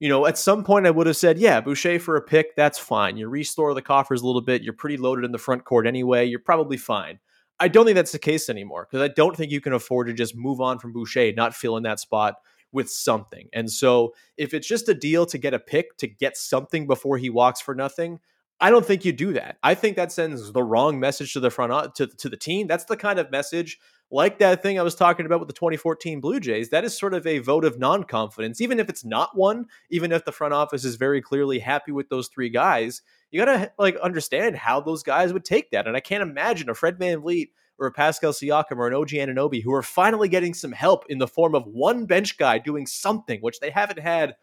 you 0.00 0.08
know, 0.08 0.26
at 0.26 0.38
some 0.38 0.64
point 0.64 0.86
I 0.86 0.90
would 0.90 1.06
have 1.06 1.16
said, 1.16 1.38
yeah, 1.38 1.60
Boucher 1.60 2.00
for 2.00 2.16
a 2.16 2.22
pick, 2.22 2.56
that's 2.56 2.78
fine. 2.78 3.18
You 3.18 3.28
restore 3.28 3.74
the 3.74 3.82
coffers 3.82 4.22
a 4.22 4.26
little 4.26 4.40
bit. 4.40 4.62
You're 4.62 4.72
pretty 4.72 4.96
loaded 4.96 5.26
in 5.26 5.32
the 5.32 5.38
front 5.38 5.64
court 5.64 5.86
anyway. 5.86 6.24
You're 6.24 6.40
probably 6.40 6.78
fine. 6.78 7.20
I 7.60 7.68
don't 7.68 7.84
think 7.84 7.96
that's 7.96 8.12
the 8.12 8.18
case 8.18 8.48
anymore 8.48 8.88
because 8.90 9.04
I 9.04 9.12
don't 9.12 9.36
think 9.36 9.52
you 9.52 9.60
can 9.60 9.74
afford 9.74 10.06
to 10.06 10.14
just 10.14 10.34
move 10.34 10.60
on 10.62 10.78
from 10.78 10.94
Boucher, 10.94 11.32
not 11.32 11.54
fill 11.54 11.76
in 11.76 11.82
that 11.82 12.00
spot 12.00 12.36
with 12.72 12.90
something. 12.90 13.48
And 13.52 13.70
so 13.70 14.14
if 14.38 14.54
it's 14.54 14.66
just 14.66 14.88
a 14.88 14.94
deal 14.94 15.26
to 15.26 15.36
get 15.36 15.52
a 15.52 15.58
pick 15.58 15.98
to 15.98 16.06
get 16.06 16.38
something 16.38 16.86
before 16.86 17.18
he 17.18 17.28
walks 17.28 17.60
for 17.60 17.74
nothing, 17.74 18.20
I 18.58 18.70
don't 18.70 18.86
think 18.86 19.04
you 19.04 19.12
do 19.12 19.34
that. 19.34 19.58
I 19.62 19.74
think 19.74 19.96
that 19.96 20.12
sends 20.12 20.52
the 20.52 20.62
wrong 20.62 20.98
message 20.98 21.34
to 21.34 21.40
the 21.40 21.50
front 21.50 21.94
to, 21.96 22.06
to 22.06 22.28
the 22.28 22.36
team. 22.36 22.66
That's 22.66 22.84
the 22.84 22.96
kind 22.96 23.18
of 23.18 23.30
message 23.30 23.78
like 24.10 24.38
that 24.38 24.62
thing 24.62 24.78
I 24.78 24.82
was 24.82 24.94
talking 24.94 25.26
about 25.26 25.40
with 25.40 25.48
the 25.48 25.54
2014 25.54 26.20
Blue 26.20 26.40
Jays. 26.40 26.70
That 26.70 26.84
is 26.84 26.96
sort 26.96 27.14
of 27.14 27.26
a 27.26 27.38
vote 27.38 27.64
of 27.64 27.78
non-confidence, 27.78 28.60
even 28.60 28.80
if 28.80 28.88
it's 28.88 29.04
not 29.04 29.36
one. 29.36 29.66
Even 29.90 30.12
if 30.12 30.24
the 30.24 30.32
front 30.32 30.54
office 30.54 30.84
is 30.84 30.96
very 30.96 31.22
clearly 31.22 31.58
happy 31.58 31.92
with 31.92 32.08
those 32.08 32.28
three 32.28 32.48
guys, 32.48 33.02
you 33.30 33.44
gotta 33.44 33.72
like 33.78 33.96
understand 33.96 34.56
how 34.56 34.80
those 34.80 35.02
guys 35.02 35.32
would 35.32 35.44
take 35.44 35.70
that. 35.70 35.86
And 35.86 35.96
I 35.96 36.00
can't 36.00 36.22
imagine 36.22 36.68
a 36.68 36.74
Fred 36.74 36.98
VanVleet 36.98 37.50
or 37.78 37.86
a 37.86 37.92
Pascal 37.92 38.32
Siakam 38.32 38.76
or 38.76 38.88
an 38.88 38.94
OG 38.94 39.10
Anunoby 39.10 39.62
who 39.62 39.72
are 39.72 39.82
finally 39.82 40.28
getting 40.28 40.54
some 40.54 40.72
help 40.72 41.04
in 41.08 41.18
the 41.18 41.28
form 41.28 41.54
of 41.54 41.66
one 41.66 42.06
bench 42.06 42.36
guy 42.36 42.58
doing 42.58 42.86
something, 42.86 43.40
which 43.40 43.60
they 43.60 43.70
haven't 43.70 44.00
had 44.00 44.34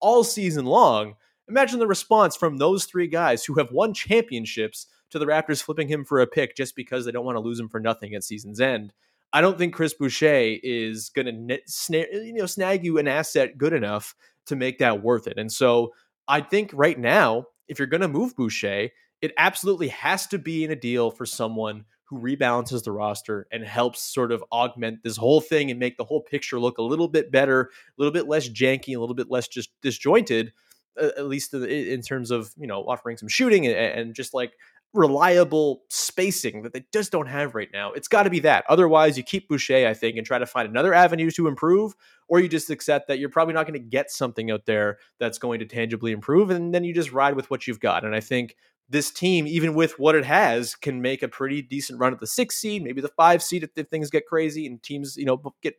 all 0.00 0.24
season 0.24 0.66
long 0.66 1.14
Imagine 1.48 1.78
the 1.78 1.86
response 1.86 2.34
from 2.34 2.56
those 2.56 2.86
three 2.86 3.06
guys 3.06 3.44
who 3.44 3.54
have 3.54 3.70
won 3.70 3.94
championships 3.94 4.86
to 5.10 5.18
the 5.18 5.26
Raptors 5.26 5.62
flipping 5.62 5.86
him 5.86 6.04
for 6.04 6.20
a 6.20 6.26
pick 6.26 6.56
just 6.56 6.74
because 6.74 7.04
they 7.04 7.12
don't 7.12 7.24
want 7.24 7.36
to 7.36 7.40
lose 7.40 7.60
him 7.60 7.68
for 7.68 7.78
nothing 7.78 8.14
at 8.14 8.24
season's 8.24 8.60
end. 8.60 8.92
I 9.32 9.40
don't 9.40 9.58
think 9.58 9.74
Chris 9.74 9.94
Boucher 9.94 10.56
is 10.62 11.10
going 11.10 11.48
to 11.48 11.60
you 11.90 12.32
know, 12.32 12.46
snag 12.46 12.84
you 12.84 12.98
an 12.98 13.08
asset 13.08 13.58
good 13.58 13.72
enough 13.72 14.14
to 14.46 14.56
make 14.56 14.78
that 14.78 15.02
worth 15.02 15.26
it. 15.26 15.38
And 15.38 15.52
so 15.52 15.92
I 16.28 16.40
think 16.40 16.70
right 16.72 16.98
now, 16.98 17.46
if 17.68 17.78
you're 17.78 17.88
going 17.88 18.00
to 18.00 18.08
move 18.08 18.36
Boucher, 18.36 18.88
it 19.20 19.32
absolutely 19.36 19.88
has 19.88 20.26
to 20.28 20.38
be 20.38 20.64
in 20.64 20.70
a 20.70 20.76
deal 20.76 21.10
for 21.10 21.26
someone 21.26 21.84
who 22.04 22.20
rebalances 22.20 22.84
the 22.84 22.92
roster 22.92 23.48
and 23.50 23.64
helps 23.64 24.00
sort 24.00 24.30
of 24.30 24.44
augment 24.52 25.02
this 25.02 25.16
whole 25.16 25.40
thing 25.40 25.70
and 25.70 25.80
make 25.80 25.96
the 25.96 26.04
whole 26.04 26.20
picture 26.20 26.60
look 26.60 26.78
a 26.78 26.82
little 26.82 27.08
bit 27.08 27.32
better, 27.32 27.62
a 27.62 27.66
little 27.98 28.12
bit 28.12 28.28
less 28.28 28.48
janky, 28.48 28.96
a 28.96 29.00
little 29.00 29.14
bit 29.14 29.30
less 29.30 29.48
just 29.48 29.70
disjointed 29.82 30.52
at 30.98 31.26
least 31.26 31.52
in 31.52 32.00
terms 32.02 32.30
of 32.30 32.52
you 32.56 32.66
know 32.66 32.82
offering 32.82 33.16
some 33.16 33.28
shooting 33.28 33.66
and, 33.66 34.14
just 34.14 34.34
like 34.34 34.52
reliable 34.94 35.82
spacing 35.88 36.62
that 36.62 36.72
they 36.72 36.84
just 36.92 37.12
don't 37.12 37.26
have 37.26 37.54
right 37.54 37.68
now. 37.72 37.92
It's 37.92 38.08
got 38.08 38.22
to 38.22 38.30
be 38.30 38.40
that. 38.40 38.64
Otherwise, 38.68 39.16
you 39.16 39.22
keep 39.22 39.48
Boucher, 39.48 39.86
I 39.86 39.94
think, 39.94 40.16
and 40.16 40.26
try 40.26 40.38
to 40.38 40.46
find 40.46 40.68
another 40.68 40.94
avenue 40.94 41.30
to 41.32 41.48
improve, 41.48 41.94
or 42.28 42.40
you 42.40 42.48
just 42.48 42.70
accept 42.70 43.08
that 43.08 43.18
you're 43.18 43.28
probably 43.28 43.54
not 43.54 43.66
going 43.66 43.80
to 43.80 43.88
get 43.88 44.10
something 44.10 44.50
out 44.50 44.66
there 44.66 44.98
that's 45.18 45.38
going 45.38 45.60
to 45.60 45.66
tangibly 45.66 46.12
improve, 46.12 46.50
and 46.50 46.74
then 46.74 46.84
you 46.84 46.94
just 46.94 47.12
ride 47.12 47.36
with 47.36 47.50
what 47.50 47.66
you've 47.66 47.80
got. 47.80 48.04
And 48.04 48.14
I 48.14 48.20
think 48.20 48.56
this 48.88 49.10
team, 49.10 49.46
even 49.46 49.74
with 49.74 49.98
what 49.98 50.14
it 50.14 50.24
has, 50.24 50.74
can 50.74 51.02
make 51.02 51.22
a 51.22 51.28
pretty 51.28 51.60
decent 51.60 51.98
run 51.98 52.12
at 52.12 52.20
the 52.20 52.26
six 52.26 52.56
seed, 52.56 52.82
maybe 52.82 53.00
the 53.00 53.08
five 53.08 53.42
seed 53.42 53.68
if, 53.76 53.88
things 53.88 54.10
get 54.10 54.26
crazy 54.26 54.66
and 54.66 54.82
teams, 54.82 55.16
you 55.16 55.24
know, 55.24 55.42
get 55.62 55.74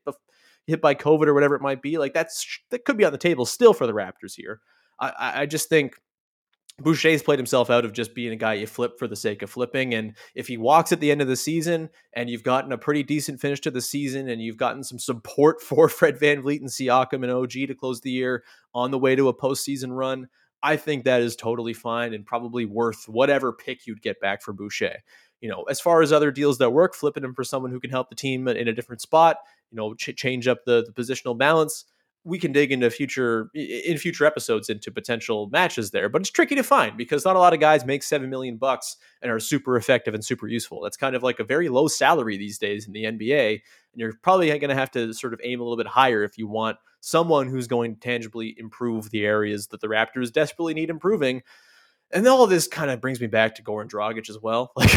hit 0.66 0.82
by 0.82 0.94
COVID 0.94 1.28
or 1.28 1.34
whatever 1.34 1.56
it 1.56 1.62
might 1.62 1.82
be. 1.82 1.98
Like 1.98 2.14
that's 2.14 2.60
that 2.70 2.86
could 2.86 2.98
be 2.98 3.06
on 3.06 3.14
the 3.14 3.18
table 3.18 3.46
still 3.46 3.74
for 3.74 3.88
the 3.88 3.94
Raptors 3.94 4.36
here. 4.36 4.60
I, 5.00 5.42
I 5.42 5.46
just 5.46 5.70
think 5.70 5.96
Boucher's 6.80 7.24
played 7.24 7.40
himself 7.40 7.72
out 7.72 7.86
of 7.86 7.94
just 7.94 8.14
being 8.14 8.32
a 8.32 8.36
guy 8.36 8.54
you 8.54 8.68
flip 8.68 9.00
for 9.00 9.08
the 9.08 9.16
sake 9.16 9.42
of 9.42 9.50
flipping. 9.50 9.96
And 9.96 10.16
if 10.36 10.48
he 10.48 10.58
walks 10.58 10.92
at 10.92 11.00
the 11.00 11.10
end 11.10 11.24
of 11.24 11.28
the 11.28 11.36
season 11.36 11.90
and 12.14 12.30
you've 12.30 12.44
gotten 12.44 12.72
a 12.72 12.78
pretty 12.78 13.02
decent 13.02 13.42
finish 13.42 13.60
to 13.62 13.72
the 13.72 13.82
season 13.82 14.30
and 14.30 14.42
you've 14.42 14.58
gotten 14.58 14.84
some 14.84 15.00
support 15.00 15.60
for 15.62 15.90
Fred 15.90 16.20
VanVleet 16.20 16.60
and 16.60 16.70
Siakam 16.70 17.24
and 17.24 17.32
OG 17.32 17.52
to 17.52 17.76
close 17.76 18.02
the 18.02 18.12
year 18.12 18.44
on 18.76 18.92
the 18.92 19.00
way 19.00 19.16
to 19.16 19.28
a 19.28 19.34
postseason 19.34 19.90
run, 19.90 20.28
I 20.62 20.78
think 20.78 21.04
that 21.06 21.22
is 21.22 21.36
totally 21.36 21.74
fine 21.74 22.14
and 22.14 22.26
probably 22.26 22.66
worth 22.66 23.06
whatever 23.08 23.54
pick 23.54 23.88
you'd 23.88 24.02
get 24.02 24.20
back 24.20 24.44
for 24.44 24.54
Boucher. 24.54 24.98
You 25.42 25.50
know, 25.50 25.64
as 25.64 25.80
far 25.80 26.04
as 26.04 26.12
other 26.12 26.32
deals 26.32 26.60
that 26.60 26.72
work, 26.72 26.94
flipping 26.94 27.24
him 27.24 27.34
for 27.34 27.44
someone 27.44 27.72
who 27.72 27.80
can 27.80 27.92
help 27.92 28.10
the 28.10 28.16
team 28.16 28.48
in 28.48 28.68
a 28.68 28.74
different 28.74 29.02
spot, 29.02 29.38
you 29.72 29.78
know, 29.78 29.94
ch- 29.96 30.16
change 30.16 30.48
up 30.48 30.66
the, 30.66 30.84
the 30.86 30.94
positional 30.94 31.38
balance 31.38 31.86
we 32.28 32.38
can 32.38 32.52
dig 32.52 32.74
into 32.74 32.90
future 32.90 33.50
in 33.54 33.98
future 33.98 34.26
episodes 34.26 34.70
into 34.70 34.92
potential 34.92 35.48
matches 35.50 35.92
there, 35.92 36.10
but 36.10 36.22
it's 36.22 36.30
tricky 36.30 36.56
to 36.56 36.64
find 36.64 36.98
because 36.98 37.24
not 37.24 37.38
a 37.38 37.40
lot 37.40 37.54
of 37.54 37.62
guys 37.62 37.86
make 37.86 38.04
seven 38.04 38.30
million 38.30 38.58
bucks 38.58 38.98
and 39.22 39.32
are 39.32 39.40
super 39.40 39.78
effective 39.78 40.14
and 40.14 40.24
super 40.24 40.48
useful. 40.48 40.82
That's 40.82 40.98
kind 40.98 41.16
of 41.16 41.24
like 41.24 41.40
a 41.40 41.46
very 41.46 41.70
low 41.70 41.88
salary 41.88 42.36
these 42.36 42.58
days 42.58 42.86
in 42.86 42.92
the 42.92 43.06
NBA, 43.06 43.52
and 43.52 43.62
you're 43.96 44.14
probably 44.22 44.48
going 44.50 44.70
to 44.70 44.76
have 44.76 44.92
to 44.92 45.14
sort 45.14 45.34
of 45.34 45.40
aim 45.44 45.62
a 45.62 45.64
little 45.64 45.78
bit 45.78 45.88
higher 45.88 46.24
if 46.24 46.38
you 46.38 46.48
want 46.48 46.78
someone 47.00 47.48
who's 47.48 47.68
going 47.68 47.96
to 47.96 48.00
tangibly 48.02 48.54
improve 48.58 49.10
the 49.12 49.26
areas 49.26 49.68
that 49.68 49.80
the 49.80 49.88
Raptors 49.88 50.32
desperately 50.32 50.74
need 50.74 50.90
improving. 50.90 51.42
And 52.12 52.26
all 52.28 52.48
this 52.48 52.68
kind 52.68 52.90
of 52.90 53.02
brings 53.02 53.20
me 53.20 53.28
back 53.28 53.56
to 53.56 53.64
Goran 53.64 53.90
Dragic 53.90 54.30
as 54.30 54.40
well. 54.42 54.72
Like, 54.78 54.92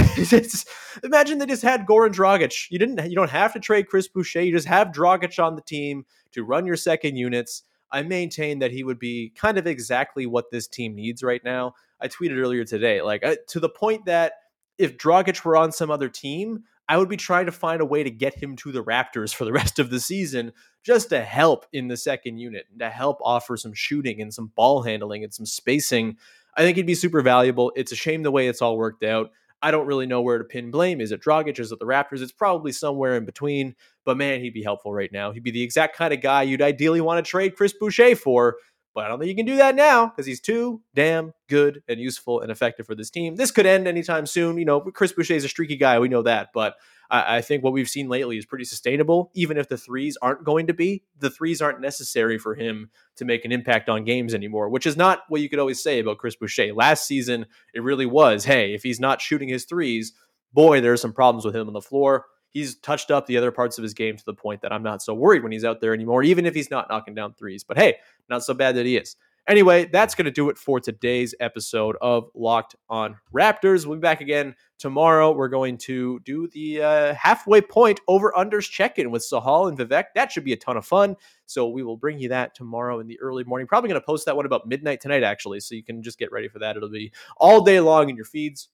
imagine 1.02 1.38
they 1.38 1.46
just 1.46 1.62
had 1.62 1.86
Goran 1.86 2.12
Dragic. 2.12 2.66
You 2.70 2.78
didn't. 2.78 3.08
You 3.10 3.16
don't 3.16 3.30
have 3.30 3.52
to 3.54 3.60
trade 3.60 3.88
Chris 3.88 4.06
Boucher. 4.06 4.42
You 4.42 4.52
just 4.52 4.68
have 4.68 4.88
Dragic 4.88 5.42
on 5.42 5.56
the 5.56 5.62
team 5.62 6.04
to 6.32 6.44
run 6.44 6.66
your 6.66 6.76
second 6.76 7.16
units. 7.16 7.62
I 7.90 8.02
maintain 8.02 8.60
that 8.60 8.70
he 8.70 8.84
would 8.84 8.98
be 8.98 9.32
kind 9.34 9.58
of 9.58 9.66
exactly 9.66 10.26
what 10.26 10.50
this 10.50 10.68
team 10.68 10.94
needs 10.94 11.22
right 11.22 11.42
now. 11.44 11.74
I 12.00 12.08
tweeted 12.08 12.38
earlier 12.38 12.64
today, 12.64 13.02
like 13.02 13.24
uh, 13.24 13.36
to 13.48 13.60
the 13.60 13.68
point 13.68 14.06
that 14.06 14.34
if 14.78 14.96
Dragic 14.96 15.44
were 15.44 15.56
on 15.56 15.72
some 15.72 15.90
other 15.90 16.08
team, 16.08 16.64
I 16.88 16.96
would 16.96 17.08
be 17.08 17.16
trying 17.16 17.46
to 17.46 17.52
find 17.52 17.80
a 17.80 17.86
way 17.86 18.02
to 18.02 18.10
get 18.10 18.34
him 18.34 18.56
to 18.56 18.72
the 18.72 18.82
Raptors 18.82 19.34
for 19.34 19.44
the 19.44 19.52
rest 19.60 19.78
of 19.78 19.90
the 19.90 20.00
season 20.00 20.52
just 20.82 21.10
to 21.10 21.22
help 21.22 21.66
in 21.72 21.88
the 21.88 21.96
second 21.96 22.38
unit 22.38 22.66
and 22.70 22.80
to 22.80 22.90
help 22.90 23.18
offer 23.22 23.56
some 23.56 23.74
shooting 23.74 24.20
and 24.20 24.32
some 24.32 24.50
ball 24.56 24.82
handling 24.82 25.22
and 25.22 25.32
some 25.32 25.46
spacing. 25.46 26.16
I 26.56 26.62
think 26.62 26.76
he'd 26.76 26.86
be 26.86 26.94
super 26.94 27.22
valuable. 27.22 27.72
It's 27.76 27.92
a 27.92 27.96
shame 27.96 28.22
the 28.22 28.30
way 28.30 28.48
it's 28.48 28.62
all 28.62 28.76
worked 28.76 29.04
out. 29.04 29.30
I 29.62 29.70
don't 29.70 29.86
really 29.86 30.06
know 30.06 30.22
where 30.22 30.38
to 30.38 30.44
pin 30.44 30.70
blame. 30.70 31.00
Is 31.00 31.12
it 31.12 31.20
Dragic? 31.20 31.58
Is 31.58 31.70
it 31.70 31.78
the 31.78 31.84
Raptors? 31.84 32.22
It's 32.22 32.32
probably 32.32 32.72
somewhere 32.72 33.16
in 33.16 33.26
between. 33.26 33.74
But 34.06 34.16
man, 34.16 34.40
he'd 34.40 34.54
be 34.54 34.62
helpful 34.62 34.92
right 34.92 35.12
now. 35.12 35.32
He'd 35.32 35.42
be 35.42 35.50
the 35.50 35.62
exact 35.62 35.96
kind 35.96 36.14
of 36.14 36.22
guy 36.22 36.42
you'd 36.42 36.62
ideally 36.62 37.02
want 37.02 37.24
to 37.24 37.28
trade 37.28 37.56
Chris 37.56 37.74
Boucher 37.74 38.16
for. 38.16 38.56
But 38.94 39.04
I 39.04 39.08
don't 39.08 39.18
think 39.18 39.28
you 39.28 39.36
can 39.36 39.46
do 39.46 39.56
that 39.56 39.76
now 39.76 40.06
because 40.06 40.26
he's 40.26 40.40
too 40.40 40.82
damn 40.94 41.32
good 41.48 41.82
and 41.88 42.00
useful 42.00 42.40
and 42.40 42.50
effective 42.50 42.86
for 42.86 42.94
this 42.94 43.10
team. 43.10 43.36
This 43.36 43.50
could 43.52 43.66
end 43.66 43.86
anytime 43.86 44.26
soon. 44.26 44.58
You 44.58 44.64
know, 44.64 44.80
Chris 44.80 45.12
Boucher 45.12 45.34
is 45.34 45.44
a 45.44 45.48
streaky 45.48 45.76
guy. 45.76 45.98
We 45.98 46.08
know 46.08 46.22
that. 46.22 46.48
But 46.52 46.74
I, 47.08 47.36
I 47.36 47.40
think 47.40 47.62
what 47.62 47.72
we've 47.72 47.88
seen 47.88 48.08
lately 48.08 48.36
is 48.36 48.46
pretty 48.46 48.64
sustainable. 48.64 49.30
Even 49.34 49.56
if 49.56 49.68
the 49.68 49.76
threes 49.76 50.18
aren't 50.20 50.44
going 50.44 50.66
to 50.66 50.74
be, 50.74 51.04
the 51.18 51.30
threes 51.30 51.62
aren't 51.62 51.80
necessary 51.80 52.38
for 52.38 52.54
him 52.54 52.90
to 53.16 53.24
make 53.24 53.44
an 53.44 53.52
impact 53.52 53.88
on 53.88 54.04
games 54.04 54.34
anymore, 54.34 54.68
which 54.68 54.86
is 54.86 54.96
not 54.96 55.22
what 55.28 55.40
you 55.40 55.48
could 55.48 55.58
always 55.60 55.82
say 55.82 56.00
about 56.00 56.18
Chris 56.18 56.36
Boucher. 56.36 56.74
Last 56.74 57.06
season, 57.06 57.46
it 57.74 57.82
really 57.82 58.06
was 58.06 58.44
hey, 58.44 58.74
if 58.74 58.82
he's 58.82 59.00
not 59.00 59.20
shooting 59.20 59.48
his 59.48 59.64
threes, 59.64 60.12
boy, 60.52 60.80
there's 60.80 61.00
some 61.00 61.12
problems 61.12 61.44
with 61.44 61.54
him 61.54 61.68
on 61.68 61.74
the 61.74 61.80
floor. 61.80 62.26
He's 62.50 62.76
touched 62.76 63.10
up 63.10 63.26
the 63.26 63.36
other 63.36 63.52
parts 63.52 63.78
of 63.78 63.82
his 63.82 63.94
game 63.94 64.16
to 64.16 64.24
the 64.24 64.34
point 64.34 64.60
that 64.62 64.72
I'm 64.72 64.82
not 64.82 65.02
so 65.02 65.14
worried 65.14 65.42
when 65.42 65.52
he's 65.52 65.64
out 65.64 65.80
there 65.80 65.94
anymore, 65.94 66.22
even 66.22 66.46
if 66.46 66.54
he's 66.54 66.70
not 66.70 66.88
knocking 66.90 67.14
down 67.14 67.34
threes. 67.34 67.64
But 67.64 67.78
hey, 67.78 67.96
not 68.28 68.44
so 68.44 68.54
bad 68.54 68.76
that 68.76 68.86
he 68.86 68.96
is. 68.96 69.16
Anyway, 69.48 69.86
that's 69.86 70.14
going 70.14 70.26
to 70.26 70.30
do 70.30 70.48
it 70.50 70.58
for 70.58 70.78
today's 70.78 71.34
episode 71.40 71.96
of 72.00 72.28
Locked 72.34 72.76
on 72.88 73.16
Raptors. 73.34 73.86
We'll 73.86 73.96
be 73.96 74.00
back 74.00 74.20
again 74.20 74.54
tomorrow. 74.78 75.32
We're 75.32 75.48
going 75.48 75.76
to 75.78 76.20
do 76.20 76.46
the 76.52 76.82
uh, 76.82 77.14
halfway 77.14 77.60
point 77.60 78.00
over 78.06 78.32
unders 78.36 78.70
check 78.70 78.98
in 78.98 79.10
with 79.10 79.22
Sahal 79.22 79.68
and 79.68 79.78
Vivek. 79.78 80.04
That 80.14 80.30
should 80.30 80.44
be 80.44 80.52
a 80.52 80.56
ton 80.56 80.76
of 80.76 80.86
fun. 80.86 81.16
So 81.46 81.68
we 81.68 81.82
will 81.82 81.96
bring 81.96 82.18
you 82.18 82.28
that 82.28 82.54
tomorrow 82.54 83.00
in 83.00 83.08
the 83.08 83.18
early 83.18 83.42
morning. 83.42 83.66
Probably 83.66 83.88
going 83.88 84.00
to 84.00 84.06
post 84.06 84.26
that 84.26 84.36
one 84.36 84.46
about 84.46 84.68
midnight 84.68 85.00
tonight, 85.00 85.22
actually. 85.22 85.60
So 85.60 85.74
you 85.74 85.82
can 85.82 86.02
just 86.02 86.18
get 86.18 86.30
ready 86.30 86.48
for 86.48 86.58
that. 86.60 86.76
It'll 86.76 86.88
be 86.88 87.12
all 87.38 87.62
day 87.62 87.80
long 87.80 88.08
in 88.08 88.16
your 88.16 88.26
feeds. 88.26 88.68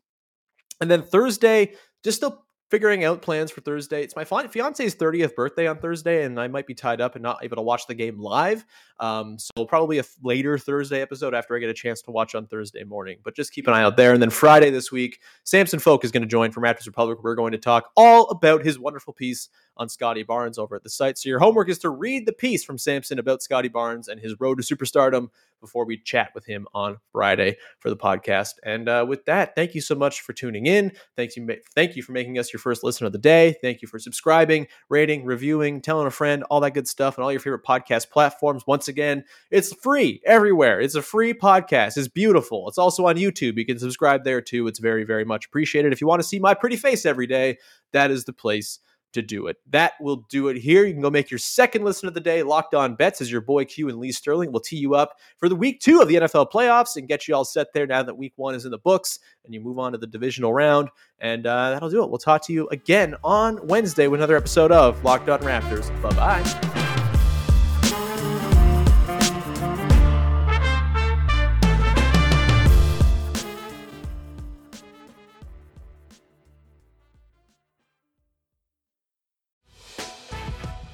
And 0.81 0.91
then 0.91 1.03
Thursday, 1.03 1.75
just 2.03 2.23
a 2.23 2.37
figuring 2.71 3.05
out 3.05 3.23
plans 3.23 3.51
for 3.51 3.61
Thursday. 3.61 4.03
It's 4.03 4.17
my 4.17 4.25
fiance's 4.25 4.95
30th 4.97 5.35
birthday 5.35 5.67
on 5.67 5.79
Thursday, 5.79 6.25
and 6.25 6.41
I 6.41 6.49
might 6.49 6.67
be 6.67 6.75
tied 6.75 7.01
up 7.01 7.15
and 7.15 7.23
not 7.23 7.39
able 7.43 7.57
to 7.57 7.63
watch 7.63 7.87
the 7.87 7.95
game 7.95 8.19
live. 8.19 8.65
Um, 8.99 9.39
so 9.39 9.65
probably 9.67 9.99
a 9.99 10.05
later 10.23 10.59
Thursday 10.59 11.01
episode 11.01 11.35
after 11.35 11.55
I 11.55 11.61
get 11.61 11.71
a 11.71 11.75
chance 11.75 12.03
to 12.03 12.11
watch 12.11 12.35
on 12.35 12.47
Thursday 12.47 12.83
morning. 12.83 13.19
But 13.23 13.37
just 13.37 13.53
keep 13.53 13.69
an 13.69 13.75
eye 13.75 13.83
out 13.83 13.97
there. 13.97 14.13
And 14.13 14.21
then 14.21 14.31
Friday 14.31 14.71
this 14.71 14.91
week, 14.91 15.21
Samson 15.45 15.79
Folk 15.79 16.05
is 16.05 16.11
going 16.11 16.23
to 16.23 16.29
join 16.29 16.51
from 16.51 16.65
Raptors 16.65 16.87
Republic. 16.87 17.19
We're 17.23 17.35
going 17.35 17.53
to 17.53 17.59
talk 17.59 17.91
all 17.97 18.29
about 18.31 18.65
his 18.65 18.79
wonderful 18.79 19.13
piece 19.13 19.49
on 19.77 19.89
Scottie 19.89 20.23
Barnes 20.23 20.59
over 20.59 20.75
at 20.75 20.83
the 20.83 20.91
site. 20.91 21.19
So 21.19 21.29
your 21.29 21.39
homework 21.39 21.69
is 21.69 21.79
to 21.81 21.91
read 21.91 22.27
the 22.27 22.33
piece 22.33 22.65
from 22.65 22.79
Samson 22.79 23.19
about 23.19 23.43
Scottie 23.43 23.69
Barnes 23.69 24.09
and 24.09 24.21
his 24.21 24.35
road 24.41 24.61
to 24.61 24.77
superstardom 24.77 25.29
before 25.61 25.85
we 25.85 25.99
chat 25.99 26.31
with 26.35 26.47
him 26.47 26.67
on 26.75 26.99
Friday 27.13 27.57
for 27.81 27.91
the 27.91 27.97
podcast. 27.97 28.55
And 28.65 28.89
uh, 28.89 29.05
with 29.09 29.25
that, 29.27 29.55
thank 29.55 29.75
you 29.75 29.81
so 29.81 29.95
much 29.95 30.21
for 30.21 30.33
tuning 30.33 30.67
in. 30.67 30.93
Thank 31.17 31.37
you, 31.37 31.47
thank 31.75 31.97
you 31.97 32.03
for 32.03 32.13
making 32.13 32.39
us 32.39 32.53
your 32.53 32.61
first 32.61 32.85
listener 32.85 33.07
of 33.07 33.13
the 33.13 33.19
day. 33.19 33.57
Thank 33.63 33.83
you 33.83 33.89
for 33.89 33.99
subscribing, 33.99 34.67
rating, 34.89 35.25
reviewing, 35.25 35.81
telling 35.81 36.07
a 36.07 36.11
friend, 36.11 36.45
all 36.51 36.61
that 36.61 36.75
good 36.75 36.89
stuff, 36.89 37.17
and 37.17 37.25
all 37.25 37.33
your 37.33 37.41
favorite 37.41 37.65
podcast 37.65 38.11
platforms. 38.11 38.65
Once 38.67 38.89
again, 38.89 39.25
it's 39.51 39.73
free 39.75 40.21
everywhere. 40.27 40.81
It's 40.81 40.95
a 40.95 41.03
free 41.03 41.35
podcast. 41.35 41.97
It's 41.97 42.09
beautiful. 42.09 42.69
It's 42.69 42.79
also 42.79 43.07
on 43.07 43.17
YouTube. 43.17 43.57
You 43.57 43.67
can 43.67 43.79
subscribe 43.79 44.25
there 44.25 44.41
too. 44.41 44.67
It's 44.67 44.79
very, 44.79 45.05
very 45.05 45.25
much 45.25 45.47
appreciated. 45.47 45.93
If 45.93 46.01
you 46.01 46.07
want 46.07 46.21
to 46.23 46.29
see 46.29 46.39
my 46.39 46.55
pretty 46.55 46.77
face 46.77 47.07
every 47.07 47.27
day, 47.27 47.59
that 47.93 48.11
is 48.11 48.25
the 48.25 48.33
place 48.33 48.79
to 49.17 49.23
do 49.23 49.49
it. 49.49 49.57
That 49.71 49.95
will 50.01 50.17
do 50.29 50.49
it 50.49 50.57
here. 50.57 50.85
You 50.85 50.93
can 50.93 51.03
go 51.03 51.11
make 51.11 51.31
your 51.31 51.39
second 51.39 51.85
listen 51.85 52.07
of 52.07 52.15
the 52.15 52.21
day. 52.21 52.43
Locked 52.43 52.75
on 52.75 52.95
bets 52.95 53.21
as 53.21 53.31
your 53.31 53.41
boy 53.41 53.65
Q 53.65 53.89
and 53.89 53.99
Lee 53.99 54.13
Sterling 54.13 54.53
will 54.53 54.61
tee 54.61 54.77
you 54.77 54.95
up 54.95 55.19
for 55.39 55.49
the 55.49 55.57
week 55.57 55.81
two 55.81 56.01
of 56.01 56.09
the 56.09 56.15
NFL 56.15 56.51
playoffs 56.51 56.97
and 56.97 57.09
get 57.09 57.27
you 57.27 57.35
all 57.35 57.45
set 57.45 57.73
there 57.73 57.87
now 57.87 58.03
that 58.03 58.17
week 58.17 58.33
one 58.37 58.55
is 58.55 58.65
in 58.65 58.71
the 58.71 58.79
books 58.79 59.19
and 59.45 59.53
you 59.53 59.61
move 59.61 59.79
on 59.79 59.93
to 59.93 59.99
the 59.99 60.07
divisional 60.07 60.53
round. 60.53 60.89
And 61.19 61.47
uh, 61.47 61.71
that'll 61.71 61.91
do 61.91 62.03
it. 62.03 62.11
We'll 62.11 62.19
talk 62.19 62.45
to 62.47 62.53
you 62.53 62.69
again 62.69 63.17
on 63.25 63.67
Wednesday 63.67 64.07
with 64.07 64.21
another 64.21 64.37
episode 64.37 64.73
of 64.73 65.03
Locked 65.03 65.29
On 65.29 65.41
Raptors. 65.41 65.91
Bye 66.03 66.11
bye. 66.11 66.76